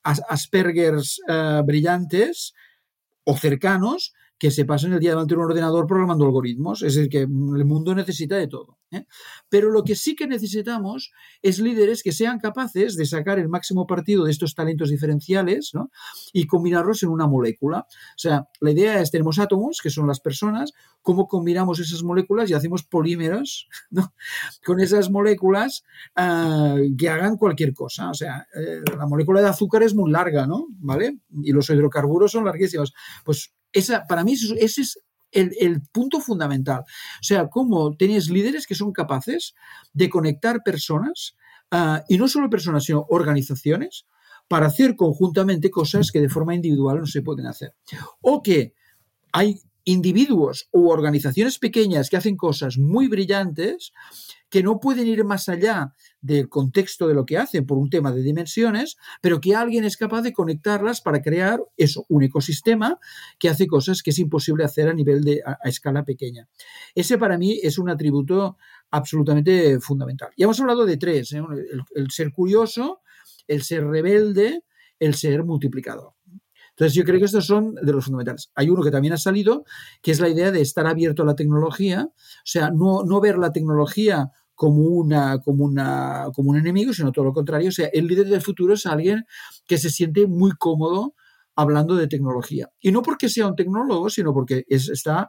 Aspergers 0.03 1.19
uh, 1.29 1.63
brillantes 1.65 2.53
o 3.25 3.37
cercanos, 3.37 4.13
que 4.41 4.51
se 4.51 4.65
pasen 4.65 4.95
el 4.95 5.01
día 5.01 5.11
delante 5.11 5.35
de 5.35 5.39
un 5.39 5.45
ordenador 5.45 5.87
programando 5.87 6.25
algoritmos. 6.25 6.83
Es 6.83 6.95
decir, 6.95 7.11
que 7.11 7.21
el 7.21 7.29
mundo 7.67 7.95
necesita 7.95 8.37
de 8.37 8.49
todo. 8.49 8.79
¿eh? 8.91 9.05
Pero 9.51 9.71
lo 9.71 9.85
que 9.85 9.95
sí 9.95 10.17
que 10.17 10.27
necesitamos 10.27 11.13
es 11.43 11.59
líderes 11.59 12.03
que 12.03 12.11
sean 12.11 12.39
capaces 12.39 12.97
de 12.97 13.05
sacar 13.05 13.39
el 13.39 13.51
máximo 13.51 13.87
partido 13.87 14.25
de 14.25 14.31
estos 14.31 14.55
talentos 14.55 14.89
diferenciales 14.89 15.73
¿no? 15.75 15.91
y 16.33 16.47
combinarlos 16.47 17.03
en 17.03 17.11
una 17.11 17.27
molécula. 17.27 17.81
O 17.81 18.19
sea, 18.19 18.49
la 18.61 18.71
idea 18.71 18.99
es, 19.03 19.11
tenemos 19.11 19.39
átomos, 19.39 19.81
que 19.83 19.91
son 19.91 20.07
las 20.07 20.21
personas, 20.21 20.73
cómo 21.03 21.29
combinamos 21.29 21.79
esas 21.79 22.03
moléculas 22.03 22.49
y 22.49 22.55
hacemos 22.55 22.83
polímeros 22.83 23.69
¿no? 23.91 24.15
con 24.65 24.81
esas 24.81 25.11
moléculas 25.11 25.85
uh, 26.17 26.97
que 26.97 27.11
hagan 27.11 27.37
cualquier 27.37 27.75
cosa. 27.75 28.09
O 28.09 28.15
sea, 28.15 28.47
eh, 28.55 28.81
la 28.97 29.07
molécula 29.07 29.43
de 29.43 29.49
azúcar 29.49 29.83
es 29.83 29.95
muy 29.95 30.11
larga, 30.11 30.47
¿no? 30.47 30.67
¿Vale? 30.79 31.19
Y 31.43 31.53
los 31.53 31.69
hidrocarburos 31.69 32.33
son 32.33 32.47
larguísimos. 32.47 32.95
Pues 33.23 33.53
esa, 33.73 34.07
para 34.07 34.25
mí 34.25 34.35
ese 34.35 34.83
es 34.83 34.99
el, 35.33 35.83
punto 35.93 36.21
fundamental. 36.21 36.81
O 36.81 37.23
sea, 37.23 37.49
cómo 37.49 37.97
tenéis 37.97 38.31
líderes 38.31 38.67
que 38.67 38.75
son 38.75 38.93
capaces 38.93 39.55
de 39.93 40.09
conectar 40.09 40.63
personas, 40.65 41.37
ah, 41.71 42.03
y 42.09 42.19
no 42.19 42.29
solo 42.29 42.51
personas, 42.51 42.85
sino 42.85 43.07
organizaciones, 43.09 44.07
para 44.49 44.67
hacer 44.67 44.97
conjuntamente 44.97 45.71
cosas 45.71 46.11
que 46.11 46.21
de 46.21 46.29
forma 46.29 46.55
individual 46.55 46.99
no 46.99 47.07
se 47.07 47.23
pueden 47.23 47.47
hacer. 47.47 47.75
O 48.21 48.43
que 48.43 48.75
hay 49.33 49.61
individuos 49.91 50.69
u 50.73 50.89
organizaciones 50.89 51.59
pequeñas 51.59 52.11
que 52.11 52.17
hacen 52.17 52.37
cosas 52.37 52.79
muy 52.79 53.09
brillantes 53.09 53.93
que 54.49 54.63
no 54.63 54.81
pueden 54.81 55.07
ir 55.07 55.25
más 55.25 55.49
allá 55.49 55.95
del 56.21 56.49
contexto 56.49 57.07
de 57.07 57.15
lo 57.15 57.25
que 57.25 57.39
hacen 57.39 57.67
por 57.67 57.79
un 57.79 57.89
tema 57.89 58.11
de 58.13 58.23
dimensiones, 58.23 58.97
pero 59.23 59.41
que 59.41 59.55
alguien 59.55 59.85
es 59.85 59.97
capaz 59.97 60.23
de 60.23 60.33
conectarlas 60.33 61.01
para 61.01 61.23
crear 61.23 61.61
eso, 61.77 62.05
un 62.09 62.25
ecosistema 62.25 62.99
que 63.39 63.49
hace 63.49 63.67
cosas 63.67 64.03
que 64.03 64.11
es 64.11 64.19
imposible 64.19 64.65
hacer 64.65 64.89
a 64.89 64.95
nivel 64.95 65.23
de 65.23 65.41
a, 65.45 65.57
escala 65.69 66.05
pequeña. 66.05 66.49
Ese 66.95 67.17
para 67.17 67.39
mí 67.39 67.61
es 67.63 67.79
un 67.79 67.91
atributo 67.91 68.59
absolutamente 68.91 69.79
fundamental. 69.81 70.31
Ya 70.37 70.45
hemos 70.45 70.61
hablado 70.61 70.85
de 70.85 70.97
tres, 70.97 71.33
¿eh? 71.33 71.43
el 71.95 72.11
ser 72.11 72.33
curioso, 72.33 73.03
el 73.47 73.63
ser 73.63 73.87
rebelde, 73.87 74.65
el 74.99 75.15
ser 75.15 75.45
multiplicador. 75.45 76.13
Entonces, 76.81 76.97
yo 76.97 77.05
creo 77.05 77.19
que 77.19 77.27
estos 77.27 77.45
son 77.45 77.75
de 77.75 77.93
los 77.93 78.07
fundamentales. 78.07 78.51
Hay 78.55 78.71
uno 78.71 78.83
que 78.83 78.91
también 78.91 79.13
ha 79.13 79.19
salido, 79.19 79.65
que 80.01 80.13
es 80.13 80.19
la 80.19 80.31
idea 80.31 80.51
de 80.51 80.63
estar 80.63 80.87
abierto 80.87 81.23
a 81.23 81.27
la 81.27 81.35
tecnología, 81.35 82.09
o 82.09 82.43
sea, 82.43 82.71
no, 82.71 83.05
no 83.05 83.21
ver 83.21 83.37
la 83.37 83.53
tecnología 83.53 84.31
como, 84.55 84.85
una, 84.85 85.43
como, 85.43 85.67
una, 85.67 86.29
como 86.35 86.53
un 86.53 86.57
enemigo, 86.57 86.95
sino 86.95 87.13
todo 87.13 87.27
lo 87.27 87.33
contrario. 87.35 87.69
O 87.69 87.73
sea, 87.73 87.91
el 87.93 88.07
líder 88.07 88.29
del 88.29 88.41
futuro 88.41 88.73
es 88.73 88.87
alguien 88.87 89.27
que 89.67 89.77
se 89.77 89.91
siente 89.91 90.27
muy 90.27 90.53
cómodo 90.53 91.15
hablando 91.55 91.97
de 91.97 92.09
tecnología. 92.09 92.71
Y 92.81 92.93
no 92.93 93.03
porque 93.03 93.29
sea 93.29 93.47
un 93.47 93.57
tecnólogo, 93.57 94.09
sino 94.09 94.33
porque 94.33 94.65
está 94.67 95.29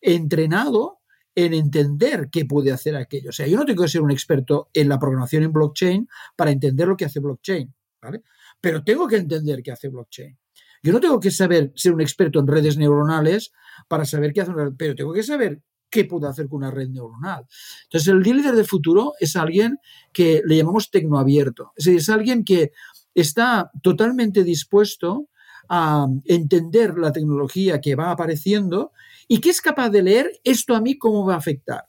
entrenado 0.00 1.00
en 1.34 1.52
entender 1.52 2.30
qué 2.32 2.46
puede 2.46 2.72
hacer 2.72 2.96
aquello. 2.96 3.28
O 3.28 3.32
sea, 3.34 3.46
yo 3.46 3.58
no 3.58 3.66
tengo 3.66 3.82
que 3.82 3.90
ser 3.90 4.00
un 4.00 4.12
experto 4.12 4.70
en 4.72 4.88
la 4.88 4.98
programación 4.98 5.42
en 5.42 5.52
blockchain 5.52 6.08
para 6.36 6.52
entender 6.52 6.88
lo 6.88 6.96
que 6.96 7.04
hace 7.04 7.20
blockchain, 7.20 7.74
¿vale? 8.00 8.22
Pero 8.62 8.82
tengo 8.82 9.06
que 9.06 9.16
entender 9.16 9.62
qué 9.62 9.72
hace 9.72 9.90
blockchain. 9.90 10.38
Yo 10.86 10.92
no 10.92 11.00
tengo 11.00 11.18
que 11.18 11.32
saber 11.32 11.72
ser 11.74 11.92
un 11.92 12.00
experto 12.00 12.38
en 12.38 12.46
redes 12.46 12.76
neuronales 12.76 13.50
para 13.88 14.04
saber 14.04 14.32
qué 14.32 14.42
hace 14.42 14.52
una 14.52 14.66
red, 14.66 14.74
pero 14.78 14.94
tengo 14.94 15.12
que 15.12 15.24
saber 15.24 15.60
qué 15.90 16.04
puedo 16.04 16.28
hacer 16.28 16.48
con 16.48 16.58
una 16.58 16.70
red 16.70 16.90
neuronal. 16.90 17.44
Entonces, 17.84 18.06
el 18.06 18.20
líder 18.20 18.54
del 18.54 18.66
futuro 18.66 19.14
es 19.18 19.34
alguien 19.34 19.78
que 20.12 20.42
le 20.44 20.58
llamamos 20.58 20.92
tecnoabierto. 20.92 21.72
Es 21.74 21.86
decir, 21.86 21.98
es 21.98 22.08
alguien 22.08 22.44
que 22.44 22.70
está 23.16 23.68
totalmente 23.82 24.44
dispuesto 24.44 25.28
a 25.68 26.06
entender 26.24 26.96
la 26.98 27.10
tecnología 27.10 27.80
que 27.80 27.96
va 27.96 28.12
apareciendo 28.12 28.92
y 29.26 29.40
que 29.40 29.50
es 29.50 29.60
capaz 29.60 29.90
de 29.90 30.02
leer 30.02 30.30
esto 30.44 30.76
a 30.76 30.80
mí 30.80 30.96
cómo 30.96 31.26
va 31.26 31.34
a 31.34 31.38
afectar. 31.38 31.88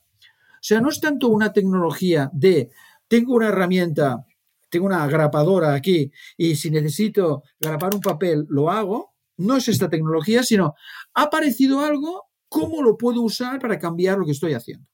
O 0.53 0.63
sea, 0.67 0.81
no 0.81 0.89
es 0.89 0.99
tanto 0.99 1.27
una 1.27 1.53
tecnología 1.53 2.31
de 2.33 2.71
tengo 3.07 3.35
una 3.35 3.49
herramienta 3.49 4.25
tengo 4.70 4.86
una 4.86 5.05
grapadora 5.07 5.74
aquí 5.74 6.11
y 6.36 6.55
si 6.55 6.70
necesito 6.70 7.43
grapar 7.59 7.95
un 7.95 8.01
papel, 8.01 8.45
lo 8.49 8.70
hago. 8.70 9.13
No 9.38 9.55
es 9.55 9.68
esta 9.68 9.89
tecnología, 9.89 10.41
sino 10.43 10.74
ha 11.13 11.24
aparecido 11.24 11.82
algo, 11.82 12.26
¿cómo 12.49 12.82
lo 12.82 12.97
puedo 12.97 13.22
usar 13.22 13.59
para 13.59 13.78
cambiar 13.78 14.18
lo 14.18 14.26
que 14.26 14.32
estoy 14.32 14.53
haciendo? 14.53 14.88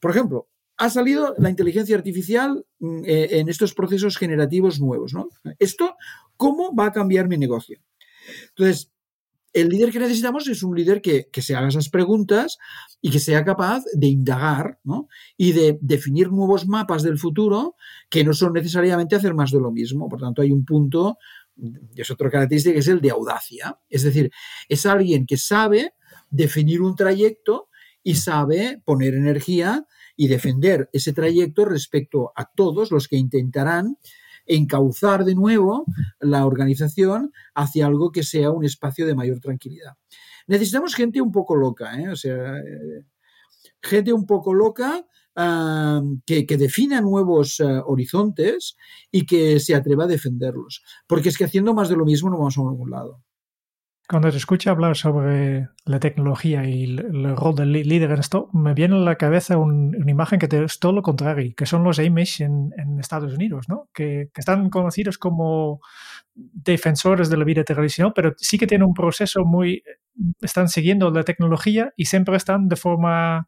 Por 0.00 0.10
ejemplo, 0.10 0.48
ha 0.76 0.90
salido 0.90 1.34
la 1.38 1.50
inteligencia 1.50 1.96
artificial 1.96 2.66
mm, 2.80 3.02
eh, 3.04 3.28
en 3.38 3.48
estos 3.48 3.74
procesos 3.74 4.16
generativos 4.16 4.80
nuevos, 4.80 5.14
¿no? 5.14 5.28
Esto, 5.58 5.96
¿cómo 6.36 6.74
va 6.74 6.86
a 6.86 6.92
cambiar 6.92 7.28
mi 7.28 7.38
negocio? 7.38 7.78
Entonces, 8.48 8.90
el 9.54 9.68
líder 9.68 9.92
que 9.92 10.00
necesitamos 10.00 10.48
es 10.48 10.64
un 10.64 10.76
líder 10.76 11.00
que, 11.00 11.28
se 11.40 11.54
haga 11.54 11.68
esas 11.68 11.88
preguntas 11.88 12.58
y 13.00 13.10
que 13.10 13.20
sea 13.20 13.44
capaz 13.44 13.84
de 13.94 14.08
indagar 14.08 14.80
y 15.36 15.52
de 15.52 15.78
definir 15.80 16.30
nuevos 16.30 16.66
mapas 16.66 17.04
del 17.04 17.18
futuro 17.18 17.76
que 18.10 18.24
no 18.24 18.34
son 18.34 18.52
necesariamente 18.52 19.14
hacer 19.14 19.32
más 19.32 19.52
de 19.52 19.60
lo 19.60 19.70
mismo. 19.70 20.08
Por 20.08 20.20
tanto, 20.20 20.42
hay 20.42 20.50
un 20.50 20.64
punto, 20.64 21.18
es 21.94 22.10
otra 22.10 22.30
característica, 22.30 22.74
que 22.74 22.80
es 22.80 22.88
el 22.88 23.00
de 23.00 23.10
audacia. 23.10 23.78
Es 23.88 24.02
decir, 24.02 24.32
es 24.68 24.86
alguien 24.86 25.24
que 25.24 25.36
sabe 25.36 25.94
definir 26.30 26.82
un 26.82 26.96
trayecto 26.96 27.68
y 28.02 28.16
sabe 28.16 28.82
poner 28.84 29.14
energía 29.14 29.86
y 30.16 30.26
defender 30.26 30.90
ese 30.92 31.12
trayecto 31.12 31.64
respecto 31.64 32.32
a 32.34 32.50
todos 32.50 32.90
los 32.90 33.06
que 33.06 33.16
intentarán 33.16 33.98
encauzar 34.46 35.24
de 35.24 35.34
nuevo 35.34 35.84
la 36.20 36.46
organización 36.46 37.32
hacia 37.54 37.86
algo 37.86 38.12
que 38.12 38.22
sea 38.22 38.50
un 38.50 38.64
espacio 38.64 39.06
de 39.06 39.14
mayor 39.14 39.40
tranquilidad. 39.40 39.92
Necesitamos 40.46 40.94
gente 40.94 41.20
un 41.20 41.32
poco 41.32 41.56
loca, 41.56 41.98
¿eh? 42.00 42.08
o 42.08 42.16
sea, 42.16 42.58
eh, 42.58 43.06
gente 43.82 44.12
un 44.12 44.26
poco 44.26 44.52
loca 44.52 45.06
ah, 45.36 46.02
que, 46.26 46.44
defina 46.44 47.00
nuevos 47.00 47.60
ah, 47.60 47.82
horizontes 47.86 48.76
y 49.10 49.26
que 49.26 49.60
se 49.60 49.74
atreva 49.74 50.04
a 50.04 50.08
defenderlos. 50.08 50.82
Porque 51.06 51.30
es 51.30 51.38
que 51.38 51.44
haciendo 51.44 51.74
más 51.74 51.88
de 51.88 51.96
lo 51.96 52.04
mismo 52.04 52.30
no 52.30 52.38
vamos 52.38 52.58
a 52.58 52.60
ningún 52.60 52.90
lado. 52.90 53.22
Cuando 54.06 54.30
te 54.30 54.36
escucho 54.36 54.70
hablar 54.70 54.96
sobre 54.96 55.68
la 55.86 55.98
tecnología 55.98 56.68
y 56.68 56.84
el, 56.84 57.34
rol 57.36 57.54
del 57.54 57.72
líder 57.72 58.10
en 58.10 58.20
esto, 58.20 58.50
me 58.52 58.74
viene 58.74 58.96
a 58.96 58.98
la 58.98 59.16
cabeza 59.16 59.56
una 59.56 60.10
imagen 60.10 60.38
que 60.38 60.64
es 60.64 60.78
todo 60.78 60.92
lo 60.92 61.00
contrario, 61.00 61.54
que 61.56 61.64
son 61.64 61.84
los 61.84 61.98
Amish 61.98 62.42
en, 62.42 62.70
Estados 63.00 63.32
Unidos, 63.32 63.66
¿no? 63.66 63.88
Que, 63.94 64.28
están 64.36 64.68
conocidos 64.68 65.16
como 65.16 65.80
defensores 66.34 67.30
de 67.30 67.38
la 67.38 67.44
vida 67.44 67.64
tradicional, 67.64 68.12
pero 68.14 68.34
sí 68.36 68.58
que 68.58 68.66
tienen 68.66 68.86
un 68.86 68.94
proceso 68.94 69.44
muy... 69.46 69.82
están 70.42 70.68
siguiendo 70.68 71.10
la 71.10 71.22
tecnología 71.22 71.94
y 71.96 72.04
siempre 72.04 72.36
están 72.36 72.68
de 72.68 72.76
forma 72.76 73.46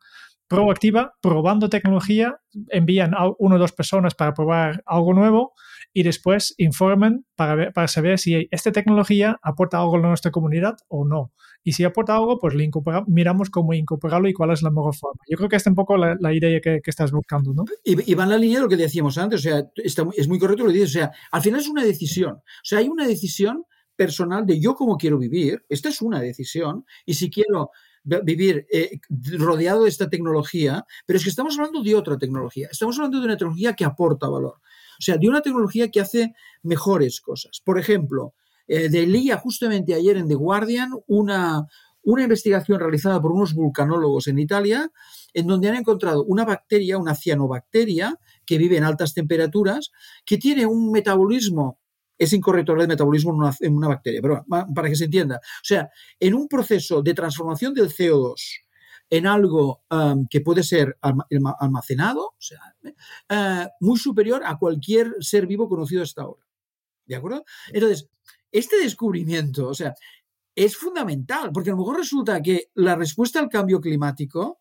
proactiva, 0.48 1.12
probando 1.20 1.68
tecnología, 1.68 2.38
envían 2.70 3.12
a 3.14 3.28
una 3.38 3.56
o 3.56 3.58
dos 3.58 3.72
personas 3.72 4.14
para 4.14 4.32
probar 4.32 4.82
algo 4.86 5.12
nuevo 5.12 5.52
y 5.96 6.02
después 6.02 6.54
informen 6.58 7.24
para, 7.36 7.72
para 7.72 7.88
saber 7.88 8.18
si 8.18 8.48
esta 8.50 8.70
tecnología 8.70 9.38
aporta 9.40 9.78
algo 9.78 9.96
a 9.96 10.00
nuestra 10.00 10.30
comunidad 10.30 10.76
o 10.88 11.06
no. 11.06 11.32
Y 11.64 11.72
si 11.72 11.84
aporta 11.84 12.14
algo, 12.14 12.38
pues 12.38 12.54
le 12.54 12.70
miramos 13.06 13.48
cómo 13.48 13.72
incorporarlo 13.72 14.28
y 14.28 14.34
cuál 14.34 14.50
es 14.50 14.60
la 14.60 14.70
mejor 14.70 14.94
forma. 14.94 15.22
Yo 15.26 15.38
creo 15.38 15.48
que 15.48 15.56
esta 15.56 15.70
es 15.70 15.72
un 15.72 15.74
poco 15.74 15.96
la, 15.96 16.34
idea 16.34 16.60
que, 16.60 16.82
estás 16.84 17.12
buscando, 17.12 17.54
¿no? 17.54 17.64
Y, 17.82 18.12
va 18.12 18.24
en 18.24 18.28
la 18.28 18.36
línea 18.36 18.58
de 18.58 18.64
lo 18.64 18.68
que 18.68 18.76
decíamos 18.76 19.16
antes, 19.16 19.40
o 19.40 19.42
sea, 19.42 19.64
es 19.74 20.28
muy 20.28 20.38
correcto 20.38 20.64
lo 20.64 20.68
que 20.68 20.80
dices, 20.80 20.90
o 20.90 20.98
sea, 20.98 21.12
al 21.32 21.40
final 21.40 21.60
es 21.60 21.68
una 21.68 21.82
decisión, 21.82 22.34
o 22.34 22.42
sea, 22.62 22.80
hay 22.80 22.88
una 22.88 23.06
decisión 23.06 23.64
personal 23.96 24.44
de 24.44 24.60
yo 24.60 24.74
cómo 24.74 24.98
quiero 24.98 25.16
vivir, 25.16 25.64
esta 25.70 25.88
es 25.88 26.02
una 26.02 26.20
decisión, 26.20 26.84
y 27.06 27.14
si 27.14 27.30
quiero 27.30 27.70
vivir 28.04 28.66
eh, 28.70 29.00
rodeado 29.38 29.84
de 29.84 29.88
esta 29.88 30.10
tecnología, 30.10 30.84
pero 31.06 31.16
es 31.16 31.24
que 31.24 31.30
estamos 31.30 31.58
hablando 31.58 31.82
de 31.82 31.94
otra 31.94 32.18
tecnología, 32.18 32.68
estamos 32.70 32.98
hablando 32.98 33.18
de 33.18 33.24
una 33.24 33.36
tecnología 33.38 33.72
que 33.72 33.86
aporta 33.86 34.28
valor, 34.28 34.60
o 34.98 35.02
sea, 35.02 35.16
de 35.16 35.28
una 35.28 35.42
tecnología 35.42 35.90
que 35.90 36.00
hace 36.00 36.34
mejores 36.62 37.20
cosas. 37.20 37.60
Por 37.64 37.78
ejemplo, 37.78 38.34
eh, 38.66 38.88
leía 38.88 39.36
justamente 39.36 39.94
ayer 39.94 40.16
en 40.16 40.28
The 40.28 40.34
Guardian 40.34 40.90
una, 41.06 41.66
una 42.02 42.22
investigación 42.22 42.80
realizada 42.80 43.20
por 43.20 43.32
unos 43.32 43.54
vulcanólogos 43.54 44.26
en 44.28 44.38
Italia, 44.38 44.90
en 45.34 45.46
donde 45.46 45.68
han 45.68 45.76
encontrado 45.76 46.24
una 46.24 46.44
bacteria, 46.44 46.98
una 46.98 47.14
cianobacteria, 47.14 48.18
que 48.44 48.58
vive 48.58 48.76
en 48.76 48.84
altas 48.84 49.14
temperaturas, 49.14 49.90
que 50.24 50.38
tiene 50.38 50.66
un 50.66 50.90
metabolismo 50.90 51.78
es 52.18 52.32
incorrecto 52.32 52.72
hablar 52.72 52.86
de 52.86 52.94
metabolismo 52.94 53.52
en 53.60 53.74
una, 53.74 53.88
bacteria, 53.88 54.20
pero 54.22 54.44
para 54.74 54.88
que 54.88 54.96
se 54.96 55.04
entienda. 55.04 55.36
O 55.36 55.64
sea, 55.64 55.90
en 56.18 56.34
un 56.34 56.48
proceso 56.48 57.02
de 57.02 57.12
transformación 57.12 57.74
del 57.74 57.90
CO2 57.90 58.65
en 59.10 59.26
algo 59.26 59.82
que 60.30 60.40
puede 60.40 60.62
ser 60.62 60.98
almacenado, 61.00 62.26
o 62.26 62.40
sea, 62.40 62.60
uh, 63.30 63.68
muy 63.80 63.98
superior 63.98 64.42
a 64.44 64.58
cualquier 64.58 65.14
ser 65.20 65.46
vivo 65.46 65.68
conocido 65.68 66.02
hasta 66.02 66.22
ahora. 66.22 66.44
¿De 67.04 67.14
acuerdo? 67.14 67.44
Entonces, 67.72 68.08
este 68.50 68.78
descubrimiento, 68.78 69.68
o 69.68 69.74
sea, 69.74 69.94
es 70.54 70.76
fundamental, 70.76 71.50
porque 71.52 71.70
a 71.70 71.72
lo 71.74 71.78
mejor 71.78 71.98
resulta 71.98 72.40
que 72.42 72.70
la 72.74 72.96
respuesta 72.96 73.38
al 73.38 73.48
cambio 73.48 73.80
climático 73.80 74.58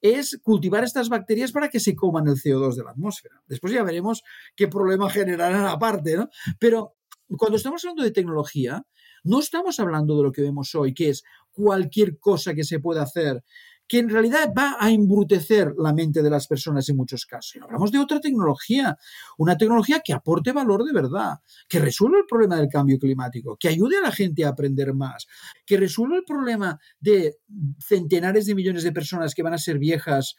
es 0.00 0.38
cultivar 0.42 0.84
estas 0.84 1.08
bacterias 1.08 1.52
para 1.52 1.68
que 1.68 1.80
se 1.80 1.94
coman 1.94 2.28
el 2.28 2.34
CO2 2.34 2.74
de 2.74 2.84
la 2.84 2.90
atmósfera. 2.90 3.42
Después 3.46 3.72
ya 3.72 3.82
veremos 3.82 4.22
qué 4.54 4.68
problema 4.68 5.08
generarán 5.08 5.64
aparte, 5.66 6.16
¿no? 6.16 6.28
Pero 6.58 6.96
cuando 7.38 7.56
estamos 7.56 7.84
hablando 7.84 8.02
de 8.02 8.10
tecnología, 8.10 8.84
no 9.24 9.40
estamos 9.40 9.80
hablando 9.80 10.16
de 10.16 10.22
lo 10.22 10.32
que 10.32 10.42
vemos 10.42 10.74
hoy, 10.74 10.92
que 10.92 11.08
es 11.10 11.24
cualquier 11.50 12.18
cosa 12.18 12.54
que 12.54 12.64
se 12.64 12.78
pueda 12.78 13.02
hacer, 13.02 13.42
que 13.88 13.98
en 13.98 14.08
realidad 14.08 14.52
va 14.56 14.76
a 14.78 14.90
embrutecer 14.90 15.74
la 15.78 15.92
mente 15.92 16.22
de 16.22 16.30
las 16.30 16.46
personas 16.46 16.88
en 16.88 16.96
muchos 16.96 17.26
casos. 17.26 17.62
Hablamos 17.62 17.92
de 17.92 17.98
otra 17.98 18.20
tecnología, 18.20 18.96
una 19.38 19.56
tecnología 19.56 20.00
que 20.04 20.12
aporte 20.12 20.52
valor 20.52 20.84
de 20.84 20.92
verdad, 20.92 21.38
que 21.68 21.78
resuelva 21.78 22.18
el 22.18 22.26
problema 22.26 22.56
del 22.56 22.68
cambio 22.68 22.98
climático, 22.98 23.56
que 23.58 23.68
ayude 23.68 23.98
a 23.98 24.02
la 24.02 24.12
gente 24.12 24.44
a 24.44 24.50
aprender 24.50 24.94
más, 24.94 25.26
que 25.64 25.76
resuelva 25.76 26.16
el 26.16 26.24
problema 26.24 26.78
de 27.00 27.36
centenares 27.80 28.46
de 28.46 28.54
millones 28.54 28.82
de 28.82 28.92
personas 28.92 29.34
que 29.34 29.42
van 29.42 29.54
a 29.54 29.58
ser 29.58 29.78
viejas 29.78 30.36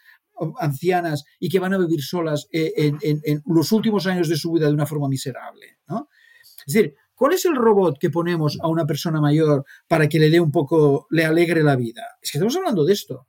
ancianas 0.59 1.23
y 1.39 1.49
que 1.49 1.59
van 1.59 1.73
a 1.73 1.77
vivir 1.77 2.01
solas 2.01 2.47
eh, 2.51 2.73
en, 2.75 2.99
en 3.01 3.41
los 3.45 3.71
últimos 3.71 4.05
años 4.05 4.29
de 4.29 4.35
su 4.35 4.51
vida 4.51 4.67
de 4.67 4.73
una 4.73 4.85
forma 4.85 5.07
miserable. 5.07 5.79
¿no? 5.87 6.09
Es 6.65 6.73
decir, 6.73 6.95
¿cuál 7.15 7.33
es 7.33 7.45
el 7.45 7.55
robot 7.55 7.97
que 7.97 8.09
ponemos 8.09 8.57
a 8.61 8.67
una 8.67 8.85
persona 8.85 9.21
mayor 9.21 9.65
para 9.87 10.07
que 10.07 10.19
le 10.19 10.29
dé 10.29 10.39
un 10.39 10.51
poco, 10.51 11.07
le 11.09 11.25
alegre 11.25 11.63
la 11.63 11.75
vida? 11.75 12.03
Es 12.21 12.31
que 12.31 12.37
estamos 12.37 12.55
hablando 12.55 12.85
de 12.85 12.93
esto. 12.93 13.27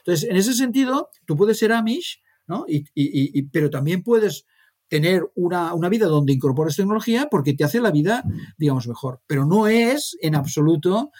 Entonces, 0.00 0.28
en 0.28 0.36
ese 0.36 0.54
sentido, 0.54 1.10
tú 1.26 1.36
puedes 1.36 1.58
ser 1.58 1.72
Amish, 1.72 2.20
¿no? 2.46 2.64
Y, 2.66 3.42
pero 3.44 3.70
también 3.70 4.02
puedes 4.02 4.46
tener 4.88 5.22
una, 5.36 5.72
una, 5.72 5.88
vida 5.88 6.06
donde 6.06 6.32
incorporas 6.32 6.74
tecnología 6.74 7.28
porque 7.30 7.54
te 7.54 7.62
hace 7.62 7.80
la 7.80 7.92
vida, 7.92 8.24
digamos, 8.58 8.88
mejor. 8.88 9.20
Pero 9.26 9.46
no 9.46 9.68
es 9.68 10.16
en 10.20 10.34
absoluto 10.34 11.12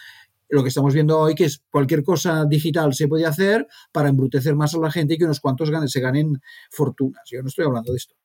lo 0.50 0.62
que 0.62 0.68
estamos 0.68 0.92
viendo 0.92 1.18
hoy, 1.18 1.34
que 1.34 1.44
es 1.44 1.62
cualquier 1.70 2.02
cosa 2.02 2.44
digital 2.44 2.92
se 2.92 3.08
puede 3.08 3.24
hacer 3.24 3.66
para 3.92 4.08
embrutecer 4.08 4.54
más 4.56 4.74
a 4.74 4.78
la 4.78 4.90
gente 4.90 5.14
y 5.14 5.18
que 5.18 5.24
unos 5.24 5.40
cuantos 5.40 5.70
se 5.86 6.00
ganen 6.00 6.40
fortunas. 6.70 7.22
Yo 7.30 7.40
no 7.42 7.48
estoy 7.48 7.64
hablando 7.64 7.92
de 7.92 7.98
esto. 7.98 8.16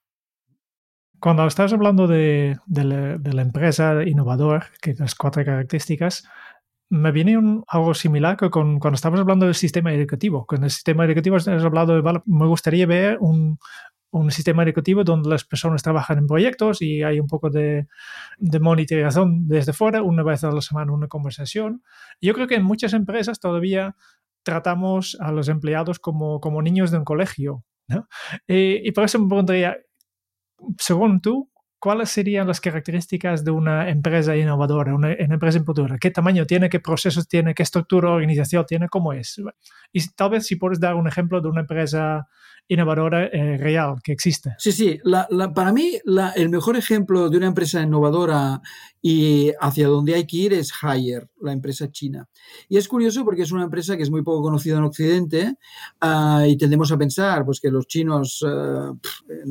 Cuando 1.20 1.48
estás 1.48 1.72
hablando 1.72 2.08
de, 2.08 2.58
la, 2.68 3.42
empresa 3.42 4.04
innovadora, 4.04 4.70
que 4.82 4.94
las 4.96 5.16
cuatro 5.16 5.46
características, 5.46 6.28
me 6.90 7.12
viene 7.12 7.38
algo 7.68 7.94
similar 7.94 8.38
que 8.38 8.50
con, 8.50 8.80
cuando 8.80 8.96
estamos 8.96 9.20
hablando 9.20 9.46
del 9.46 9.56
sistema 9.56 9.94
educativo. 9.94 10.46
Con 10.46 10.64
el 10.64 10.70
sistema 10.70 11.06
educativo 11.06 11.36
has 11.36 11.48
hablado 11.48 12.02
de, 12.02 12.22
me 12.26 12.48
gustaría 12.48 12.86
ver 12.86 13.18
un, 13.20 13.58
sistema 14.30 14.64
educativo 14.64 15.04
donde 15.04 15.28
las 15.30 15.44
personas 15.44 15.84
trabajan 15.84 16.20
en 16.20 16.28
proyectos 16.28 16.82
y 16.82 17.04
hay 17.04 17.20
un 17.20 17.28
poco 17.28 17.50
de, 17.50 17.88
de 18.38 18.60
monitorización 18.62 19.46
desde 19.46 19.74
fuera, 19.74 20.04
una 20.04 20.24
vez 20.24 20.42
a 20.46 20.52
la 20.52 20.62
semana 20.62 20.94
una 20.94 21.10
conversación. 21.10 21.84
Yo 22.22 22.34
creo 22.34 22.48
que 22.48 22.56
en 22.56 22.64
muchas 22.64 22.94
empresas 22.94 23.42
todavía 23.42 23.98
tratamos 24.44 25.18
a 25.20 25.34
los 25.34 25.50
empleados 25.50 26.00
como, 26.00 26.40
como 26.40 26.62
niños 26.62 26.92
de 26.92 27.00
un 27.00 27.04
colegio. 27.04 27.66
Y, 28.48 28.88
y, 28.88 28.92
por 28.94 29.04
eso 29.04 29.20
me 29.20 29.28
preguntaría, 29.28 29.78
según 30.78 31.20
tú, 31.20 31.52
¿cuáles 31.86 32.10
serían 32.10 32.48
las 32.48 32.60
características 32.60 33.46
de 33.46 33.52
una 33.52 33.92
empresa 33.92 34.36
innovadora, 34.36 34.96
una, 34.96 35.14
empresa 35.14 35.60
impulsora? 35.60 36.00
¿Qué 36.00 36.10
tamaño 36.10 36.48
tiene? 36.48 36.68
¿Qué 36.68 36.80
procesos 36.80 37.28
tiene? 37.28 37.54
¿Qué 37.54 37.62
estructura 37.62 38.10
organización 38.10 38.66
tiene? 38.66 38.90
¿Cómo 38.90 39.14
es? 39.14 39.40
Y 39.94 40.08
tal 40.16 40.32
vez 40.32 40.48
si 40.48 40.56
puedes 40.56 40.80
dar 40.80 40.96
un 40.96 41.08
ejemplo 41.08 41.42
de 41.42 41.48
una 41.48 41.62
empresa 41.62 42.28
innovadora 42.68 43.26
eh, 43.26 43.58
real 43.58 43.98
que 44.04 44.14
existe. 44.14 44.56
Sí, 44.58 44.72
sí. 44.72 45.00
para 45.54 45.72
mí, 45.72 46.00
el 46.36 46.50
mejor 46.50 46.76
ejemplo 46.76 47.30
de 47.30 47.38
una 47.38 47.46
empresa 47.46 47.84
innovadora 47.84 48.62
y 49.08 49.52
hacia 49.62 49.88
donde 49.88 50.16
hay 50.16 50.26
que 50.26 50.38
ir 50.38 50.54
es 50.54 50.74
Haier, 50.82 51.30
la 51.40 51.52
empresa 51.52 51.92
china. 51.92 52.28
Y 52.68 52.78
es 52.78 52.88
curioso 52.88 53.24
porque 53.24 53.44
es 53.44 53.52
una 53.52 53.66
empresa 53.66 53.96
que 53.96 54.02
es 54.02 54.10
muy 54.10 54.24
poco 54.24 54.42
conocida 54.42 54.80
en 54.80 54.84
Occidente 54.84 55.58
ah, 56.02 56.44
y 56.48 56.58
tendemos 56.58 56.92
a 56.92 56.98
pensar 56.98 57.46
pues, 57.46 57.60
que 57.62 57.70
los 57.70 57.86
chinos 57.86 58.44
eh, 58.44 59.46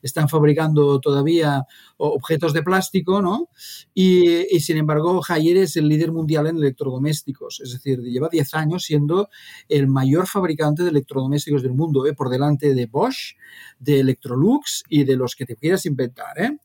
están 0.00 0.26
fabricando 0.30 1.00
todavía 1.00 1.66
objetos 1.98 2.54
de 2.54 2.62
plástico, 2.62 3.20
¿no? 3.20 3.50
Y, 3.92 4.58
sin 4.60 4.78
embargo, 4.78 5.20
Haier 5.28 5.58
es 5.58 5.76
el 5.76 5.86
líder 5.86 6.10
mundial 6.10 6.46
en 6.46 6.56
electrodomésticos, 6.56 7.60
es 7.60 7.72
decir, 7.74 8.00
lleva 8.00 8.30
10 8.30 8.54
años 8.54 8.84
siendo 8.84 9.28
el 9.68 9.86
mayor 9.86 10.26
fabricante 10.26 10.82
de 10.82 10.88
electrodomésticos 10.88 11.62
del 11.62 11.74
mundo, 11.74 12.06
¿eh? 12.06 12.14
por 12.14 12.30
delante 12.30 12.74
de 12.74 12.86
Bosch, 12.86 13.36
de 13.78 14.00
Electrolux 14.00 14.82
y 14.88 15.04
de 15.04 15.16
los 15.16 15.36
que 15.36 15.44
te 15.44 15.56
quieras 15.56 15.84
inventar, 15.84 16.40
¿eh? 16.40 16.56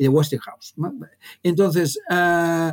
De 0.00 0.08
Westinghouse. 0.08 0.74
Entonces, 1.42 2.00
uh, 2.10 2.72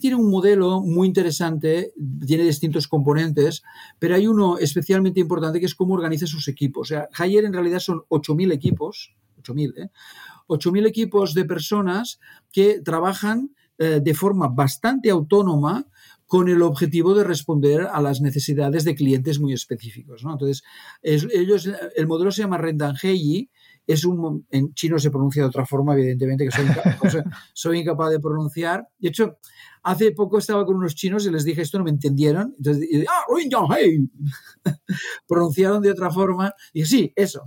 tiene 0.00 0.16
un 0.16 0.30
modelo 0.30 0.80
muy 0.80 1.08
interesante, 1.08 1.92
tiene 2.24 2.44
distintos 2.44 2.86
componentes, 2.86 3.62
pero 3.98 4.14
hay 4.14 4.28
uno 4.28 4.58
especialmente 4.58 5.18
importante 5.18 5.58
que 5.58 5.66
es 5.66 5.74
cómo 5.74 5.94
organiza 5.94 6.26
sus 6.26 6.46
equipos. 6.46 6.82
O 6.82 6.94
sea, 6.94 7.08
en 7.18 7.52
realidad 7.52 7.80
son 7.80 8.02
8.000 8.08 8.52
equipos, 8.52 9.14
8.000, 9.42 9.74
¿eh? 9.76 9.90
8.000 10.46 10.86
equipos 10.86 11.34
de 11.34 11.44
personas 11.44 12.20
que 12.52 12.80
trabajan 12.80 13.50
eh, 13.78 14.00
de 14.02 14.14
forma 14.14 14.48
bastante 14.48 15.10
autónoma 15.10 15.86
con 16.26 16.48
el 16.48 16.62
objetivo 16.62 17.14
de 17.14 17.24
responder 17.24 17.88
a 17.92 18.00
las 18.00 18.20
necesidades 18.20 18.84
de 18.84 18.94
clientes 18.94 19.40
muy 19.40 19.52
específicos. 19.52 20.22
Entonces, 20.22 20.62
ellos, 21.02 21.68
el 21.94 22.06
modelo 22.06 22.30
se 22.30 22.42
llama 22.42 22.56
Rendangeyi, 22.58 23.50
es 23.86 24.04
un, 24.04 24.46
en 24.50 24.72
chino 24.74 24.98
se 24.98 25.10
pronuncia 25.10 25.42
de 25.42 25.48
otra 25.48 25.66
forma, 25.66 25.94
evidentemente, 25.94 26.44
que 26.44 26.50
soy, 26.50 26.66
soy 27.54 27.80
incapaz 27.80 28.10
de 28.10 28.20
pronunciar. 28.20 28.88
De 28.98 29.08
hecho, 29.08 29.38
hace 29.82 30.12
poco 30.12 30.38
estaba 30.38 30.64
con 30.64 30.76
unos 30.76 30.94
chinos 30.94 31.26
y 31.26 31.30
les 31.30 31.44
dije 31.44 31.62
esto, 31.62 31.78
no 31.78 31.84
me 31.84 31.90
entendieron. 31.90 32.54
Entonces, 32.56 32.88
ah, 33.08 33.24
pronunciaron 35.26 35.82
de 35.82 35.90
otra 35.90 36.10
forma. 36.10 36.52
Y 36.72 36.84
sí, 36.84 37.12
eso. 37.16 37.42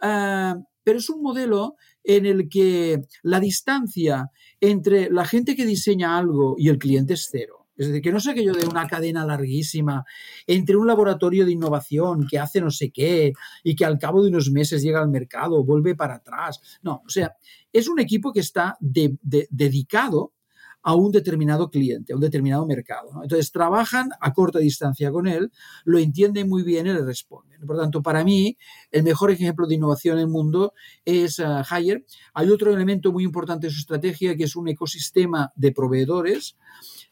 Ah, 0.00 0.56
pero 0.82 0.98
es 0.98 1.10
un 1.10 1.22
modelo 1.22 1.76
en 2.02 2.26
el 2.26 2.48
que 2.48 3.02
la 3.22 3.40
distancia 3.40 4.30
entre 4.60 5.10
la 5.10 5.24
gente 5.24 5.54
que 5.54 5.66
diseña 5.66 6.16
algo 6.16 6.54
y 6.58 6.68
el 6.68 6.78
cliente 6.78 7.14
es 7.14 7.28
cero. 7.30 7.59
Es 7.80 7.86
decir, 7.86 8.02
que 8.02 8.12
no 8.12 8.20
sé 8.20 8.32
aquello 8.32 8.52
de 8.52 8.66
una 8.66 8.86
cadena 8.86 9.24
larguísima 9.24 10.04
entre 10.46 10.76
un 10.76 10.86
laboratorio 10.86 11.46
de 11.46 11.52
innovación 11.52 12.26
que 12.30 12.38
hace 12.38 12.60
no 12.60 12.70
sé 12.70 12.90
qué 12.90 13.32
y 13.64 13.74
que 13.74 13.86
al 13.86 13.98
cabo 13.98 14.22
de 14.22 14.28
unos 14.28 14.50
meses 14.50 14.82
llega 14.82 15.00
al 15.00 15.08
mercado, 15.08 15.64
vuelve 15.64 15.94
para 15.94 16.16
atrás. 16.16 16.60
No, 16.82 17.02
o 17.06 17.08
sea, 17.08 17.36
es 17.72 17.88
un 17.88 17.98
equipo 17.98 18.34
que 18.34 18.40
está 18.40 18.76
dedicado 18.80 20.34
a 20.82 20.94
un 20.94 21.10
determinado 21.10 21.70
cliente, 21.70 22.12
a 22.12 22.16
un 22.16 22.20
determinado 22.20 22.66
mercado. 22.66 23.12
Entonces 23.22 23.50
trabajan 23.50 24.10
a 24.20 24.34
corta 24.34 24.58
distancia 24.58 25.10
con 25.10 25.26
él, 25.26 25.50
lo 25.84 25.98
entienden 25.98 26.50
muy 26.50 26.62
bien 26.62 26.86
y 26.86 26.92
le 26.92 27.02
responden. 27.02 27.66
Por 27.66 27.78
tanto, 27.78 28.02
para 28.02 28.24
mí, 28.24 28.58
el 28.90 29.04
mejor 29.04 29.30
ejemplo 29.30 29.66
de 29.66 29.76
innovación 29.76 30.18
en 30.18 30.24
el 30.24 30.28
mundo 30.28 30.74
es 31.06 31.38
uh, 31.38 31.62
Hire. 31.70 32.04
Hay 32.34 32.50
otro 32.50 32.74
elemento 32.74 33.10
muy 33.10 33.24
importante 33.24 33.68
de 33.68 33.72
su 33.72 33.80
estrategia 33.80 34.36
que 34.36 34.44
es 34.44 34.54
un 34.54 34.68
ecosistema 34.68 35.50
de 35.56 35.72
proveedores 35.72 36.56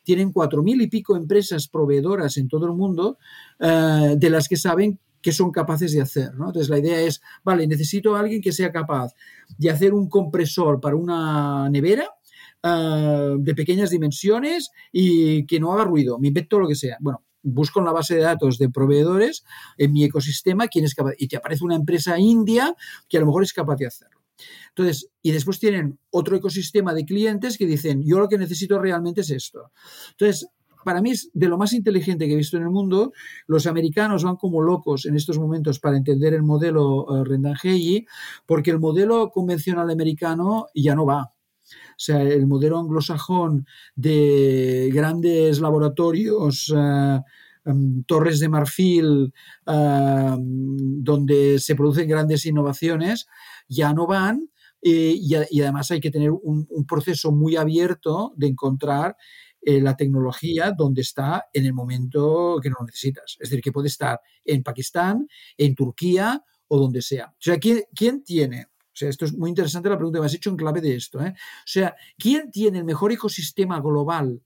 tienen 0.09 0.33
cuatro 0.33 0.63
mil 0.63 0.81
y 0.81 0.87
pico 0.87 1.19
empresas 1.19 1.69
proveedoras 1.69 2.39
en 2.39 2.49
todo 2.49 2.65
el 2.65 2.73
mundo 2.73 3.19
uh, 3.61 4.17
de 4.17 4.31
las 4.31 4.49
que 4.49 4.57
saben 4.57 4.99
que 5.21 5.33
son 5.33 5.51
capaces 5.51 5.93
de 5.93 6.01
hacer. 6.01 6.35
¿no? 6.35 6.47
Entonces 6.47 6.71
la 6.71 6.79
idea 6.79 6.99
es, 7.03 7.21
vale, 7.45 7.67
necesito 7.67 8.17
a 8.17 8.21
alguien 8.21 8.41
que 8.41 8.51
sea 8.51 8.73
capaz 8.73 9.13
de 9.59 9.69
hacer 9.69 9.93
un 9.93 10.09
compresor 10.09 10.81
para 10.81 10.97
una 10.97 11.69
nevera 11.69 12.09
uh, 12.63 13.37
de 13.39 13.55
pequeñas 13.55 13.91
dimensiones 13.91 14.71
y 14.91 15.45
que 15.45 15.61
no 15.61 15.75
haga 15.75 15.85
ruido, 15.85 16.19
me 16.19 16.29
invento 16.29 16.59
lo 16.59 16.67
que 16.67 16.75
sea. 16.75 16.97
Bueno, 17.01 17.23
busco 17.43 17.81
en 17.81 17.85
la 17.85 17.93
base 17.93 18.15
de 18.15 18.23
datos 18.23 18.57
de 18.57 18.71
proveedores 18.71 19.45
en 19.77 19.93
mi 19.93 20.05
ecosistema 20.05 20.69
quién 20.69 20.87
es 20.87 20.95
capaz, 20.95 21.13
y 21.19 21.29
te 21.29 21.37
aparece 21.37 21.67
una 21.67 21.77
empresa 21.77 22.19
india 22.19 22.75
que 23.11 23.19
a 23.19 23.21
lo 23.21 23.27
mejor 23.27 23.43
es 23.43 23.53
capaz 23.53 23.77
de 23.77 23.89
hacerlo. 23.89 24.18
Entonces, 24.79 25.11
y 25.23 25.33
después 25.33 25.59
tienen 25.59 25.99
otro 26.11 26.37
ecosistema 26.37 26.95
de 26.95 27.05
clientes 27.05 27.59
que 27.59 27.67
dicen, 27.67 28.05
yo 28.05 28.21
lo 28.21 28.29
que 28.29 28.39
necesito 28.39 28.79
realmente 28.79 29.23
es 29.23 29.31
esto. 29.31 29.73
Entonces, 30.11 30.47
para 30.85 31.03
mí 31.03 31.11
es 31.11 31.31
de 31.35 31.49
lo 31.49 31.59
más 31.59 31.73
inteligente 31.73 32.29
que 32.29 32.35
he 32.35 32.37
visto 32.37 32.57
en 32.57 32.63
el 32.63 32.71
mundo. 32.71 33.13
Los 33.49 33.67
americanos 33.67 34.23
van 34.23 34.37
como 34.37 34.63
locos 34.63 35.05
en 35.07 35.17
estos 35.17 35.37
momentos 35.37 35.81
para 35.81 35.97
entender 35.97 36.33
el 36.33 36.45
modelo 36.45 37.07
uh, 37.07 37.25
porque 38.47 38.71
el 38.71 38.79
modelo 38.79 39.31
convencional 39.31 39.91
americano 39.91 40.69
ya 40.73 40.95
no 40.95 41.05
va. 41.05 41.23
O 41.25 42.01
sea, 42.01 42.23
el 42.23 42.47
modelo 42.47 42.79
anglosajón 42.79 43.67
de 43.97 44.91
grandes 44.95 45.59
laboratorios, 45.59 46.69
uh, 46.69 47.21
torres 48.07 48.39
de 48.39 48.49
marfil, 48.49 49.35
uh, 49.67 50.37
donde 50.39 51.59
se 51.59 51.75
producen 51.75 52.09
grandes 52.09 52.47
innovaciones, 52.47 53.27
ya 53.69 53.93
no 53.93 54.07
van. 54.07 54.49
Eh, 54.83 55.17
y, 55.19 55.61
además 55.61 55.91
hay 55.91 56.01
que 56.01 56.11
tener 56.11 56.31
un, 56.31 56.67
proceso 56.87 57.33
muy 57.33 57.57
abierto 57.57 58.33
de 58.37 58.47
encontrar 58.47 59.17
eh, 59.61 59.81
la 59.81 59.97
tecnología 59.97 60.73
donde 60.77 61.03
está 61.03 61.47
en 61.53 61.67
el 61.67 61.75
momento 61.75 62.59
que 62.63 62.71
lo 62.71 62.77
necesitas. 62.85 63.37
Es 63.41 63.51
decir, 63.51 63.61
que 63.61 63.73
puede 63.73 63.89
estar 63.89 64.21
en 64.45 64.63
Pakistán, 64.63 65.27
en 65.57 65.75
Turquía 65.75 66.43
o 66.69 66.79
donde 66.79 67.03
sea. 67.03 67.27
O 67.27 67.41
sea, 67.41 67.59
¿quién, 67.59 67.83
quién 67.95 68.23
tiene? 68.23 68.67
O 68.67 68.97
sea, 68.99 69.09
esto 69.09 69.25
es 69.25 69.37
muy 69.37 69.51
interesante 69.51 69.89
la 69.89 69.97
pregunta 69.97 70.17
que 70.17 70.21
me 70.21 70.27
has 70.27 70.35
hecho 70.35 70.51
en 70.51 70.57
clave 70.57 70.81
de 70.81 70.95
esto. 70.97 71.21
¿eh? 71.21 71.33
O 71.37 71.67
sea, 71.67 71.95
¿quién 72.17 72.51
tiene 72.51 72.79
el 72.79 72.85
mejor 72.85 73.13
ecosistema 73.13 73.81
global 73.81 74.43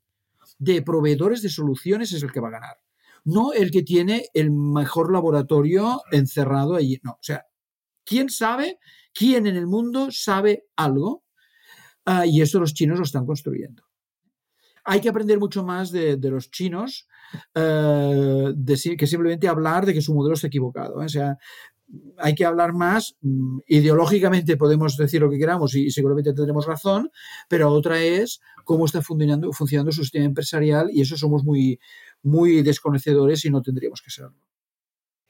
de 0.58 0.82
proveedores 0.82 1.42
de 1.42 1.48
soluciones 1.48 2.12
es 2.12 2.22
el 2.22 2.32
que 2.32 2.40
va 2.40 2.48
a 2.48 2.52
ganar? 2.52 2.76
No 3.24 3.52
el 3.52 3.70
que 3.70 3.82
tiene 3.82 4.26
el 4.34 4.50
mejor 4.50 5.12
laboratorio 5.12 6.02
encerrado 6.10 6.74
allí. 6.74 7.00
No, 7.02 7.12
o 7.12 7.22
sea, 7.22 7.46
¿quién 8.04 8.30
sabe? 8.30 8.78
¿Quién 9.14 9.46
en 9.46 9.56
el 9.56 9.66
mundo 9.66 10.08
sabe 10.10 10.64
algo? 10.76 11.24
Uh, 12.06 12.24
y 12.24 12.42
esto 12.42 12.58
los 12.58 12.74
chinos 12.74 12.98
lo 12.98 13.04
están 13.04 13.26
construyendo. 13.26 13.84
Hay 14.84 15.00
que 15.00 15.08
aprender 15.08 15.38
mucho 15.38 15.62
más 15.62 15.92
de, 15.92 16.18
los 16.20 16.50
chinos 16.50 17.06
de, 17.54 18.96
que 18.98 19.06
simplemente 19.06 19.46
hablar 19.46 19.86
de 19.86 19.94
que 19.94 20.02
su 20.02 20.12
modelo 20.12 20.34
está 20.34 20.48
equivocado. 20.48 21.00
¿eh? 21.00 21.04
O 21.04 21.08
sea, 21.08 21.38
hay 22.18 22.34
que 22.34 22.44
hablar 22.44 22.72
más, 22.72 23.16
mm, 23.20 23.60
ideológicamente 23.66 24.56
podemos 24.56 24.96
decir 24.96 25.20
lo 25.20 25.30
que 25.30 25.38
queramos 25.38 25.74
y, 25.74 25.86
y, 25.86 25.90
seguramente 25.90 26.32
tendremos 26.32 26.66
razón, 26.66 27.10
pero 27.48 27.70
otra 27.70 28.02
es 28.02 28.40
cómo 28.64 28.86
está 28.86 29.02
funcionando, 29.02 29.52
funcionando 29.52 29.92
su 29.92 30.02
sistema 30.02 30.24
empresarial 30.24 30.90
y 30.92 31.02
eso 31.02 31.16
somos 31.16 31.44
muy, 31.44 31.78
muy 32.22 32.62
desconocedores 32.62 33.44
y 33.44 33.50
no 33.50 33.62
tendríamos 33.62 34.02
que 34.02 34.10
serlo. 34.10 34.51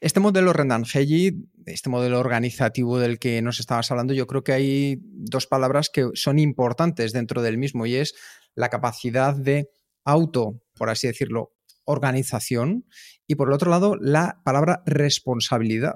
Este 0.03 0.19
modelo 0.19 0.51
Rendangelli, 0.51 1.47
este 1.65 1.89
modelo 1.89 2.19
organizativo 2.19 2.99
del 2.99 3.19
que 3.19 3.41
nos 3.41 3.61
estabas 3.61 3.89
hablando, 3.89 4.13
yo 4.13 4.27
creo 4.27 4.43
que 4.43 4.51
hay 4.51 4.99
dos 5.01 5.47
palabras 5.47 5.89
que 5.89 6.09
son 6.13 6.39
importantes 6.39 7.13
dentro 7.13 7.41
del 7.41 7.57
mismo 7.57 7.85
y 7.85 7.95
es 7.95 8.13
la 8.53 8.67
capacidad 8.67 9.33
de 9.33 9.69
auto, 10.03 10.61
por 10.73 10.89
así 10.89 11.07
decirlo, 11.07 11.53
organización 11.85 12.85
y 13.27 13.35
por 13.35 13.47
el 13.47 13.53
otro 13.53 13.71
lado 13.71 13.95
la 13.95 14.41
palabra 14.43 14.83
responsabilidad. 14.85 15.95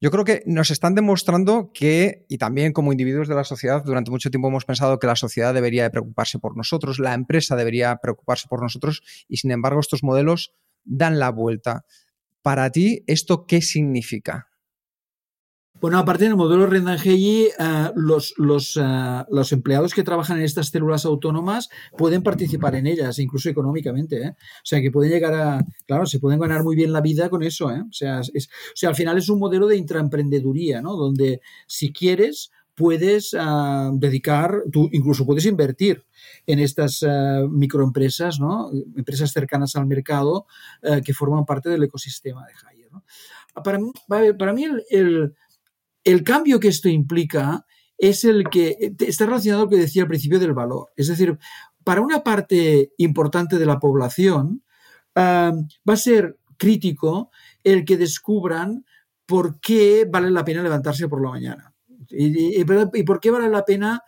Yo 0.00 0.10
creo 0.10 0.24
que 0.24 0.42
nos 0.46 0.72
están 0.72 0.96
demostrando 0.96 1.70
que, 1.72 2.26
y 2.28 2.38
también 2.38 2.72
como 2.72 2.90
individuos 2.90 3.28
de 3.28 3.36
la 3.36 3.44
sociedad, 3.44 3.84
durante 3.84 4.10
mucho 4.10 4.30
tiempo 4.30 4.48
hemos 4.48 4.64
pensado 4.64 4.98
que 4.98 5.06
la 5.06 5.14
sociedad 5.14 5.54
debería 5.54 5.84
de 5.84 5.90
preocuparse 5.90 6.40
por 6.40 6.56
nosotros, 6.56 6.98
la 6.98 7.14
empresa 7.14 7.54
debería 7.54 7.94
preocuparse 7.98 8.48
por 8.48 8.60
nosotros, 8.60 9.04
y 9.28 9.36
sin 9.36 9.52
embargo 9.52 9.78
estos 9.78 10.02
modelos 10.02 10.52
dan 10.82 11.20
la 11.20 11.30
vuelta. 11.30 11.84
Para 12.44 12.68
ti, 12.68 13.02
¿esto 13.06 13.46
qué 13.46 13.62
significa? 13.62 14.50
Bueno, 15.80 15.98
aparte 15.98 16.24
del 16.24 16.36
modelo 16.36 16.66
Rendangelli, 16.66 17.46
uh, 17.58 17.92
los, 17.96 18.34
los, 18.36 18.76
uh, 18.76 19.24
los, 19.30 19.52
empleados 19.52 19.94
que 19.94 20.02
trabajan 20.02 20.36
en 20.36 20.44
estas 20.44 20.68
células 20.68 21.06
autónomas 21.06 21.70
pueden 21.96 22.22
participar 22.22 22.74
en 22.74 22.86
ellas, 22.86 23.18
incluso 23.18 23.48
económicamente. 23.48 24.22
¿eh? 24.22 24.28
O 24.36 24.62
sea, 24.62 24.82
que 24.82 24.90
pueden 24.90 25.10
llegar 25.10 25.32
a, 25.32 25.64
claro, 25.86 26.04
se 26.04 26.18
pueden 26.20 26.38
ganar 26.38 26.64
muy 26.64 26.76
bien 26.76 26.92
la 26.92 27.00
vida 27.00 27.30
con 27.30 27.42
eso. 27.42 27.70
¿eh? 27.70 27.80
O, 27.80 27.92
sea, 27.92 28.20
es, 28.20 28.48
o 28.48 28.76
sea, 28.76 28.90
al 28.90 28.94
final 28.94 29.16
es 29.16 29.30
un 29.30 29.38
modelo 29.38 29.66
de 29.66 29.78
intraemprendeduría, 29.78 30.82
¿no? 30.82 30.96
Donde 30.96 31.40
si 31.66 31.94
quieres 31.94 32.50
puedes 32.74 33.32
uh, 33.34 33.90
dedicar, 33.94 34.62
tú 34.72 34.88
incluso 34.92 35.24
puedes 35.24 35.46
invertir 35.46 36.04
en 36.46 36.58
estas 36.58 37.02
uh, 37.02 37.48
microempresas, 37.48 38.40
¿no? 38.40 38.70
empresas 38.96 39.32
cercanas 39.32 39.76
al 39.76 39.86
mercado 39.86 40.46
uh, 40.82 41.00
que 41.02 41.14
forman 41.14 41.44
parte 41.44 41.70
del 41.70 41.84
ecosistema 41.84 42.46
de 42.46 42.52
Hire. 42.52 42.88
¿no? 42.90 43.04
Para, 43.62 43.78
para 44.36 44.52
mí 44.52 44.64
el, 44.64 44.82
el, 44.90 45.34
el, 46.02 46.24
cambio 46.24 46.58
que 46.58 46.68
esto 46.68 46.88
implica 46.88 47.64
es 47.96 48.24
el 48.24 48.48
que 48.50 48.94
está 48.98 49.26
relacionado 49.26 49.64
con 49.64 49.70
lo 49.72 49.76
que 49.76 49.82
decía 49.82 50.02
al 50.02 50.08
principio 50.08 50.40
del 50.40 50.52
valor. 50.52 50.88
Es 50.96 51.08
decir, 51.08 51.38
para 51.84 52.00
una 52.00 52.24
parte 52.24 52.92
importante 52.98 53.58
de 53.58 53.66
la 53.66 53.78
población 53.78 54.64
va 55.16 55.54
a 55.86 55.96
ser 55.96 56.38
crítico 56.56 57.30
el 57.62 57.84
que 57.84 57.96
descubran 57.96 58.84
por 59.26 59.60
qué 59.60 60.06
vale 60.10 60.30
la 60.30 60.44
pena 60.44 60.62
levantarse 60.62 61.08
por 61.08 61.22
la 61.22 61.30
mañana. 61.30 61.73
Y, 62.10 62.64
por 63.04 63.20
qué 63.20 63.30
vale 63.30 63.48
la 63.48 63.64
pena 63.64 64.02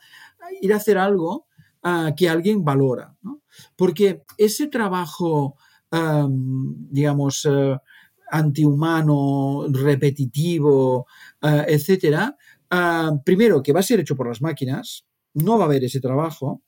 ir 0.61 0.73
a 0.73 0.77
hacer 0.77 0.99
algo 0.99 1.47
uh, 1.85 2.15
que 2.17 2.29
alguien 2.29 2.65
valora? 2.65 3.17
¿no? 3.23 3.43
Porque 3.77 4.23
ese 4.37 4.69
trabajo, 4.69 5.57
digamos, 5.91 7.45
uh, 7.45 7.77
antihumano, 8.31 9.67
repetitivo, 9.71 11.07
uh, 11.43 11.65
etcétera, 11.67 12.37
primero, 13.25 13.63
que 13.63 13.73
va 13.73 13.81
a 13.81 13.85
ser 13.85 14.01
hecho 14.01 14.17
por 14.17 14.29
las 14.29 14.43
máquinas, 14.43 15.07
no 15.37 15.59
va 15.59 15.65
a 15.65 15.67
haber 15.67 15.85
ese 15.85 16.01
trabajo. 16.01 16.63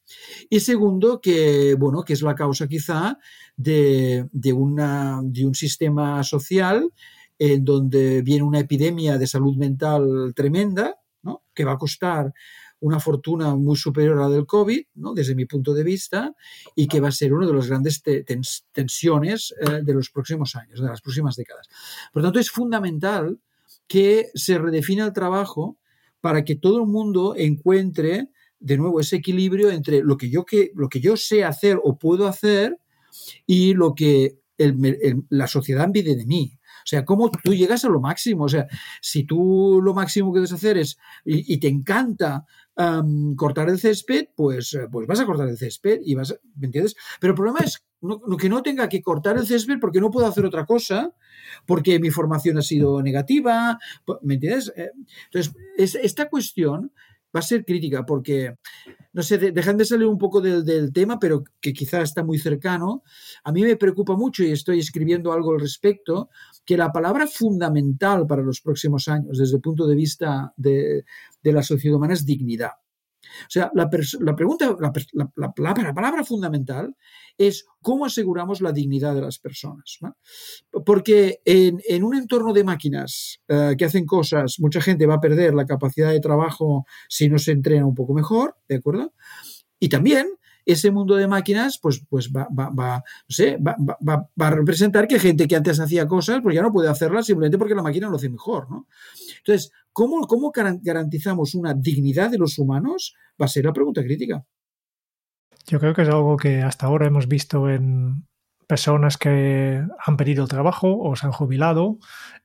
Y 0.49 0.61
segundo, 0.61 1.21
que, 1.21 1.75
bueno, 1.75 2.03
que 2.03 2.13
es 2.13 2.23
la 2.23 2.35
causa 2.35 2.69
quizá 2.69 3.19
de, 3.57 4.29
de, 4.31 4.53
una, 4.53 5.21
de 5.25 5.47
un 5.47 5.55
sistema 5.55 6.23
social 6.23 6.93
en 7.39 7.65
donde 7.65 8.23
viene 8.23 8.43
una 8.43 8.61
epidemia 8.61 9.17
de 9.17 9.27
salud 9.27 9.57
mental 9.57 10.33
tremenda, 10.35 10.97
que 11.55 11.65
va 11.65 11.73
a 11.73 11.79
costar 11.79 12.33
una 12.81 13.01
fortuna 13.01 13.57
muy 13.57 13.77
superior 13.77 14.19
a 14.19 14.23
la 14.23 14.29
del 14.29 14.47
COVID, 14.47 14.83
¿no? 14.95 15.15
desde 15.15 15.35
mi 15.35 15.47
punto 15.47 15.75
de 15.75 15.83
vista, 15.83 16.35
y 16.75 16.87
que 16.87 17.01
va 17.01 17.09
a 17.09 17.13
ser 17.13 17.33
una 17.33 17.47
de 17.47 17.53
las 17.53 17.67
grandes 17.67 18.03
te 18.03 18.23
tens 18.23 18.67
tensiones 18.73 19.55
eh, 19.61 19.81
de 19.83 19.95
los 19.95 20.11
próximos 20.11 20.55
años, 20.55 20.81
de 20.81 20.87
las 20.87 21.01
próximas 21.01 21.37
décadas. 21.37 21.69
Por 22.13 22.23
lo 22.23 22.29
tanto, 22.29 22.39
es 22.39 22.51
fundamental 22.51 23.39
que 23.87 24.31
se 24.35 24.59
redefina 24.59 25.07
el 25.07 25.13
trabajo 25.13 25.77
para 26.21 26.45
que 26.45 26.57
todo 26.57 26.81
el 26.83 26.87
mundo 26.87 27.35
encuentre 27.37 28.29
de 28.61 28.77
nuevo 28.77 29.01
ese 29.01 29.17
equilibrio 29.17 29.71
entre 29.71 30.03
lo 30.03 30.17
que 30.17 30.31
yo, 30.31 30.45
que, 30.45 30.73
lo 30.75 30.89
que 30.89 31.01
yo 31.01 31.17
sé 31.17 31.45
hacer 31.45 31.79
o 31.83 31.97
puedo 31.97 32.27
hacer 32.27 32.79
y 33.47 33.75
lo 33.75 33.95
que 33.95 34.39
la 35.29 35.47
sociedad 35.47 35.89
pide 35.93 36.17
de 36.17 36.27
mí. 36.27 36.58
O 36.89 36.91
sea, 36.91 37.05
cómo 37.05 37.31
tú 37.31 37.53
llegas 37.53 37.85
a 37.85 37.91
lo 37.91 38.01
máximo. 38.01 38.45
O 38.45 38.49
sea, 38.49 38.67
si 39.03 39.25
tú 39.25 39.79
lo 39.85 39.93
máximo 39.93 40.33
que 40.33 40.39
debes 40.39 40.55
hacer 40.55 40.79
es 40.79 40.97
y, 41.23 41.61
te 41.61 41.69
encanta 41.69 42.47
um, 42.77 43.37
cortar 43.37 43.69
el 43.69 43.79
césped, 43.79 44.29
pues, 44.35 44.75
pues 44.91 45.07
vas 45.07 45.21
a 45.21 45.27
cortar 45.27 45.51
el 45.51 45.59
césped 45.59 46.01
y 46.03 46.15
vas, 46.15 46.41
¿me 46.57 46.69
entiendes? 46.69 46.97
Pero 47.21 47.33
el 47.33 47.37
problema 47.37 47.59
es 47.59 47.85
que 48.41 48.49
no 48.49 48.63
tenga 48.63 48.89
que 48.89 49.03
cortar 49.03 49.37
el 49.37 49.47
césped 49.47 49.79
porque 49.79 50.01
no 50.01 50.11
puedo 50.11 50.27
hacer 50.27 50.47
otra 50.47 50.65
cosa, 50.65 51.13
porque 51.67 51.99
mi 51.99 52.09
formación 52.09 52.57
ha 52.57 52.63
sido 52.63 53.03
negativa, 53.03 53.79
¿me 54.23 54.35
entiendes? 54.35 54.73
Eh, 54.75 54.91
entonces, 55.27 55.55
es, 55.77 55.95
esta 55.95 56.31
cuestión 56.31 56.91
va 57.35 57.41
a 57.41 57.43
ser 57.43 57.65
crítica 57.65 58.05
porque, 58.07 58.55
no 59.13 59.23
sé, 59.23 59.39
de, 59.39 59.53
dejan 59.53 59.77
de 59.77 59.85
salir 59.85 60.07
un 60.07 60.19
poco 60.19 60.41
del, 60.41 60.93
tema, 60.93 61.19
pero 61.19 61.45
que 61.61 61.73
quizá 61.73 62.03
está 62.03 62.25
muy 62.25 62.39
cercano. 62.39 63.03
A 63.45 63.53
mí 63.53 63.63
me 63.63 63.77
preocupa 63.77 64.17
mucho 64.17 64.43
y 64.43 64.53
estoy 64.53 64.79
escribiendo 64.79 65.33
algo 65.33 65.53
al 65.53 65.61
respecto, 65.61 66.31
que 66.65 66.77
la 66.77 66.93
palabra 66.93 67.27
fundamental 67.27 68.27
para 68.27 68.43
los 68.43 68.61
próximos 68.61 69.09
años, 69.09 69.39
desde 69.39 69.57
el 69.57 69.63
punto 69.63 69.87
de 69.87 69.95
vista 69.95 70.53
de, 70.57 71.05
de 71.43 71.53
la 71.53 71.63
sociedad 71.63 71.97
humana, 71.97 72.15
es 72.15 72.25
dignidad. 72.25 72.73
O 73.43 73.51
sea, 73.51 73.71
la, 73.75 73.89
la 74.21 74.37
pregunta, 74.37 74.77
la, 74.79 74.93
la, 75.13 75.53
la, 75.57 75.95
palabra 75.95 76.25
fundamental 76.25 76.95
es 77.37 77.67
cómo 77.81 78.07
aseguramos 78.07 78.61
la 78.61 78.73
dignidad 78.73 79.15
de 79.15 79.23
las 79.23 79.39
personas. 79.39 79.99
¿no? 80.01 80.17
Porque 80.85 81.41
en, 81.45 81.81
en, 81.89 82.05
un 82.05 82.17
entorno 82.17 82.53
de 82.53 82.65
máquinas 82.65 83.41
uh, 83.49 83.77
que 83.77 83.85
hacen 83.85 84.07
cosas, 84.07 84.57
mucha 84.59 84.81
gente 84.81 85.07
va 85.07 85.15
a 85.15 85.21
perder 85.21 85.55
la 85.55 85.67
capacidad 85.67 86.11
de 86.11 86.21
trabajo 86.21 86.87
si 87.09 87.29
no 87.29 87.39
se 87.39 87.53
entrena 87.53 87.87
un 87.87 87.95
poco 87.95 88.15
mejor, 88.15 88.57
¿de 88.69 88.77
acuerdo? 88.77 89.13
Y 89.79 89.89
también 89.89 90.27
ese 90.69 90.91
mundo 90.91 91.17
de 91.17 91.27
máquinas 91.27 91.79
pues, 91.81 92.03
pues 92.11 92.31
va, 92.31 92.47
va, 92.57 92.69
va, 92.69 92.97
no 92.99 93.35
sé, 93.35 93.57
va, 93.59 94.29
a 94.39 94.51
representar 94.51 95.09
que 95.09 95.19
gente 95.19 95.49
que 95.49 95.57
antes 95.57 95.81
hacía 95.81 96.07
cosas 96.07 96.41
pues 96.43 96.55
ya 96.55 96.61
no 96.61 96.71
puede 96.71 96.91
hacerlas 96.91 97.25
simplemente 97.25 97.57
porque 97.57 97.75
la 97.75 97.83
máquina 97.83 98.11
lo 98.11 98.17
hace 98.17 98.29
mejor. 98.29 98.71
¿no? 98.71 98.87
Entonces, 99.39 99.73
¿cómo, 99.99 100.29
¿cómo 100.29 100.53
garantizamos 100.55 101.57
una 101.57 101.75
dignidad 101.75 102.31
de 102.31 102.39
los 102.39 102.57
humanos? 102.57 103.17
Va 103.41 103.47
a 103.47 103.49
ser 103.49 103.65
la 103.65 103.73
pregunta 103.73 104.01
crítica. 104.05 104.45
Yo 105.67 105.81
creo 105.81 105.93
que 105.93 106.03
es 106.03 106.09
algo 106.09 106.37
que 106.37 106.63
hasta 106.63 106.87
ahora 106.87 107.09
hemos 107.09 107.27
visto 107.27 107.69
en 107.69 108.25
personas 108.69 109.17
que 109.17 109.83
han 110.07 110.17
perdido 110.17 110.45
el 110.45 110.49
trabajo 110.49 110.97
o 110.97 111.17
se 111.17 111.27
han 111.27 111.33
jubilado 111.33 111.99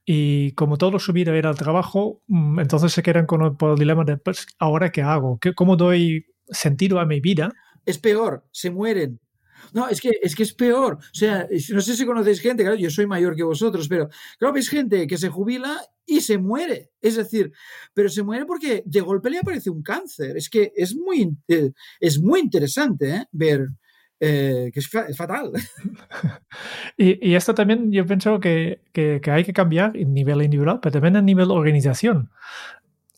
y 0.03 0.53
como 0.53 0.79
todo 0.79 0.97
su 0.97 1.13
vida 1.13 1.35
era 1.35 1.51
el 1.51 1.55
trabajo, 1.55 2.23
mm, 2.25 2.59
entonces 2.59 2.91
se 2.91 3.03
quedan 3.03 3.27
con 3.27 3.43
el, 3.43 3.51
el 3.59 3.75
dilema 3.77 4.03
de, 4.03 4.17
pues, 4.17 4.47
¿ahora 4.57 4.91
qué 4.91 5.03
hago? 5.03 5.37
¿Qué, 5.37 5.53
¿Cómo 5.53 5.75
doy 5.75 6.25
sentido 6.49 6.99
a 6.99 7.05
mi 7.05 7.19
vida? 7.19 7.53
es 7.85 7.99
peor, 7.99 8.47
se 8.51 8.71
mueren. 8.71 9.19
No, 9.73 9.87
es 9.87 10.01
que, 10.01 10.11
es 10.21 10.35
que 10.35 10.43
es 10.43 10.53
peor. 10.53 10.95
O 10.95 11.15
sea, 11.15 11.47
no 11.69 11.81
sé 11.81 11.95
si 11.95 12.05
conocéis 12.05 12.41
gente, 12.41 12.63
claro, 12.63 12.77
yo 12.77 12.89
soy 12.89 13.07
mayor 13.07 13.35
que 13.35 13.43
vosotros, 13.43 13.87
pero 13.87 14.09
claro, 14.37 14.53
veis 14.53 14.69
gente 14.69 15.07
que 15.07 15.17
se 15.17 15.29
jubila 15.29 15.79
y 16.05 16.21
se 16.21 16.37
muere. 16.37 16.91
Es 17.01 17.15
decir, 17.15 17.51
pero 17.93 18.09
se 18.09 18.23
muere 18.23 18.45
porque 18.45 18.83
de 18.85 19.01
golpe 19.01 19.29
le 19.29 19.39
aparece 19.39 19.69
un 19.69 19.81
cáncer. 19.81 20.37
Es 20.37 20.49
que 20.49 20.71
es 20.75 20.95
muy, 20.95 21.35
es 21.99 22.19
muy 22.19 22.39
interesante 22.39 23.09
¿eh? 23.09 23.25
ver 23.31 23.67
eh, 24.19 24.71
que 24.73 24.79
es, 24.79 24.89
es, 25.09 25.17
fatal. 25.17 25.51
Y, 26.97 27.31
y, 27.31 27.35
esto 27.35 27.53
también 27.55 27.91
yo 27.91 28.05
pienso 28.05 28.39
que, 28.39 28.79
que, 28.93 29.19
que 29.21 29.31
hay 29.31 29.43
que 29.43 29.51
cambiar 29.51 29.89
a 29.89 29.93
nivel 29.93 30.43
individual, 30.43 30.79
pero 30.81 30.93
también 30.93 31.17
a 31.17 31.21
nivel 31.21 31.51
organización. 31.51 32.29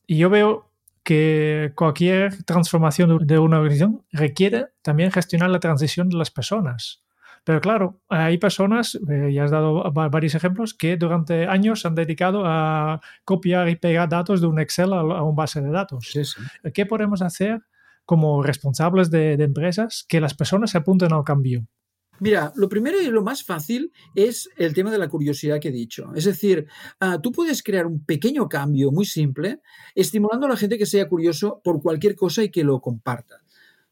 Y 0.07 0.17
yo 0.17 0.29
veo 0.29 0.69
que 1.03 1.71
cualquier 1.75 2.43
transformación 2.45 3.27
de 3.27 3.37
una 3.37 3.57
organización 3.57 4.03
requiere 4.11 4.67
también 4.81 5.11
gestionar 5.11 5.51
la 5.51 5.59
transición 5.59 6.09
de 6.09 6.17
las 6.17 6.31
personas. 6.31 7.04
Pero 7.45 7.61
claro, 7.61 8.01
hay 8.09 8.37
personas, 8.37 8.99
eh, 9.07 9.31
ya 9.31 9.45
has 9.45 9.51
dado 9.51 9.89
varios 9.93 10.35
ejemplos, 10.35 10.73
que 10.73 10.97
durante 10.97 11.45
años 11.45 11.81
se 11.81 11.87
han 11.87 11.95
dedicado 11.95 12.41
a 12.43 12.99
copiar 13.23 13.69
y 13.69 13.75
pegar 13.75 14.09
datos 14.09 14.41
de 14.41 14.47
un 14.47 14.59
Excel 14.59 14.91
a, 14.91 14.99
a 14.99 15.23
un 15.23 15.35
base 15.35 15.61
de 15.61 15.69
datos. 15.69 16.09
Sí, 16.11 16.25
sí. 16.25 16.41
¿Qué 16.73 16.85
podemos 16.85 17.21
hacer 17.21 17.61
como 18.03 18.43
responsables 18.43 19.11
de, 19.11 19.37
de 19.37 19.43
empresas 19.43 20.05
que 20.09 20.19
las 20.19 20.33
personas 20.33 20.71
se 20.71 20.79
apunten 20.79 21.13
al 21.13 21.23
cambio? 21.23 21.67
Mira, 22.19 22.53
lo 22.55 22.69
primero 22.69 23.01
y 23.01 23.07
lo 23.07 23.23
más 23.23 23.43
fácil 23.43 23.91
es 24.15 24.49
el 24.57 24.73
tema 24.73 24.89
de 24.89 24.97
la 24.97 25.09
curiosidad 25.09 25.59
que 25.59 25.67
he 25.67 25.71
dicho. 25.71 26.11
Es 26.15 26.23
decir, 26.23 26.65
uh, 27.01 27.19
tú 27.19 27.31
puedes 27.31 27.61
crear 27.61 27.85
un 27.85 28.05
pequeño 28.05 28.47
cambio 28.47 28.91
muy 28.91 29.05
simple, 29.05 29.59
estimulando 29.95 30.45
a 30.45 30.49
la 30.49 30.57
gente 30.57 30.77
que 30.77 30.85
sea 30.85 31.09
curioso 31.09 31.61
por 31.63 31.81
cualquier 31.81 32.15
cosa 32.15 32.43
y 32.43 32.49
que 32.49 32.63
lo 32.63 32.79
comparta. 32.79 33.41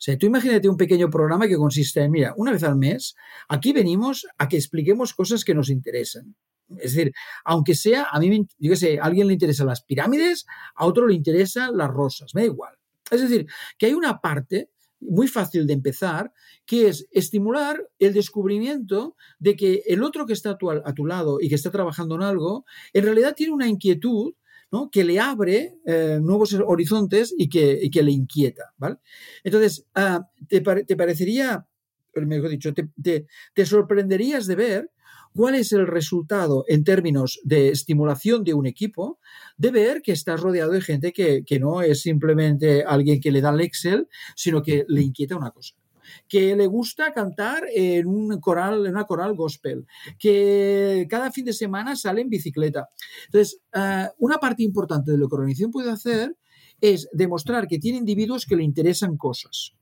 Sea, 0.04 0.18
tú 0.18 0.26
imagínate 0.26 0.68
un 0.68 0.76
pequeño 0.76 1.10
programa 1.10 1.48
que 1.48 1.56
consiste 1.56 2.02
en, 2.02 2.12
mira, 2.12 2.34
una 2.36 2.52
vez 2.52 2.62
al 2.64 2.76
mes, 2.76 3.16
aquí 3.48 3.72
venimos 3.72 4.28
a 4.38 4.50
que 4.50 4.58
expliquemos 4.58 5.14
cosas 5.14 5.46
que 5.46 5.56
nos 5.56 5.70
interesan. 5.70 6.36
Es 6.78 6.94
decir, 6.94 7.14
aunque 7.46 7.74
sea, 7.74 8.08
a 8.12 8.20
mí, 8.20 8.46
yo 8.60 8.72
qué 8.72 8.76
sé, 8.76 9.00
a 9.00 9.04
alguien 9.04 9.28
le 9.28 9.34
interesan 9.34 9.68
las 9.68 9.82
pirámides, 9.82 10.46
a 10.76 10.88
otro 10.88 11.08
le 11.08 11.14
interesan 11.14 11.78
las 11.78 11.90
rosas, 11.90 12.36
me 12.36 12.42
da 12.42 12.48
igual. 12.48 12.74
Es 13.10 13.22
decir, 13.22 13.46
que 13.78 13.86
hay 13.86 13.94
una 13.94 14.20
parte 14.20 14.72
muy 15.00 15.30
fácil 15.30 15.66
de 15.68 15.72
empezar, 15.72 16.34
que 16.66 16.90
es 16.90 17.08
estimular 17.12 17.82
el 17.98 18.14
descubrimiento 18.14 19.16
de 19.40 19.56
que 19.56 19.84
el 19.88 20.04
otro 20.04 20.26
que 20.26 20.34
está 20.34 20.58
a 20.84 20.94
tu 20.94 21.06
lado 21.06 21.38
y 21.40 21.48
que 21.48 21.56
está 21.56 21.72
trabajando 21.72 22.16
en 22.16 22.24
algo, 22.24 22.66
en 22.92 23.06
realidad 23.06 23.36
tiene 23.38 23.54
una 23.54 23.70
inquietud 23.70 24.34
que 24.92 25.04
le 25.04 25.20
abre 25.20 25.78
eh, 25.86 26.20
nuevos 26.22 26.54
horizontes 26.54 27.34
y 27.38 27.50
que, 27.50 27.90
que, 27.92 28.04
le 28.04 28.12
inquieta. 28.12 28.74
¿vale? 28.78 28.98
Entonces, 29.44 29.86
uh, 29.96 30.24
te, 30.48 30.62
te, 30.62 30.96
parecería, 30.96 31.68
mejor 32.16 32.50
dicho, 32.50 32.74
te, 32.74 32.90
te, 33.02 33.28
te 33.54 33.66
sorprenderías 33.66 34.48
de 34.48 34.56
ver 34.56 34.92
cuál 35.34 35.56
es 35.56 35.74
el 35.74 35.88
resultado 35.88 36.66
en 36.68 36.84
términos 36.84 37.40
de 37.44 37.70
estimulación 37.70 38.44
de 38.44 38.54
un 38.54 38.66
equipo, 38.66 39.20
de 39.58 39.72
ver 39.72 40.02
que 40.02 40.12
estás 40.12 40.42
rodeado 40.42 40.72
de 40.72 40.82
gente 40.82 41.12
que, 41.12 41.44
que 41.46 41.60
no 41.60 41.82
es 41.82 42.02
simplemente 42.02 42.84
alguien 42.84 43.20
que 43.20 43.32
le 43.32 43.42
da 43.42 43.52
el 43.52 43.62
Excel, 43.62 44.08
sino 44.36 44.62
que 44.62 44.86
le 44.88 45.02
inquieta 45.02 45.36
una 45.36 45.52
cosa 45.52 45.76
que 46.28 46.56
le 46.56 46.68
gusta 46.68 47.14
cantar 47.14 47.64
en 47.74 48.08
un 48.08 48.40
coral, 48.40 48.86
en 48.86 48.92
una 48.94 49.06
coral 49.06 49.36
gospel, 49.36 49.86
que 50.20 51.06
cada 51.10 51.32
fin 51.32 51.46
de 51.46 51.54
semana 51.54 51.96
sale 51.96 52.22
en 52.22 52.30
bicicleta. 52.30 52.90
Entonces, 53.26 53.60
uh, 53.76 54.08
una 54.20 54.38
parte 54.38 54.64
importante 54.64 55.12
de 55.12 55.18
lo 55.18 55.28
que 55.28 55.36
la 55.36 55.40
organización 55.40 55.72
puede 55.72 55.92
hacer 55.92 56.36
es 56.82 57.08
demostrar 57.14 57.68
que 57.68 57.80
tiene 57.80 57.98
individuos 57.98 58.46
que 58.46 58.56
le 58.56 58.64
interesan 58.64 59.18
cosas. 59.18 59.74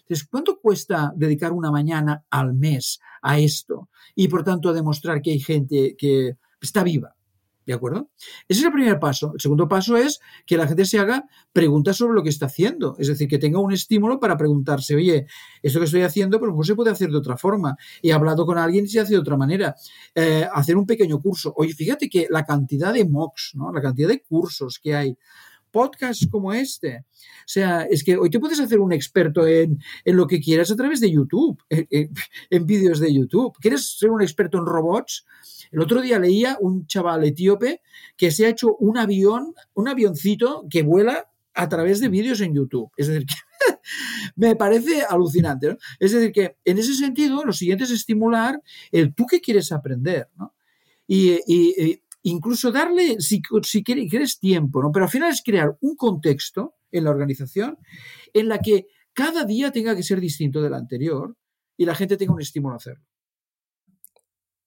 Entonces, 0.00 0.28
¿cuánto 0.28 0.60
cuesta 0.60 1.12
dedicar 1.16 1.52
una 1.52 1.70
mañana 1.70 2.24
al 2.28 2.54
mes 2.54 3.00
a 3.22 3.38
esto? 3.38 3.88
Y 4.14 4.28
por 4.28 4.44
tanto, 4.44 4.68
a 4.68 4.72
demostrar 4.74 5.22
que 5.22 5.30
hay 5.30 5.40
gente 5.40 5.94
que 5.96 6.36
está 6.60 6.82
viva. 6.82 7.13
¿De 7.66 7.72
acuerdo? 7.72 8.10
Ese 8.46 8.60
es 8.60 8.66
el 8.66 8.72
primer 8.72 8.98
paso. 8.98 9.32
El 9.34 9.40
segundo 9.40 9.68
paso 9.68 9.96
es 9.96 10.20
que 10.44 10.56
la 10.56 10.66
gente 10.66 10.84
se 10.84 10.98
haga 10.98 11.24
preguntas 11.52 11.96
sobre 11.96 12.14
lo 12.14 12.22
que 12.22 12.28
está 12.28 12.46
haciendo. 12.46 12.94
Es 12.98 13.08
decir, 13.08 13.26
que 13.26 13.38
tenga 13.38 13.58
un 13.58 13.72
estímulo 13.72 14.20
para 14.20 14.36
preguntarse, 14.36 14.94
oye, 14.94 15.26
esto 15.62 15.78
que 15.78 15.86
estoy 15.86 16.02
haciendo, 16.02 16.38
pero 16.38 16.54
pues 16.54 16.66
se 16.68 16.74
puede 16.74 16.90
hacer 16.90 17.10
de 17.10 17.16
otra 17.16 17.36
forma. 17.38 17.76
He 18.02 18.12
hablado 18.12 18.44
con 18.44 18.58
alguien 18.58 18.84
y 18.84 18.88
se 18.88 19.00
hace 19.00 19.14
de 19.14 19.18
otra 19.18 19.36
manera. 19.36 19.74
Eh, 20.14 20.46
hacer 20.52 20.76
un 20.76 20.84
pequeño 20.84 21.20
curso. 21.20 21.54
Oye, 21.56 21.72
fíjate 21.72 22.08
que 22.10 22.26
la 22.28 22.44
cantidad 22.44 22.92
de 22.92 23.04
MOOCs, 23.06 23.52
¿no? 23.54 23.72
La 23.72 23.80
cantidad 23.80 24.08
de 24.08 24.20
cursos 24.22 24.78
que 24.78 24.94
hay 24.94 25.16
podcasts 25.70 26.28
como 26.30 26.52
este. 26.52 26.98
O 26.98 27.46
sea, 27.46 27.82
es 27.82 28.04
que 28.04 28.16
hoy 28.16 28.30
te 28.30 28.38
puedes 28.38 28.60
hacer 28.60 28.78
un 28.78 28.92
experto 28.92 29.44
en, 29.46 29.80
en 30.04 30.16
lo 30.16 30.26
que 30.26 30.40
quieras 30.40 30.70
a 30.70 30.76
través 30.76 31.00
de 31.00 31.10
YouTube, 31.10 31.60
en, 31.68 32.10
en 32.50 32.66
vídeos 32.66 33.00
de 33.00 33.12
YouTube. 33.12 33.56
¿Quieres 33.58 33.98
ser 33.98 34.10
un 34.10 34.22
experto 34.22 34.58
en 34.58 34.66
robots? 34.66 35.26
El 35.74 35.80
otro 35.80 36.00
día 36.00 36.20
leía 36.20 36.56
un 36.60 36.86
chaval 36.86 37.24
etíope 37.24 37.82
que 38.16 38.30
se 38.30 38.46
ha 38.46 38.48
hecho 38.48 38.76
un 38.76 38.96
avión, 38.96 39.54
un 39.74 39.88
avioncito 39.88 40.64
que 40.70 40.84
vuela 40.84 41.28
a 41.52 41.68
través 41.68 41.98
de 41.98 42.08
vídeos 42.08 42.40
en 42.42 42.54
YouTube. 42.54 42.92
Es 42.96 43.08
decir, 43.08 43.26
que 43.26 43.34
me 44.36 44.54
parece 44.54 45.02
alucinante. 45.02 45.70
¿no? 45.70 45.78
Es 45.98 46.12
decir, 46.12 46.30
que 46.30 46.58
en 46.64 46.78
ese 46.78 46.94
sentido, 46.94 47.44
lo 47.44 47.52
siguiente 47.52 47.82
es 47.82 47.90
estimular 47.90 48.62
el 48.92 49.14
tú 49.14 49.26
que 49.26 49.40
quieres 49.40 49.72
aprender. 49.72 50.28
¿no? 50.36 50.54
Y, 51.08 52.00
incluso 52.22 52.70
darle, 52.70 53.20
si, 53.20 53.42
si 53.64 53.82
quieres, 53.82 54.38
tiempo, 54.38 54.80
¿no? 54.80 54.92
pero 54.92 55.06
al 55.06 55.10
final 55.10 55.32
es 55.32 55.42
crear 55.42 55.76
un 55.80 55.96
contexto 55.96 56.76
en 56.92 57.02
la 57.02 57.10
organización 57.10 57.78
en 58.32 58.48
la 58.48 58.60
que 58.60 58.86
cada 59.12 59.44
día 59.44 59.72
tenga 59.72 59.96
que 59.96 60.04
ser 60.04 60.20
distinto 60.20 60.62
del 60.62 60.74
anterior 60.74 61.36
y 61.76 61.84
la 61.84 61.96
gente 61.96 62.16
tenga 62.16 62.32
un 62.32 62.40
estímulo 62.40 62.74
a 62.74 62.76
hacerlo 62.76 63.04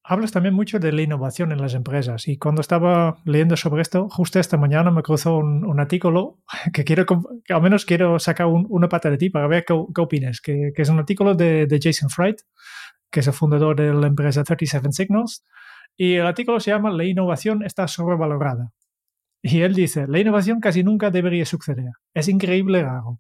hablas 0.08 0.32
también 0.32 0.56
mucho 0.56 0.80
de 0.80 0.94
la 0.94 1.02
innovación 1.02 1.52
en 1.52 1.60
las 1.60 1.74
empresas 1.74 2.30
y 2.30 2.38
cuando 2.38 2.62
estaba 2.62 3.18
leyendo 3.26 3.58
sobre 3.58 3.82
esto, 3.82 4.08
justo 4.10 4.40
esta 4.40 4.56
mañana 4.56 4.90
me 4.90 5.04
cruzó 5.04 5.36
un, 5.36 5.66
un 5.66 5.80
artículo 5.82 6.40
que 6.74 6.86
quiero, 6.86 7.06
que 7.06 7.54
al 7.54 7.62
menos 7.62 7.86
quiero 7.86 8.18
sacar 8.18 8.48
un, 8.48 8.66
una 8.70 8.88
pata 8.88 9.10
de 9.10 9.18
ti 9.18 9.30
para 9.30 9.48
ver 9.48 9.66
qué, 9.66 9.76
qué 9.94 10.02
opinas, 10.02 10.40
que, 10.40 10.72
que, 10.74 10.82
es 10.82 10.90
un 10.90 11.00
artículo 11.00 11.36
de, 11.36 11.68
de, 11.68 11.80
Jason 11.82 12.10
Fried, 12.10 12.38
que 13.12 13.20
es 13.20 13.28
el 13.28 13.34
fundador 13.34 13.76
de 13.76 13.94
la 13.94 14.08
empresa 14.08 14.44
37 14.44 14.88
Signals, 14.94 15.44
y 15.98 16.16
el 16.16 16.26
artículo 16.26 16.60
se 16.62 16.72
llama 16.72 16.90
La 16.90 17.04
innovación 17.04 17.64
está 17.64 17.88
sobrevalorada. 17.88 18.72
Y 19.42 19.62
él 19.62 19.76
dice, 19.76 20.08
la 20.08 20.20
innovación 20.20 20.60
casi 20.60 20.84
nunca 20.84 21.12
debería 21.12 21.46
suceder. 21.46 21.92
Es 22.14 22.28
increíble 22.28 22.82
raro. 22.82 23.20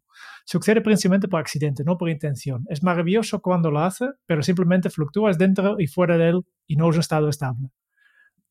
Sucede 0.49 0.79
principalmente 0.79 1.27
por 1.27 1.41
accidente, 1.41 1.83
no 1.83 1.97
por 1.97 2.09
intención. 2.09 2.63
Es 2.69 2.81
maravilloso 2.81 3.41
cuando 3.41 3.69
lo 3.69 3.79
hace, 3.79 4.05
pero 4.25 4.41
simplemente 4.41 4.89
fluctúas 4.89 5.37
dentro 5.37 5.75
y 5.77 5.87
fuera 5.87 6.17
de 6.17 6.29
él 6.29 6.41
y 6.65 6.77
no 6.77 6.89
es 6.89 6.95
un 6.95 7.01
estado 7.01 7.27
estable. 7.27 7.67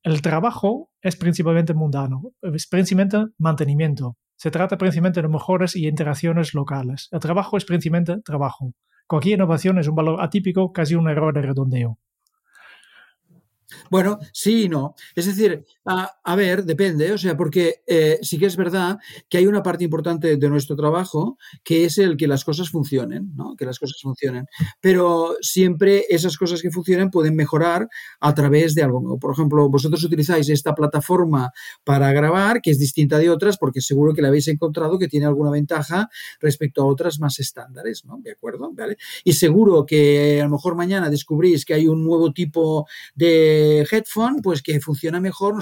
El 0.02 0.20
trabajo 0.20 0.90
es 1.00 1.16
principalmente 1.16 1.72
mundano, 1.72 2.32
es 2.42 2.66
principalmente 2.66 3.32
mantenimiento. 3.38 4.18
Se 4.36 4.50
trata 4.50 4.76
principalmente 4.76 5.22
de 5.22 5.28
mejores 5.28 5.74
y 5.74 5.88
interacciones 5.88 6.52
locales. 6.52 7.08
El 7.12 7.20
trabajo 7.20 7.56
es 7.56 7.64
principalmente 7.64 8.20
trabajo. 8.22 8.74
Cualquier 9.06 9.38
innovación 9.38 9.78
es 9.78 9.88
un 9.88 9.94
valor 9.94 10.20
atípico, 10.20 10.74
casi 10.74 10.96
un 10.96 11.08
error 11.08 11.32
de 11.32 11.40
redondeo. 11.40 11.98
Bueno, 13.90 14.18
sí 14.32 14.64
y 14.64 14.68
no. 14.68 14.94
Es 15.14 15.26
decir, 15.26 15.64
a, 15.84 16.36
ver, 16.36 16.64
depende, 16.64 17.12
o 17.12 17.18
sea, 17.18 17.36
porque 17.36 17.82
eh, 17.86 18.18
sí 18.22 18.38
que 18.38 18.46
es 18.46 18.56
verdad 18.56 18.98
que 19.28 19.38
hay 19.38 19.46
una 19.46 19.62
parte 19.62 19.84
importante 19.84 20.36
de 20.36 20.48
nuestro 20.48 20.76
trabajo 20.76 21.38
que 21.64 21.84
es 21.84 21.98
el 21.98 22.16
que 22.16 22.26
las 22.26 22.44
cosas 22.44 22.70
funcionen, 22.70 23.34
¿no? 23.36 23.54
Que 23.56 23.64
las 23.64 23.78
cosas 23.78 24.00
funcionen. 24.00 24.46
Pero 24.80 25.36
siempre 25.40 26.04
esas 26.08 26.36
cosas 26.36 26.62
que 26.62 26.70
funcionan 26.70 27.10
pueden 27.10 27.36
mejorar 27.36 27.88
a 28.20 28.34
través 28.34 28.74
de 28.74 28.82
algo 28.82 29.00
nuevo. 29.00 29.18
Por 29.18 29.32
ejemplo, 29.32 29.68
vosotros 29.68 30.02
utilizáis 30.04 30.48
esta 30.48 30.74
plataforma 30.74 31.50
para 31.84 32.12
grabar, 32.12 32.60
que 32.60 32.70
es 32.70 32.78
distinta 32.78 33.18
de 33.18 33.30
otras, 33.30 33.56
porque 33.58 33.80
seguro 33.80 34.14
que 34.14 34.22
la 34.22 34.28
habéis 34.28 34.48
encontrado 34.48 34.98
que 34.98 35.08
tiene 35.08 35.26
alguna 35.26 35.50
ventaja 35.50 36.08
respecto 36.40 36.82
a 36.82 36.86
otras 36.86 37.18
más 37.20 37.38
estándares, 37.38 38.04
¿no? 38.04 38.18
¿De 38.22 38.32
acuerdo? 38.32 38.72
¿Vale? 38.72 38.96
Y 39.24 39.32
seguro 39.34 39.86
que 39.86 40.40
a 40.40 40.44
lo 40.44 40.50
mejor 40.50 40.74
mañana 40.74 41.10
descubrís 41.10 41.64
que 41.64 41.74
hay 41.74 41.86
un 41.86 42.04
nuevo 42.04 42.32
tipo 42.32 42.86
de 43.14 43.55
headphone, 43.90 44.40
pues 44.42 44.62
que 44.62 44.80
funciona 44.80 45.20
mejor. 45.20 45.54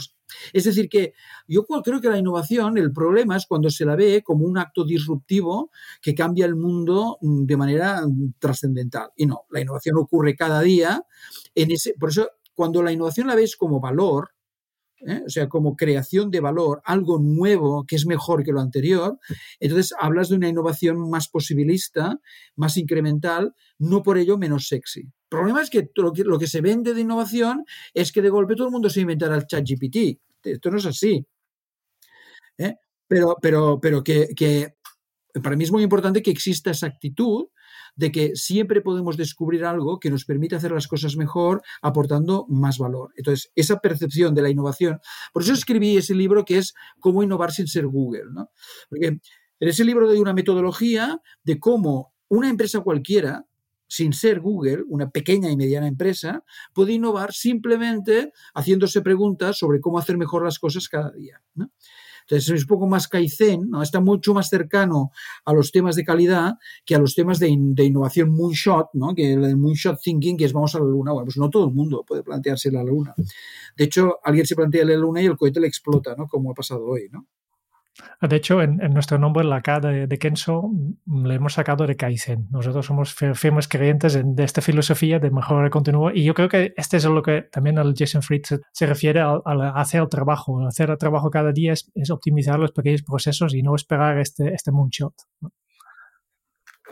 Es 0.52 0.64
decir, 0.64 0.88
que 0.88 1.14
yo 1.46 1.64
creo 1.64 2.00
que 2.00 2.08
la 2.08 2.18
innovación, 2.18 2.78
el 2.78 2.92
problema 2.92 3.36
es 3.36 3.46
cuando 3.46 3.70
se 3.70 3.84
la 3.84 3.96
ve 3.96 4.22
como 4.24 4.44
un 4.46 4.58
acto 4.58 4.84
disruptivo 4.84 5.70
que 6.02 6.14
cambia 6.14 6.46
el 6.46 6.56
mundo 6.56 7.18
mm, 7.20 7.44
de 7.44 7.56
manera 7.56 8.06
mm, 8.06 8.34
trascendental. 8.38 9.10
Y 9.16 9.26
no, 9.26 9.46
la 9.50 9.60
innovación 9.60 9.96
ocurre 9.98 10.36
cada 10.36 10.60
día. 10.60 11.04
En 11.54 11.70
ese, 11.70 11.94
por 11.98 12.10
eso, 12.10 12.28
cuando 12.54 12.82
la 12.82 12.92
innovación 12.92 13.26
la 13.26 13.34
ves 13.34 13.56
como 13.56 13.80
valor, 13.80 14.33
¿eh? 15.06 15.22
o 15.26 15.28
sea, 15.28 15.48
como 15.48 15.76
creación 15.76 16.30
de 16.30 16.40
valor, 16.40 16.80
algo 16.84 17.18
nuevo 17.18 17.84
que 17.86 17.96
es 17.96 18.06
mejor 18.06 18.44
que 18.44 18.52
lo 18.52 18.60
anterior, 18.60 19.18
entonces 19.60 19.94
hablas 19.98 20.28
de 20.28 20.36
una 20.36 20.48
innovación 20.48 21.08
más 21.10 21.28
posibilista, 21.28 22.18
más 22.56 22.76
incremental, 22.76 23.54
no 23.78 24.02
por 24.02 24.18
ello 24.18 24.38
menos 24.38 24.68
sexy. 24.68 25.00
El 25.00 25.28
problema 25.28 25.62
es 25.62 25.70
que 25.70 25.90
lo, 25.96 26.38
que 26.38 26.46
se 26.46 26.60
vende 26.60 26.94
de 26.94 27.00
innovación 27.00 27.64
es 27.92 28.12
que 28.12 28.22
de 28.22 28.30
golpe 28.30 28.54
todo 28.54 28.68
el 28.68 28.72
mundo 28.72 28.88
se 28.88 29.00
inventará 29.00 29.36
el 29.36 29.46
chat 29.46 29.64
GPT. 29.66 30.20
Esto 30.44 30.70
no 30.70 30.78
es 30.78 30.86
así. 30.86 31.26
¿eh? 32.58 32.76
Pero, 33.08 33.36
pero, 33.40 33.80
pero 33.80 34.04
que 34.04 34.28
para 35.42 35.56
mí 35.56 35.64
es 35.64 35.72
muy 35.72 35.82
importante 35.82 36.22
que 36.22 36.30
exista 36.30 36.70
esa 36.70 36.86
actitud 36.86 37.46
de 37.96 38.12
que 38.12 38.36
siempre 38.36 38.80
podemos 38.80 39.16
descubrir 39.16 39.64
algo 39.64 39.98
que 39.98 40.10
nos 40.10 40.24
permite 40.24 40.56
hacer 40.56 40.72
las 40.72 40.88
cosas 40.88 41.16
mejor, 41.16 41.62
aportando 41.82 42.46
más 42.48 42.78
valor. 42.78 43.12
Entonces, 43.16 43.50
esa 43.54 43.80
percepción 43.80 44.34
de 44.34 44.42
la 44.42 44.50
innovación, 44.50 45.00
por 45.32 45.42
eso 45.42 45.52
escribí 45.52 45.96
ese 45.96 46.14
libro 46.14 46.44
que 46.44 46.58
es 46.58 46.74
Cómo 47.00 47.22
innovar 47.22 47.52
sin 47.52 47.66
ser 47.66 47.86
Google, 47.86 48.24
¿no? 48.32 48.50
Porque 48.88 49.06
en 49.06 49.68
ese 49.68 49.84
libro 49.84 50.06
doy 50.06 50.18
una 50.18 50.32
metodología 50.32 51.20
de 51.42 51.58
cómo 51.58 52.14
una 52.28 52.48
empresa 52.48 52.80
cualquiera, 52.80 53.46
sin 53.86 54.12
ser 54.12 54.40
Google, 54.40 54.82
una 54.88 55.10
pequeña 55.10 55.50
y 55.50 55.56
mediana 55.56 55.86
empresa, 55.86 56.44
puede 56.72 56.94
innovar 56.94 57.32
simplemente 57.32 58.32
haciéndose 58.54 59.02
preguntas 59.02 59.58
sobre 59.58 59.80
cómo 59.80 59.98
hacer 59.98 60.16
mejor 60.16 60.44
las 60.44 60.58
cosas 60.58 60.88
cada 60.88 61.12
día. 61.12 61.40
¿no? 61.54 61.70
Entonces 62.26 62.54
es 62.54 62.62
un 62.62 62.68
poco 62.68 62.86
más 62.86 63.06
Kaizen, 63.06 63.68
¿no? 63.70 63.82
está 63.82 64.00
mucho 64.00 64.32
más 64.32 64.48
cercano 64.48 65.10
a 65.44 65.52
los 65.52 65.70
temas 65.72 65.94
de 65.94 66.04
calidad 66.04 66.54
que 66.84 66.94
a 66.94 66.98
los 66.98 67.14
temas 67.14 67.38
de, 67.38 67.54
de 67.58 67.84
innovación 67.84 68.30
moonshot, 68.30 68.88
¿no? 68.94 69.14
que 69.14 69.32
el 69.32 69.56
moonshot 69.56 70.00
thinking, 70.00 70.36
que 70.36 70.46
es 70.46 70.52
vamos 70.52 70.74
a 70.74 70.78
la 70.78 70.86
luna. 70.86 71.12
Bueno, 71.12 71.26
pues 71.26 71.36
no 71.36 71.50
todo 71.50 71.68
el 71.68 71.74
mundo 71.74 72.04
puede 72.06 72.22
plantearse 72.22 72.70
la 72.70 72.82
luna. 72.82 73.14
De 73.76 73.84
hecho, 73.84 74.18
alguien 74.24 74.46
se 74.46 74.56
plantea 74.56 74.84
la 74.84 74.94
luna 74.94 75.20
y 75.20 75.26
el 75.26 75.36
cohete 75.36 75.60
le 75.60 75.66
explota, 75.66 76.14
¿no? 76.16 76.26
como 76.26 76.50
ha 76.50 76.54
pasado 76.54 76.86
hoy. 76.86 77.08
¿no? 77.10 77.26
De 78.20 78.36
hecho, 78.36 78.60
en, 78.60 78.78
nuestro 78.92 79.18
nombre, 79.18 79.44
la 79.44 79.62
K 79.62 79.78
de, 79.80 80.18
Kenso, 80.18 80.68
mm, 81.04 81.26
le 81.26 81.34
hemos 81.34 81.52
sacado 81.54 81.86
de 81.86 81.96
Kaizen. 81.96 82.48
Nosotros 82.50 82.86
somos 82.86 83.14
firmes 83.14 83.68
creyentes 83.68 84.20
de 84.22 84.44
esta 84.44 84.60
filosofía 84.60 85.20
de 85.20 85.30
mejora 85.30 85.70
continua 85.70 86.10
y 86.12 86.24
yo 86.24 86.34
creo 86.34 86.48
que 86.48 86.74
este 86.76 86.96
es 86.96 87.04
lo 87.04 87.22
que 87.22 87.42
también 87.42 87.78
el 87.78 87.94
Jason 87.96 88.22
Fried 88.22 88.42
se, 88.72 88.86
refiere 88.86 89.20
a, 89.20 89.40
hacer 89.76 90.02
el 90.02 90.08
trabajo. 90.08 90.66
Hacer 90.66 90.90
el 90.90 90.98
trabajo 90.98 91.30
cada 91.30 91.52
día 91.52 91.72
es, 91.72 92.10
optimizar 92.10 92.58
los 92.58 92.72
pequeños 92.72 93.02
procesos 93.02 93.54
y 93.54 93.62
no 93.62 93.76
esperar 93.76 94.18
este, 94.18 94.52
este 94.52 94.72
moonshot. 94.72 95.14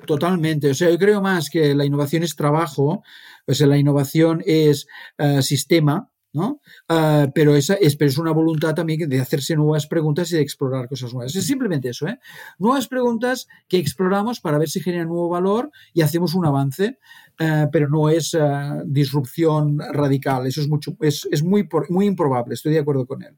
Totalmente. 0.06 0.70
O 0.70 0.74
sea, 0.74 0.90
yo 0.90 0.98
creo 0.98 1.20
más 1.20 1.50
que 1.50 1.74
la 1.74 1.84
innovación 1.84 2.22
es 2.22 2.36
trabajo, 2.36 3.02
pues 3.44 3.60
la 3.60 3.76
innovación 3.76 4.42
es 4.44 4.86
eh, 5.18 5.42
sistema, 5.42 6.11
¿no? 6.32 6.60
Uh, 6.88 7.30
pero 7.34 7.54
esa 7.56 7.74
es, 7.74 7.96
pero 7.96 8.10
es 8.10 8.18
una 8.18 8.32
voluntad 8.32 8.74
también 8.74 9.08
de 9.08 9.20
hacerse 9.20 9.54
nuevas 9.56 9.86
preguntas 9.86 10.32
y 10.32 10.36
de 10.36 10.42
explorar 10.42 10.88
cosas 10.88 11.12
nuevas. 11.12 11.34
Es 11.34 11.46
simplemente 11.46 11.90
eso, 11.90 12.06
¿eh? 12.08 12.18
Nuevas 12.58 12.88
preguntas 12.88 13.48
que 13.68 13.78
exploramos 13.78 14.40
para 14.40 14.58
ver 14.58 14.68
si 14.68 14.80
genera 14.80 15.04
nuevo 15.04 15.28
valor 15.28 15.70
y 15.92 16.02
hacemos 16.02 16.34
un 16.34 16.46
avance, 16.46 16.98
uh, 17.40 17.70
pero 17.70 17.88
no 17.88 18.08
es 18.08 18.34
uh, 18.34 18.82
disrupción 18.84 19.78
radical. 19.78 20.46
Eso 20.46 20.60
es, 20.60 20.68
mucho, 20.68 20.96
es, 21.00 21.28
es 21.30 21.42
muy, 21.42 21.68
muy 21.88 22.06
improbable. 22.06 22.54
Estoy 22.54 22.72
de 22.72 22.80
acuerdo 22.80 23.06
con 23.06 23.22
él. 23.22 23.36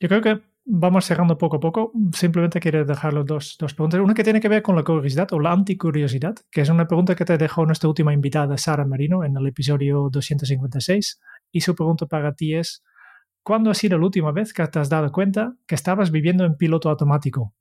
Yo 0.00 0.08
creo 0.08 0.20
que 0.20 0.55
vamos 0.66 1.04
cerrando 1.06 1.38
poco 1.38 1.56
a 1.56 1.60
poco. 1.60 1.92
Simplemente 2.12 2.60
quiero 2.60 2.84
dejar 2.84 3.24
dos, 3.24 3.56
dos 3.58 3.72
preguntas. 3.74 4.00
Una 4.00 4.14
que 4.14 4.24
tiene 4.24 4.40
que 4.40 4.48
ver 4.48 4.62
con 4.62 4.76
la 4.76 4.82
curiosidad 4.82 5.32
o 5.32 5.40
la 5.40 5.52
anticuriosidad, 5.52 6.34
que 6.50 6.60
es 6.60 6.68
una 6.68 6.86
pregunta 6.86 7.14
que 7.14 7.24
te 7.24 7.38
dejó 7.38 7.64
nuestra 7.64 7.88
última 7.88 8.12
invitada, 8.12 8.58
Sara 8.58 8.84
Marino, 8.84 9.24
en 9.24 9.36
el 9.36 9.46
episodio 9.46 10.08
256. 10.10 11.20
Y 11.52 11.60
su 11.60 11.74
pregunta 11.74 12.06
para 12.06 12.34
ti 12.34 12.54
es, 12.54 12.82
¿cuándo 13.42 13.70
ha 13.70 13.74
sido 13.74 13.96
la 13.98 14.04
última 14.04 14.32
vez 14.32 14.52
que 14.52 14.66
te 14.66 14.78
has 14.78 14.88
dado 14.88 15.10
cuenta 15.12 15.54
que 15.66 15.76
estabas 15.76 16.10
viviendo 16.10 16.44
en 16.44 16.56
piloto 16.56 16.90
automático? 16.90 17.54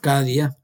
Cada 0.00 0.22
día. 0.22 0.56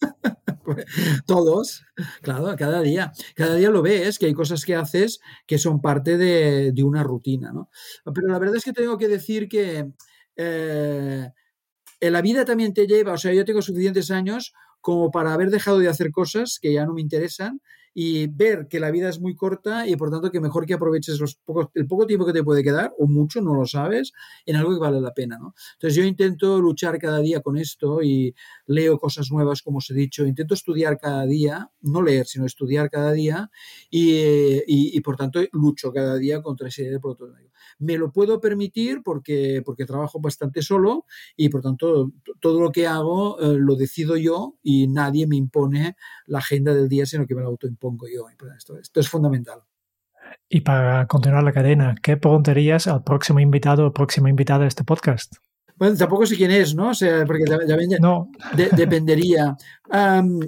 Todos, 1.26 1.84
claro, 2.22 2.54
cada 2.56 2.80
día. 2.82 3.12
Cada 3.34 3.54
día 3.56 3.70
lo 3.70 3.82
ves, 3.82 4.18
que 4.18 4.26
hay 4.26 4.34
cosas 4.34 4.64
que 4.64 4.74
haces 4.74 5.20
que 5.46 5.58
son 5.58 5.80
parte 5.80 6.16
de, 6.16 6.82
una 6.82 7.02
rutina, 7.02 7.52
¿no? 7.52 7.70
Pero 8.14 8.28
la 8.28 8.38
verdad 8.38 8.56
es 8.56 8.64
que 8.64 8.72
tengo 8.72 8.98
que 8.98 9.08
decir 9.08 9.48
que 9.48 9.90
eh, 10.36 11.30
en 12.00 12.12
la 12.12 12.22
vida 12.22 12.44
también 12.44 12.74
te 12.74 12.86
lleva, 12.86 13.12
o 13.12 13.18
sea, 13.18 13.32
yo 13.32 13.44
tengo 13.44 13.62
suficientes 13.62 14.10
años 14.10 14.52
como 14.80 15.10
para 15.10 15.32
haber 15.32 15.50
dejado 15.50 15.78
de 15.78 15.88
hacer 15.88 16.10
cosas 16.10 16.58
que 16.60 16.72
ya 16.72 16.84
no 16.84 16.94
me 16.94 17.00
interesan 17.00 17.60
y 17.94 18.26
ver 18.26 18.68
que 18.68 18.80
la 18.80 18.90
vida 18.90 19.08
es 19.08 19.20
muy 19.20 19.34
corta 19.34 19.86
y 19.86 19.96
por 19.96 20.10
tanto 20.10 20.30
que 20.30 20.40
mejor 20.40 20.66
que 20.66 20.74
aproveches 20.74 21.18
los 21.20 21.36
pocos, 21.36 21.68
el 21.74 21.86
poco 21.86 22.06
tiempo 22.06 22.26
que 22.26 22.32
te 22.32 22.44
puede 22.44 22.62
quedar, 22.62 22.92
o 22.98 23.06
mucho, 23.06 23.40
no 23.40 23.54
lo 23.54 23.66
sabes, 23.66 24.12
en 24.46 24.56
algo 24.56 24.72
que 24.72 24.80
vale 24.80 25.00
la 25.00 25.12
pena. 25.12 25.38
¿no? 25.38 25.54
Entonces 25.74 25.96
yo 25.96 26.04
intento 26.04 26.60
luchar 26.60 26.98
cada 26.98 27.18
día 27.18 27.40
con 27.40 27.56
esto 27.56 28.02
y 28.02 28.34
leo 28.66 28.98
cosas 28.98 29.30
nuevas, 29.30 29.62
como 29.62 29.78
os 29.78 29.90
he 29.90 29.94
dicho, 29.94 30.26
intento 30.26 30.54
estudiar 30.54 30.98
cada 30.98 31.26
día, 31.26 31.70
no 31.80 32.02
leer, 32.02 32.26
sino 32.26 32.46
estudiar 32.46 32.90
cada 32.90 33.12
día 33.12 33.50
y, 33.90 34.62
y, 34.66 35.00
por 35.00 35.16
tanto 35.16 35.40
lucho 35.52 35.92
cada 35.92 36.16
día 36.16 36.42
contra 36.42 36.68
ese 36.68 36.82
idea 36.82 36.92
de 36.92 37.50
Me 37.78 37.98
lo 37.98 38.12
puedo 38.12 38.40
permitir 38.40 39.02
porque, 39.04 39.62
porque 39.64 39.84
trabajo 39.84 40.20
bastante 40.20 40.62
solo 40.62 41.06
y 41.36 41.48
por 41.48 41.62
tanto 41.62 42.12
todo 42.40 42.60
lo 42.60 42.70
que 42.70 42.86
hago 42.86 43.40
eh, 43.40 43.56
lo 43.58 43.76
decido 43.76 44.16
yo 44.16 44.56
y 44.62 44.88
nadie 44.88 45.26
me 45.26 45.36
impone 45.36 45.96
la 46.26 46.38
agenda 46.38 46.74
del 46.74 46.88
día, 46.88 47.06
sino 47.06 47.26
que 47.26 47.34
me 47.34 47.42
lo 47.42 47.48
autoimpongo 47.48 47.81
pongo 47.82 48.06
yo. 48.06 48.28
Esto, 48.56 48.78
esto 48.78 49.00
es 49.00 49.08
fundamental. 49.08 49.60
Y 50.48 50.60
para 50.60 51.06
continuar 51.08 51.42
la 51.42 51.52
cadena, 51.52 51.96
¿qué 52.00 52.16
preguntarías 52.16 52.86
al 52.86 53.02
próximo 53.02 53.40
invitado 53.40 53.86
o 53.86 53.92
próxima 53.92 54.30
invitada 54.30 54.60
de 54.60 54.68
este 54.68 54.84
podcast? 54.84 55.34
Bueno, 55.76 55.96
tampoco 55.96 56.26
sé 56.26 56.36
quién 56.36 56.52
es, 56.52 56.74
¿no? 56.74 56.90
O 56.90 56.94
sea, 56.94 57.24
porque 57.26 57.44
ya, 57.44 57.98
no. 57.98 58.30
dependería. 58.54 59.56
Um, 59.92 60.40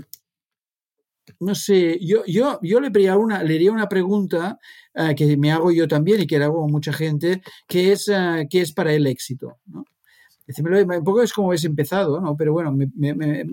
no 1.40 1.54
sé, 1.54 1.98
yo, 2.00 2.24
yo, 2.26 2.60
yo 2.62 2.80
le, 2.80 2.88
haría 2.88 3.16
una, 3.16 3.42
le 3.42 3.56
haría 3.56 3.72
una 3.72 3.88
pregunta 3.88 4.58
uh, 4.94 5.14
que 5.16 5.36
me 5.36 5.50
hago 5.50 5.72
yo 5.72 5.88
también 5.88 6.22
y 6.22 6.26
que 6.26 6.38
le 6.38 6.44
hago 6.44 6.64
a 6.64 6.68
mucha 6.68 6.92
gente, 6.92 7.42
que 7.66 7.92
es, 7.92 8.06
uh, 8.08 8.46
¿qué 8.48 8.60
es 8.60 8.72
para 8.72 8.92
el 8.92 9.06
éxito? 9.08 9.58
¿no? 9.66 9.84
Un 10.46 11.04
poco 11.04 11.22
es 11.22 11.32
como 11.32 11.48
habéis 11.48 11.64
empezado, 11.64 12.20
¿no? 12.20 12.36
Pero 12.36 12.52
bueno, 12.52 12.76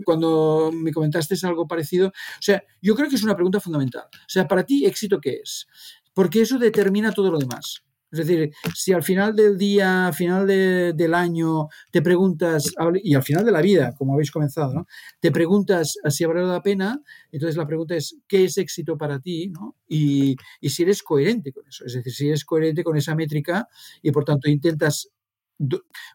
cuando 0.05 0.71
me 0.73 0.91
comentaste 0.91 1.35
algo 1.45 1.67
parecido, 1.67 2.07
o 2.09 2.41
sea, 2.41 2.63
yo 2.81 2.95
creo 2.95 3.09
que 3.09 3.15
es 3.15 3.23
una 3.23 3.35
pregunta 3.35 3.59
fundamental. 3.59 4.03
O 4.03 4.29
sea, 4.29 4.47
para 4.47 4.63
ti, 4.63 4.85
¿éxito 4.85 5.19
qué 5.19 5.39
es? 5.43 5.67
Porque 6.13 6.41
eso 6.41 6.57
determina 6.59 7.11
todo 7.11 7.31
lo 7.31 7.39
demás. 7.39 7.83
Es 8.11 8.27
decir, 8.27 8.51
si 8.75 8.91
al 8.91 9.03
final 9.03 9.33
del 9.33 9.57
día, 9.57 10.07
al 10.07 10.13
final 10.13 10.45
del 10.45 11.13
año, 11.13 11.69
te 11.91 12.01
preguntas, 12.01 12.73
y 13.01 13.15
al 13.15 13.23
final 13.23 13.45
de 13.45 13.51
la 13.53 13.61
vida, 13.61 13.93
como 13.97 14.13
habéis 14.13 14.31
comenzado, 14.31 14.73
¿no? 14.73 14.85
te 15.21 15.31
preguntas 15.31 15.95
si 16.09 16.25
ha 16.25 16.27
valido 16.27 16.51
la 16.51 16.61
pena, 16.61 17.01
entonces 17.31 17.55
la 17.55 17.65
pregunta 17.65 17.95
es, 17.95 18.17
¿qué 18.27 18.43
es 18.43 18.57
éxito 18.57 18.97
para 18.97 19.19
ti? 19.21 19.47
¿no? 19.47 19.77
Y, 19.87 20.35
y 20.59 20.69
si 20.69 20.83
eres 20.83 21.03
coherente 21.03 21.53
con 21.53 21.65
eso. 21.65 21.85
Es 21.85 21.93
decir, 21.93 22.13
si 22.13 22.27
eres 22.27 22.43
coherente 22.43 22.83
con 22.83 22.97
esa 22.97 23.15
métrica 23.15 23.69
y 24.01 24.11
por 24.11 24.25
tanto 24.25 24.49
intentas 24.49 25.09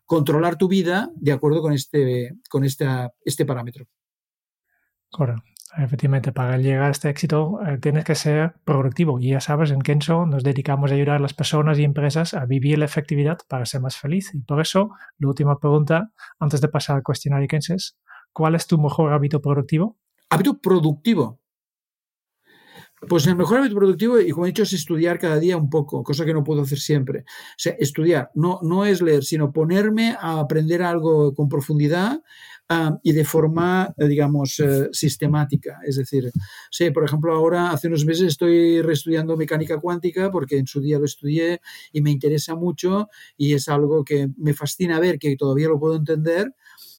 controlar 0.05 0.57
tu 0.57 0.69
vida 0.69 1.11
de 1.15 1.33
acuerdo 1.33 1.63
con 1.63 1.73
este, 1.73 2.37
con 2.49 2.65
esta, 2.65 3.13
este 3.25 3.45
parámetro. 3.45 3.87
Correcto. 5.11 5.43
Efectivamente, 5.77 6.33
para 6.33 6.57
llegar 6.57 6.85
a 6.85 6.91
este 6.91 7.11
éxito 7.11 7.59
eh, 7.67 7.79
tienes 7.79 8.05
que 8.05 8.15
ser 8.15 8.55
productivo. 8.65 9.21
Y 9.21 9.31
ya 9.31 9.41
sabes, 9.41 9.71
en 9.71 9.83
Kenso 9.83 10.25
nos 10.25 10.43
dedicamos 10.43 10.91
a 10.91 10.95
ayudar 10.95 11.17
a 11.17 11.19
las 11.19 11.35
personas 11.35 11.79
y 11.79 11.85
empresas 11.85 12.33
a 12.33 12.47
vivir 12.47 12.79
la 12.79 12.87
efectividad 12.87 13.39
para 13.47 13.67
ser 13.67 13.83
más 13.83 13.97
feliz. 13.97 14.33
Y 14.35 14.41
por 14.41 14.61
eso, 14.61 14.91
la 15.19 15.29
última 15.29 15.59
pregunta, 15.59 16.13
antes 16.39 16.61
de 16.63 16.69
pasar 16.69 16.97
al 16.97 17.03
cuestionario 17.03 17.49
Kenso, 17.49 17.75
es, 17.75 17.99
¿cuál 18.33 18.55
es 18.55 18.67
tu 18.67 18.79
mejor 18.79 19.13
hábito 19.13 19.43
productivo? 19.43 19.99
Hábito 20.31 20.59
productivo. 20.59 21.41
Pues 23.09 23.27
el 23.27 23.37
mejor 23.37 23.59
hábito 23.59 23.77
productivo, 23.77 24.19
y 24.19 24.31
como 24.31 24.47
he 24.47 24.49
dicho, 24.49 24.63
es 24.63 24.73
estudiar 24.73 25.19
cada 25.19 25.39
día 25.39 25.59
un 25.59 25.69
poco, 25.69 26.03
cosa 26.03 26.25
que 26.25 26.33
no 26.33 26.43
puedo 26.43 26.63
hacer 26.63 26.79
siempre. 26.79 27.21
O 27.21 27.59
sea, 27.59 27.75
estudiar, 27.79 28.31
no, 28.35 28.59
no 28.63 28.87
es 28.87 29.03
leer, 29.03 29.23
sino 29.23 29.53
ponerme 29.53 30.17
a 30.19 30.41
aprender 30.41 30.83
algo 30.83 31.35
con 31.35 31.47
profundidad 31.47 32.23
uh, 32.71 32.97
y 33.03 33.13
de 33.13 33.25
forma, 33.27 33.93
eh, 33.99 34.09
digamos, 34.09 34.59
uh, 34.61 34.89
sistemática. 34.93 35.79
Es 35.87 35.97
decir, 35.97 36.31
sí, 36.71 36.91
por 36.91 37.05
ejemplo, 37.05 37.35
ahora 37.35 37.71
hace 37.71 37.89
unos 37.89 38.07
meses 38.07 38.29
estoy 38.29 38.81
reestudiando 38.81 39.37
mecánica 39.37 39.79
cuántica 39.79 40.31
porque 40.31 40.57
en 40.57 40.67
su 40.67 40.81
día 40.81 40.99
lo 40.99 41.05
estudié 41.05 41.61
y 41.93 42.01
me 42.01 42.11
interesa 42.11 42.55
mucho 42.55 43.11
y 43.37 43.53
es 43.53 43.69
algo 43.69 44.05
que 44.05 44.31
me 44.39 44.55
fascina 44.55 44.99
ver 45.01 45.19
que 45.19 45.37
todavía 45.37 45.69
lo 45.69 45.79
puedo 45.79 45.97
entender 45.97 46.55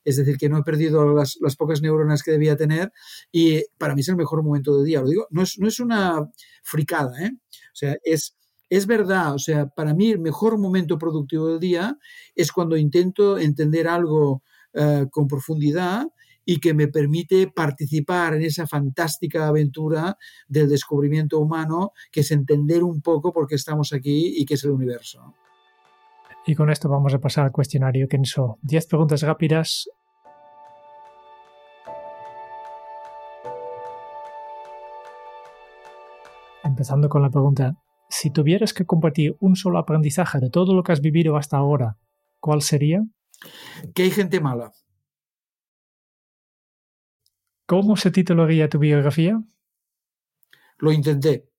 es 0.07 0.15
decir, 0.15 0.37
que 0.37 0.47
no 0.47 0.57
he 0.57 0.63
perdido 0.63 1.13
las, 1.13 1.37
pocas 1.57 1.81
neuronas 1.81 2.23
que 2.23 2.31
debía 2.31 2.55
tener 2.55 2.93
y 3.29 3.61
para 3.77 3.93
mí 3.93 3.99
es 3.99 4.07
el 4.07 4.15
mejor 4.15 4.41
momento 4.41 4.77
del 4.77 4.85
día. 4.85 5.01
Lo 5.01 5.09
digo, 5.09 5.27
no 5.31 5.41
es, 5.41 5.59
no 5.59 5.67
es 5.67 5.81
una 5.81 6.31
fricada, 6.63 7.11
¿eh? 7.25 7.31
o 7.33 7.75
sea, 7.75 7.97
es, 8.05 8.37
es 8.69 8.87
verdad, 8.87 9.33
o 9.33 9.37
sea, 9.37 9.67
para 9.67 9.93
mí 9.93 10.09
el 10.09 10.19
mejor 10.19 10.57
momento 10.57 10.97
productivo 10.97 11.49
del 11.49 11.59
día 11.59 11.97
es 12.35 12.53
cuando 12.53 12.77
intento 12.77 13.37
entender 13.37 13.89
algo 13.89 14.43
uh, 14.75 15.09
con 15.09 15.27
profundidad 15.27 16.07
y 16.45 16.61
que 16.61 16.73
me 16.73 16.87
permite 16.87 17.47
participar 17.47 18.35
en 18.35 18.43
esa 18.43 18.65
fantástica 18.65 19.45
aventura 19.45 20.17
del 20.47 20.69
descubrimiento 20.69 21.37
humano, 21.39 21.91
que 22.13 22.21
es 22.21 22.31
entender 22.31 22.81
un 22.81 23.01
poco 23.01 23.33
por 23.33 23.45
qué 23.45 23.55
estamos 23.55 23.91
aquí 23.91 24.35
y 24.37 24.45
qué 24.45 24.53
es 24.53 24.63
el 24.63 24.71
universo. 24.71 25.35
Y 26.45 26.55
con 26.55 26.69
esto 26.69 26.87
vamos 26.87 27.13
a 27.13 27.19
pasar 27.19 27.43
al 27.43 27.51
cuestionario 27.51 28.07
Kenso. 28.07 28.57
10 28.61 28.87
preguntas 28.87 29.21
rápidas. 29.21 29.89
Empezando 36.77 37.09
con 37.09 37.23
la 37.23 37.31
pregunta, 37.31 37.75
si 38.07 38.29
tuvieras 38.29 38.71
que 38.71 38.85
compartir 38.85 39.35
un 39.39 39.55
solo 39.55 39.79
aprendizaje 39.79 40.39
de 40.39 40.51
todo 40.51 40.75
lo 40.75 40.83
que 40.83 40.91
has 40.91 41.01
vivido 41.01 41.35
hasta 41.35 41.57
ahora, 41.57 41.97
¿cuál 42.39 42.61
sería? 42.61 43.01
Que 43.95 44.03
hay 44.03 44.11
gente 44.11 44.39
mala. 44.39 44.71
¿Cómo 47.65 47.97
se 47.97 48.11
titularía 48.11 48.69
tu 48.69 48.77
biografía? 48.77 49.41
Lo 50.77 50.91
intenté. 50.91 51.49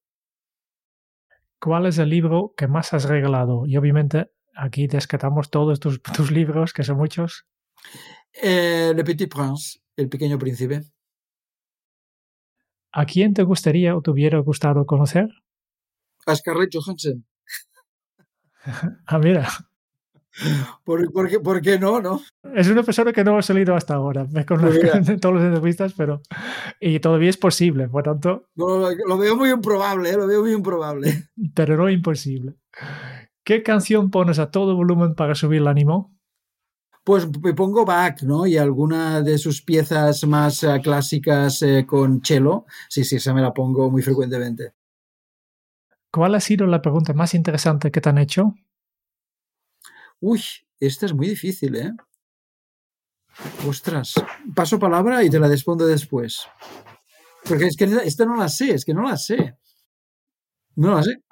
¿Cuál 1.58 1.86
es 1.86 1.98
el 1.98 2.10
libro 2.10 2.54
que 2.56 2.68
más 2.68 2.94
has 2.94 3.06
regalado? 3.06 3.66
Y 3.66 3.76
obviamente 3.76 4.30
aquí 4.54 4.86
descatamos 4.86 5.50
todos 5.50 5.80
tus, 5.80 6.00
tus 6.16 6.30
libros, 6.30 6.72
que 6.72 6.84
son 6.84 6.96
muchos. 6.96 7.44
Eh, 8.40 8.92
Le 8.94 9.02
Petit 9.02 9.28
Prince, 9.28 9.80
El 9.96 10.08
Pequeño 10.08 10.38
Príncipe. 10.38 10.82
¿A 12.92 13.04
quién 13.04 13.34
te 13.34 13.42
gustaría 13.42 13.96
o 13.96 14.02
te 14.02 14.10
hubiera 14.10 14.38
gustado 14.38 14.86
conocer? 14.86 15.28
A 16.26 16.34
Scarlett 16.34 16.70
Johansson. 16.72 17.24
ah, 19.06 19.18
mira. 19.18 19.48
¿Por, 20.84 21.12
por, 21.12 21.28
qué, 21.28 21.40
¿Por, 21.40 21.60
qué, 21.60 21.78
no, 21.78 22.00
no? 22.00 22.20
Es 22.54 22.68
una 22.68 22.82
persona 22.82 23.12
que 23.12 23.24
no 23.24 23.38
ha 23.38 23.42
salido 23.42 23.74
hasta 23.74 23.94
ahora, 23.94 24.26
con 24.46 24.62
las, 24.62 25.08
en 25.08 25.20
todas 25.20 25.42
las 25.42 25.46
entrevistas, 25.46 25.94
pero. 25.96 26.22
Y 26.80 27.00
todavía 27.00 27.30
es 27.30 27.36
posible, 27.36 27.88
por 27.88 28.04
tanto. 28.04 28.48
No, 28.54 28.78
lo, 28.78 28.90
lo, 28.90 29.18
veo 29.18 29.36
muy 29.36 29.50
improbable, 29.50 30.10
¿eh? 30.10 30.16
lo 30.16 30.26
veo 30.26 30.42
muy 30.42 30.52
improbable. 30.52 31.28
Pero 31.54 31.76
no 31.76 31.90
imposible. 31.90 32.54
¿Qué 33.44 33.62
canción 33.62 34.10
pones 34.10 34.38
a 34.38 34.50
todo 34.50 34.76
volumen 34.76 35.14
para 35.14 35.34
subir 35.34 35.62
el 35.62 35.68
ánimo? 35.68 36.17
Pues 37.08 37.26
me 37.40 37.54
pongo 37.54 37.86
Bach, 37.86 38.20
¿no? 38.20 38.46
Y 38.46 38.58
alguna 38.58 39.22
de 39.22 39.38
sus 39.38 39.62
piezas 39.62 40.26
más 40.26 40.62
uh, 40.62 40.78
clásicas 40.82 41.62
eh, 41.62 41.86
con 41.86 42.20
cello. 42.22 42.66
Sí, 42.90 43.02
sí, 43.02 43.16
esa 43.16 43.32
me 43.32 43.40
la 43.40 43.54
pongo 43.54 43.90
muy 43.90 44.02
frecuentemente. 44.02 44.74
¿Cuál 46.12 46.34
ha 46.34 46.40
sido 46.40 46.66
la 46.66 46.82
pregunta 46.82 47.14
más 47.14 47.32
interesante 47.32 47.90
que 47.90 48.02
te 48.02 48.10
han 48.10 48.18
hecho? 48.18 48.52
Uy, 50.20 50.42
esta 50.78 51.06
es 51.06 51.14
muy 51.14 51.28
difícil, 51.28 51.76
¿eh? 51.76 51.92
Ostras, 53.66 54.12
paso 54.54 54.78
palabra 54.78 55.24
y 55.24 55.30
te 55.30 55.40
la 55.40 55.48
respondo 55.48 55.86
después. 55.86 56.46
Porque 57.48 57.68
es 57.68 57.76
que 57.78 57.86
esta 58.04 58.26
no 58.26 58.36
la 58.36 58.50
sé, 58.50 58.74
es 58.74 58.84
que 58.84 58.92
no 58.92 59.04
la 59.04 59.16
sé. 59.16 59.56
No 60.76 60.94
la 60.94 61.02
sé. 61.02 61.22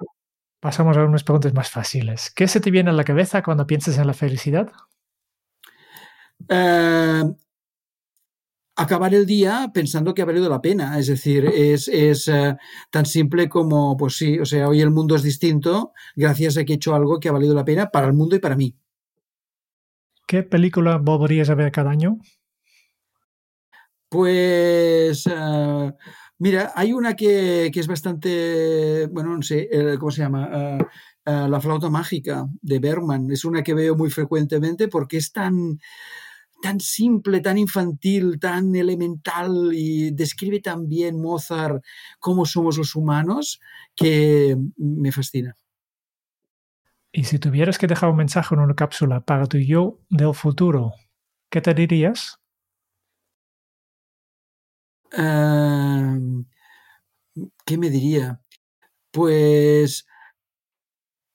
Pasamos 0.59 0.97
a 0.97 1.05
unas 1.05 1.23
preguntas 1.23 1.53
más 1.53 1.69
fáciles. 1.69 2.31
¿Qué 2.35 2.47
se 2.47 2.61
te 2.61 2.71
viene 2.71 2.89
a 2.89 2.93
la 2.93 3.03
cabeza 3.03 3.43
cuando 3.43 3.67
piensas 3.67 3.99
en 3.99 4.07
la 4.07 4.15
felicidad? 4.15 4.71
Eh, 6.49 7.23
acabar 8.77 9.13
el 9.15 9.25
día 9.25 9.71
pensando 9.73 10.13
que 10.13 10.21
ha 10.21 10.25
valido 10.25 10.47
la 10.49 10.61
pena. 10.61 10.97
Es 10.97 11.07
decir, 11.07 11.45
es, 11.45 11.87
es 11.87 12.27
uh, 12.27 12.55
tan 12.91 13.05
simple 13.05 13.49
como, 13.49 13.97
pues 13.97 14.15
sí, 14.15 14.39
o 14.39 14.45
sea, 14.45 14.69
hoy 14.69 14.81
el 14.81 14.91
mundo 14.91 15.15
es 15.15 15.23
distinto 15.23 15.93
gracias 16.15 16.57
a 16.57 16.63
que 16.63 16.73
he 16.73 16.75
hecho 16.75 16.95
algo 16.95 17.19
que 17.19 17.27
ha 17.27 17.33
valido 17.33 17.55
la 17.55 17.65
pena 17.65 17.89
para 17.89 18.07
el 18.07 18.13
mundo 18.13 18.35
y 18.35 18.39
para 18.39 18.55
mí. 18.55 18.75
¿Qué 20.27 20.43
película 20.43 20.97
volverías 20.97 21.49
a 21.49 21.55
ver 21.55 21.71
cada 21.71 21.89
año? 21.89 22.19
Pues, 24.09 25.25
uh, 25.25 25.91
mira, 26.37 26.71
hay 26.75 26.93
una 26.93 27.15
que, 27.15 27.71
que, 27.73 27.79
es 27.79 27.87
bastante, 27.87 29.07
bueno, 29.07 29.35
no 29.35 29.41
sé, 29.41 29.69
¿cómo 29.99 30.11
se 30.11 30.21
llama? 30.21 30.77
La 31.25 31.59
flauta 31.59 31.89
mágica 31.89 32.45
de 32.61 32.79
Bergman. 32.79 33.31
Es 33.31 33.43
una 33.43 33.63
que 33.63 33.73
veo 33.73 33.97
muy 33.97 34.09
frecuentemente 34.09 34.87
porque 34.87 35.17
es 35.17 35.33
tan 35.33 35.77
tan 36.61 36.79
simple, 36.79 37.41
tan 37.41 37.57
infantil, 37.57 38.39
tan 38.39 38.75
elemental 38.75 39.71
y 39.73 40.11
describe 40.11 40.59
tan 40.59 40.87
bien 40.87 41.21
Mozart 41.21 41.83
cómo 42.19 42.45
somos 42.45 42.77
los 42.77 42.95
humanos 42.95 43.59
que 43.95 44.57
me 44.77 45.11
fascina. 45.11 45.55
Y 47.11 47.23
si 47.23 47.39
tuvieras 47.39 47.77
que 47.77 47.87
dejar 47.87 48.09
un 48.09 48.17
mensaje 48.17 48.53
en 48.53 48.61
una 48.61 48.75
cápsula 48.75 49.21
para 49.21 49.45
tu 49.45 49.57
yo 49.57 49.99
del 50.09 50.33
futuro, 50.33 50.93
¿qué 51.49 51.61
te 51.61 51.73
dirías? 51.73 52.39
Uh, 55.17 56.43
¿Qué 57.65 57.77
me 57.77 57.89
diría? 57.89 58.41
Pues, 59.11 60.05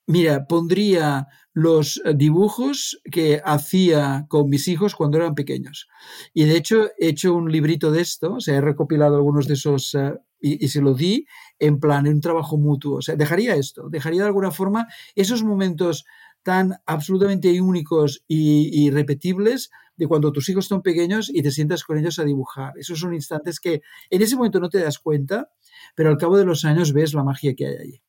mira, 0.06 0.46
pondría 0.46 1.26
los 1.54 2.00
dibujos 2.14 3.00
que 3.10 3.40
hacía 3.44 4.26
con 4.28 4.48
mis 4.48 4.68
hijos 4.68 4.94
cuando 4.94 5.18
eran 5.18 5.34
pequeños. 5.34 5.88
Y 6.32 6.44
de 6.44 6.56
hecho 6.56 6.86
he 6.98 7.08
hecho 7.08 7.34
un 7.34 7.50
librito 7.52 7.90
de 7.90 8.00
esto, 8.00 8.34
o 8.34 8.40
sea, 8.40 8.56
he 8.56 8.60
recopilado 8.60 9.16
algunos 9.16 9.46
de 9.46 9.54
esos 9.54 9.94
y, 10.40 10.64
y, 10.64 10.68
se 10.68 10.80
lo 10.80 10.94
di 10.94 11.26
en 11.58 11.78
plan, 11.78 12.06
en 12.06 12.14
un 12.14 12.20
trabajo 12.20 12.56
mutuo. 12.56 12.96
O 12.96 13.02
sea, 13.02 13.16
dejaría 13.16 13.54
esto, 13.54 13.88
dejaría 13.88 14.22
de 14.22 14.28
alguna 14.28 14.50
forma 14.50 14.88
esos 15.14 15.44
momentos 15.44 16.04
tan 16.42 16.74
absolutamente 16.86 17.60
únicos 17.60 18.24
y, 18.26 18.70
y 18.72 18.90
repetibles 18.90 19.70
de 19.96 20.08
cuando 20.08 20.32
tus 20.32 20.48
hijos 20.48 20.66
son 20.66 20.82
pequeños 20.82 21.30
y 21.32 21.42
te 21.42 21.50
sientas 21.50 21.84
con 21.84 21.98
ellos 21.98 22.18
a 22.18 22.24
dibujar. 22.24 22.72
Esos 22.76 22.98
son 22.98 23.14
instantes 23.14 23.60
que 23.60 23.82
en 24.10 24.22
ese 24.22 24.36
momento 24.36 24.58
no 24.58 24.68
te 24.68 24.80
das 24.80 24.98
cuenta, 24.98 25.50
pero 25.94 26.10
al 26.10 26.16
cabo 26.16 26.36
de 26.36 26.44
los 26.44 26.64
años 26.64 26.92
ves 26.92 27.14
la 27.14 27.24
magia 27.24 27.54
que 27.54 27.66
hay 27.66 27.76
allí. 27.76 28.02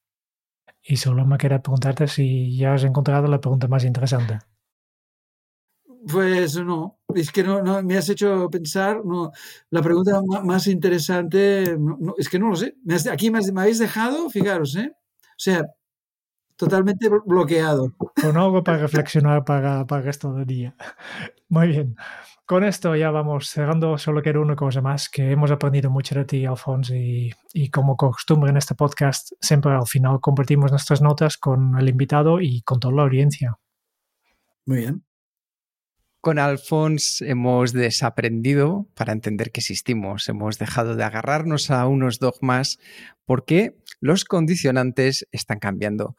Y 0.83 0.97
solo 0.97 1.25
me 1.25 1.37
queda 1.37 1.61
preguntarte 1.61 2.07
si 2.07 2.57
ya 2.57 2.73
has 2.73 2.83
encontrado 2.83 3.27
la 3.27 3.39
pregunta 3.39 3.67
más 3.67 3.85
interesante. 3.85 4.39
Pues 6.11 6.57
no, 6.57 6.99
es 7.15 7.31
que 7.31 7.43
no, 7.43 7.61
no 7.61 7.81
me 7.81 7.97
has 7.97 8.09
hecho 8.09 8.49
pensar, 8.49 9.05
no, 9.05 9.31
la 9.69 9.81
pregunta 9.81 10.21
más 10.43 10.67
interesante, 10.67 11.77
no, 11.79 11.97
no, 11.97 12.13
es 12.17 12.27
que 12.27 12.39
no 12.39 12.49
lo 12.49 12.57
sé. 12.57 12.75
Me 12.83 12.95
has, 12.95 13.07
aquí 13.07 13.31
me, 13.31 13.39
has, 13.39 13.51
me, 13.53 13.61
habéis 13.61 13.79
dejado, 13.79 14.29
fijaros, 14.29 14.75
¿eh? 14.75 14.91
O 14.93 15.37
sea, 15.37 15.65
totalmente 16.57 17.09
bloqueado. 17.25 17.93
Con 17.97 18.37
algo 18.37 18.63
para 18.63 18.79
reflexionar 18.79 19.45
para, 19.45 19.87
para 19.87 20.01
el 20.01 20.05
resto 20.05 20.33
del 20.33 20.45
día. 20.45 20.75
Muy 21.47 21.67
bien. 21.67 21.95
Con 22.45 22.65
esto 22.65 22.95
ya 22.95 23.09
vamos 23.09 23.49
cerrando. 23.49 23.97
Solo 23.97 24.21
quiero 24.21 24.41
una 24.41 24.55
cosa 24.55 24.81
más, 24.81 25.09
que 25.09 25.31
hemos 25.31 25.49
aprendido 25.49 25.89
mucho 25.89 26.13
de 26.15 26.25
ti, 26.25 26.45
Alfonso, 26.45 26.93
y, 26.93 27.31
y, 27.53 27.69
como 27.69 27.95
costumbre 27.95 28.51
en 28.51 28.57
este 28.57 28.75
podcast, 28.75 29.31
siempre 29.39 29.71
al 29.71 29.87
final 29.87 30.19
compartimos 30.19 30.69
nuestras 30.71 31.01
notas 31.01 31.37
con 31.37 31.77
el 31.79 31.87
invitado 31.87 32.41
y 32.41 32.61
con 32.61 32.81
toda 32.81 32.95
la 32.95 33.03
audiencia. 33.03 33.57
Muy 34.65 34.79
bien. 34.79 35.03
Con 36.19 36.39
Alfonso 36.39 37.25
hemos 37.25 37.73
desaprendido 37.73 38.87
para 38.93 39.11
entender 39.13 39.51
que 39.51 39.59
existimos. 39.59 40.27
Hemos 40.29 40.57
dejado 40.57 40.95
de 40.95 41.03
agarrarnos 41.03 41.69
a 41.69 41.85
unos 41.85 42.19
dogmas 42.19 42.79
porque 43.25 43.77
los 43.99 44.23
condicionantes 44.23 45.27
están 45.31 45.59
cambiando. 45.59 46.15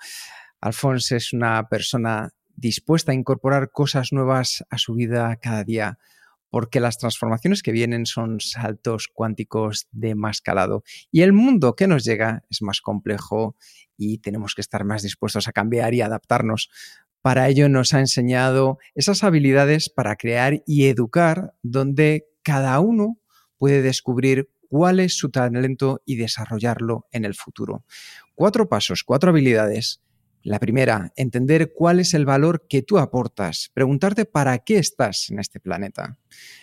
Alfonso 0.60 1.16
es 1.16 1.32
una 1.32 1.68
persona 1.68 2.32
dispuesta 2.56 3.12
a 3.12 3.14
incorporar 3.14 3.70
cosas 3.70 4.12
nuevas 4.12 4.64
a 4.70 4.78
su 4.78 4.94
vida 4.94 5.36
cada 5.36 5.64
día, 5.64 5.98
porque 6.50 6.80
las 6.80 6.98
transformaciones 6.98 7.62
que 7.62 7.72
vienen 7.72 8.06
son 8.06 8.40
saltos 8.40 9.08
cuánticos 9.12 9.88
de 9.90 10.14
más 10.14 10.40
calado 10.40 10.84
y 11.10 11.22
el 11.22 11.32
mundo 11.32 11.74
que 11.74 11.88
nos 11.88 12.04
llega 12.04 12.44
es 12.48 12.62
más 12.62 12.80
complejo 12.80 13.56
y 13.96 14.18
tenemos 14.18 14.54
que 14.54 14.60
estar 14.60 14.84
más 14.84 15.02
dispuestos 15.02 15.48
a 15.48 15.52
cambiar 15.52 15.94
y 15.94 16.00
adaptarnos. 16.00 16.70
Para 17.22 17.48
ello 17.48 17.68
nos 17.68 17.94
ha 17.94 18.00
enseñado 18.00 18.78
esas 18.94 19.24
habilidades 19.24 19.88
para 19.88 20.16
crear 20.16 20.62
y 20.66 20.86
educar 20.86 21.54
donde 21.62 22.26
cada 22.42 22.78
uno 22.80 23.18
puede 23.58 23.82
descubrir 23.82 24.50
cuál 24.68 25.00
es 25.00 25.16
su 25.16 25.30
talento 25.30 26.02
y 26.04 26.16
desarrollarlo 26.16 27.06
en 27.12 27.24
el 27.24 27.34
futuro. 27.34 27.84
Cuatro 28.34 28.68
pasos, 28.68 29.04
cuatro 29.04 29.30
habilidades. 29.30 30.00
La 30.44 30.58
primera, 30.58 31.10
entender 31.16 31.72
cuál 31.72 32.00
es 32.00 32.12
el 32.12 32.26
valor 32.26 32.66
que 32.68 32.82
tú 32.82 32.98
aportas, 32.98 33.70
preguntarte 33.72 34.26
para 34.26 34.58
qué 34.58 34.76
estás 34.76 35.30
en 35.30 35.38
este 35.38 35.58
planeta. 35.58 36.18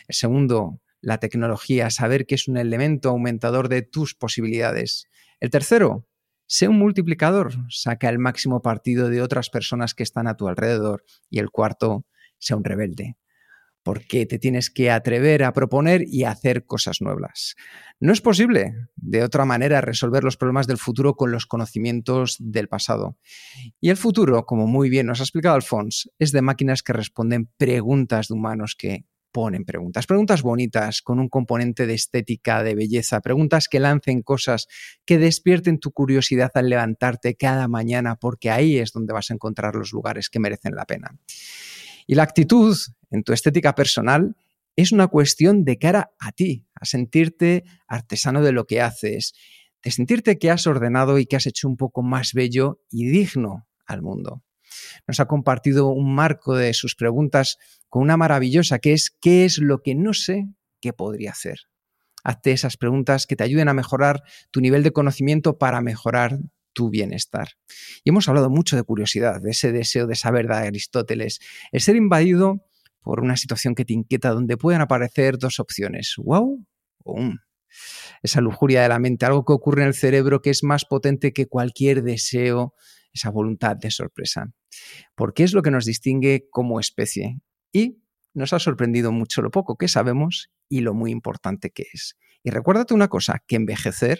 El 0.07 0.13
segundo, 0.13 0.79
la 1.01 1.17
tecnología, 1.17 1.89
saber 1.89 2.27
que 2.27 2.35
es 2.35 2.47
un 2.47 2.57
elemento 2.57 3.09
aumentador 3.09 3.69
de 3.69 3.81
tus 3.81 4.13
posibilidades. 4.13 5.07
El 5.39 5.49
tercero, 5.49 6.07
sé 6.45 6.67
un 6.67 6.77
multiplicador, 6.77 7.55
saca 7.69 8.07
el 8.09 8.19
máximo 8.19 8.61
partido 8.61 9.09
de 9.09 9.23
otras 9.23 9.49
personas 9.49 9.95
que 9.95 10.03
están 10.03 10.27
a 10.27 10.37
tu 10.37 10.47
alrededor. 10.47 11.03
Y 11.31 11.39
el 11.39 11.49
cuarto, 11.49 12.05
sea 12.37 12.57
un 12.57 12.63
rebelde, 12.63 13.17
porque 13.83 14.25
te 14.25 14.39
tienes 14.39 14.69
que 14.69 14.91
atrever 14.91 15.43
a 15.43 15.53
proponer 15.53 16.03
y 16.07 16.23
a 16.23 16.31
hacer 16.31 16.65
cosas 16.65 17.01
nuevas. 17.01 17.55
No 17.99 18.13
es 18.13 18.21
posible, 18.21 18.73
de 18.95 19.23
otra 19.23 19.45
manera, 19.45 19.81
resolver 19.81 20.23
los 20.23 20.37
problemas 20.37 20.67
del 20.67 20.77
futuro 20.77 21.15
con 21.15 21.31
los 21.31 21.45
conocimientos 21.45 22.37
del 22.39 22.67
pasado. 22.67 23.17
Y 23.79 23.89
el 23.89 23.97
futuro, 23.97 24.45
como 24.45 24.67
muy 24.67 24.89
bien 24.89 25.07
nos 25.07 25.19
ha 25.19 25.23
explicado 25.23 25.55
Alphonse, 25.55 26.09
es 26.19 26.31
de 26.31 26.41
máquinas 26.41 26.83
que 26.83 26.93
responden 26.93 27.49
preguntas 27.57 28.27
de 28.27 28.33
humanos 28.33 28.75
que 28.77 29.05
ponen 29.31 29.63
preguntas, 29.63 30.07
preguntas 30.07 30.41
bonitas, 30.41 31.01
con 31.01 31.19
un 31.19 31.29
componente 31.29 31.87
de 31.87 31.93
estética, 31.93 32.63
de 32.63 32.75
belleza, 32.75 33.21
preguntas 33.21 33.67
que 33.67 33.79
lancen 33.79 34.21
cosas, 34.21 34.67
que 35.05 35.17
despierten 35.17 35.79
tu 35.79 35.91
curiosidad 35.91 36.51
al 36.55 36.69
levantarte 36.69 37.35
cada 37.35 37.67
mañana, 37.67 38.17
porque 38.17 38.51
ahí 38.51 38.77
es 38.77 38.91
donde 38.91 39.13
vas 39.13 39.31
a 39.31 39.33
encontrar 39.33 39.75
los 39.75 39.93
lugares 39.93 40.29
que 40.29 40.39
merecen 40.39 40.75
la 40.75 40.85
pena. 40.85 41.17
Y 42.07 42.15
la 42.15 42.23
actitud 42.23 42.77
en 43.09 43.23
tu 43.23 43.33
estética 43.33 43.75
personal 43.75 44.35
es 44.75 44.91
una 44.91 45.07
cuestión 45.07 45.63
de 45.65 45.77
cara 45.77 46.11
a 46.19 46.31
ti, 46.31 46.65
a 46.75 46.85
sentirte 46.85 47.63
artesano 47.87 48.41
de 48.41 48.51
lo 48.51 48.65
que 48.65 48.81
haces, 48.81 49.33
de 49.83 49.91
sentirte 49.91 50.37
que 50.37 50.51
has 50.51 50.67
ordenado 50.67 51.19
y 51.19 51.25
que 51.25 51.35
has 51.35 51.45
hecho 51.45 51.67
un 51.67 51.77
poco 51.77 52.03
más 52.03 52.33
bello 52.33 52.81
y 52.89 53.07
digno 53.07 53.67
al 53.85 54.01
mundo. 54.01 54.43
Nos 55.07 55.19
ha 55.19 55.25
compartido 55.25 55.89
un 55.89 56.13
marco 56.15 56.55
de 56.55 56.73
sus 56.73 56.95
preguntas 56.95 57.57
con 57.89 58.03
una 58.03 58.17
maravillosa 58.17 58.79
que 58.79 58.93
es 58.93 59.09
¿qué 59.09 59.45
es 59.45 59.57
lo 59.57 59.81
que 59.81 59.95
no 59.95 60.13
sé 60.13 60.47
que 60.79 60.93
podría 60.93 61.31
hacer? 61.31 61.59
Hazte 62.23 62.51
esas 62.51 62.77
preguntas 62.77 63.25
que 63.25 63.35
te 63.35 63.43
ayuden 63.43 63.67
a 63.67 63.73
mejorar 63.73 64.23
tu 64.51 64.61
nivel 64.61 64.83
de 64.83 64.91
conocimiento 64.91 65.57
para 65.57 65.81
mejorar 65.81 66.37
tu 66.73 66.89
bienestar. 66.89 67.49
Y 68.03 68.09
hemos 68.09 68.27
hablado 68.27 68.49
mucho 68.49 68.75
de 68.75 68.83
curiosidad, 68.83 69.41
de 69.41 69.51
ese 69.51 69.71
deseo 69.71 70.07
de 70.07 70.15
saber 70.15 70.47
de 70.47 70.55
Aristóteles, 70.55 71.39
el 71.71 71.81
ser 71.81 71.95
invadido 71.95 72.65
por 73.01 73.21
una 73.21 73.37
situación 73.37 73.75
que 73.75 73.85
te 73.85 73.93
inquieta 73.93 74.31
donde 74.31 74.57
pueden 74.57 74.81
aparecer 74.81 75.37
dos 75.37 75.59
opciones, 75.59 76.13
wow 76.17 76.65
o 77.03 77.19
um. 77.19 77.37
Esa 78.21 78.41
lujuria 78.41 78.81
de 78.81 78.89
la 78.89 78.99
mente, 78.99 79.25
algo 79.25 79.45
que 79.45 79.53
ocurre 79.53 79.81
en 79.83 79.87
el 79.87 79.93
cerebro 79.93 80.41
que 80.41 80.49
es 80.49 80.63
más 80.63 80.85
potente 80.85 81.31
que 81.31 81.47
cualquier 81.47 82.03
deseo, 82.03 82.75
esa 83.13 83.29
voluntad 83.29 83.77
de 83.77 83.91
sorpresa. 83.91 84.51
Porque 85.15 85.43
es 85.43 85.53
lo 85.53 85.61
que 85.61 85.71
nos 85.71 85.85
distingue 85.85 86.47
como 86.51 86.79
especie. 86.79 87.39
Y 87.71 88.03
nos 88.33 88.53
ha 88.53 88.59
sorprendido 88.59 89.11
mucho 89.11 89.41
lo 89.41 89.51
poco 89.51 89.77
que 89.77 89.87
sabemos 89.87 90.51
y 90.69 90.81
lo 90.81 90.93
muy 90.93 91.11
importante 91.11 91.71
que 91.71 91.85
es. 91.93 92.17
Y 92.43 92.49
recuérdate 92.49 92.93
una 92.93 93.07
cosa, 93.07 93.41
que 93.47 93.55
envejecer 93.55 94.19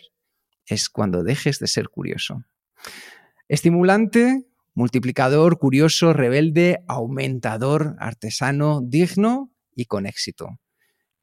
es 0.66 0.89
cuando 0.89 1.24
dejes 1.24 1.59
de 1.59 1.68
ser 1.68 1.89
curioso. 1.89 2.43
Estimulante, 3.47 4.45
multiplicador, 4.74 5.57
curioso, 5.57 6.14
rebelde, 6.14 6.84
aumentador, 6.88 7.95
artesano, 7.99 8.82
digno 8.82 9.51
y 9.76 9.86
con 9.86 10.05
éxito. 10.05 10.59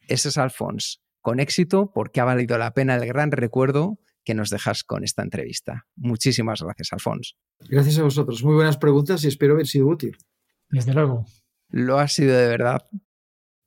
Ese 0.06 0.28
es 0.28 0.38
Alphonse, 0.38 0.98
con 1.20 1.40
éxito 1.40 1.90
porque 1.92 2.20
ha 2.20 2.24
valido 2.24 2.58
la 2.58 2.72
pena 2.72 2.96
el 2.96 3.06
gran 3.06 3.30
recuerdo 3.30 3.98
que 4.24 4.34
nos 4.34 4.50
dejas 4.50 4.84
con 4.84 5.04
esta 5.04 5.22
entrevista. 5.22 5.86
Muchísimas 5.96 6.60
gracias, 6.62 6.92
Alphonse. 6.92 7.32
Gracias 7.68 7.98
a 7.98 8.02
vosotros. 8.02 8.44
Muy 8.44 8.54
buenas 8.54 8.76
preguntas 8.76 9.24
y 9.24 9.28
espero 9.28 9.54
haber 9.54 9.66
sido 9.66 9.86
útil. 9.86 10.16
Desde 10.68 10.92
luego. 10.92 11.24
Lo 11.70 11.98
ha 11.98 12.08
sido 12.08 12.36
de 12.36 12.48
verdad. 12.48 12.82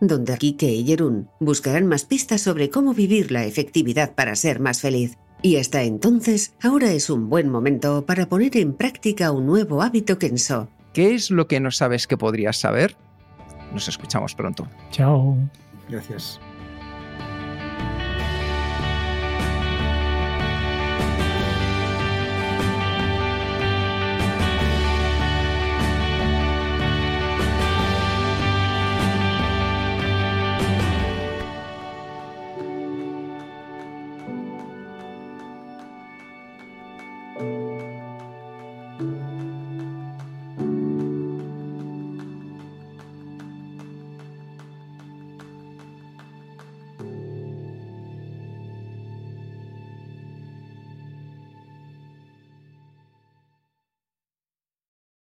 donde 0.00 0.36
Kike 0.36 0.70
y 0.70 0.84
Jerún 0.84 1.28
buscarán 1.40 1.86
más 1.86 2.04
pistas 2.04 2.42
sobre 2.42 2.70
cómo 2.70 2.94
vivir 2.94 3.30
la 3.30 3.44
efectividad 3.44 4.14
para 4.14 4.36
ser 4.36 4.60
más 4.60 4.80
feliz. 4.80 5.16
Y 5.42 5.56
hasta 5.56 5.82
entonces, 5.82 6.54
ahora 6.62 6.92
es 6.92 7.10
un 7.10 7.28
buen 7.28 7.48
momento 7.48 8.04
para 8.06 8.26
poner 8.26 8.56
en 8.56 8.74
práctica 8.74 9.30
un 9.30 9.46
nuevo 9.46 9.82
hábito 9.82 10.18
Kenso. 10.18 10.68
¿Qué 10.92 11.14
es 11.14 11.30
lo 11.30 11.46
que 11.46 11.60
no 11.60 11.70
sabes 11.70 12.06
que 12.06 12.16
podrías 12.16 12.56
saber? 12.56 12.96
Nos 13.72 13.86
escuchamos 13.88 14.34
pronto. 14.34 14.66
Chao. 14.90 15.36
Gracias. 15.88 16.40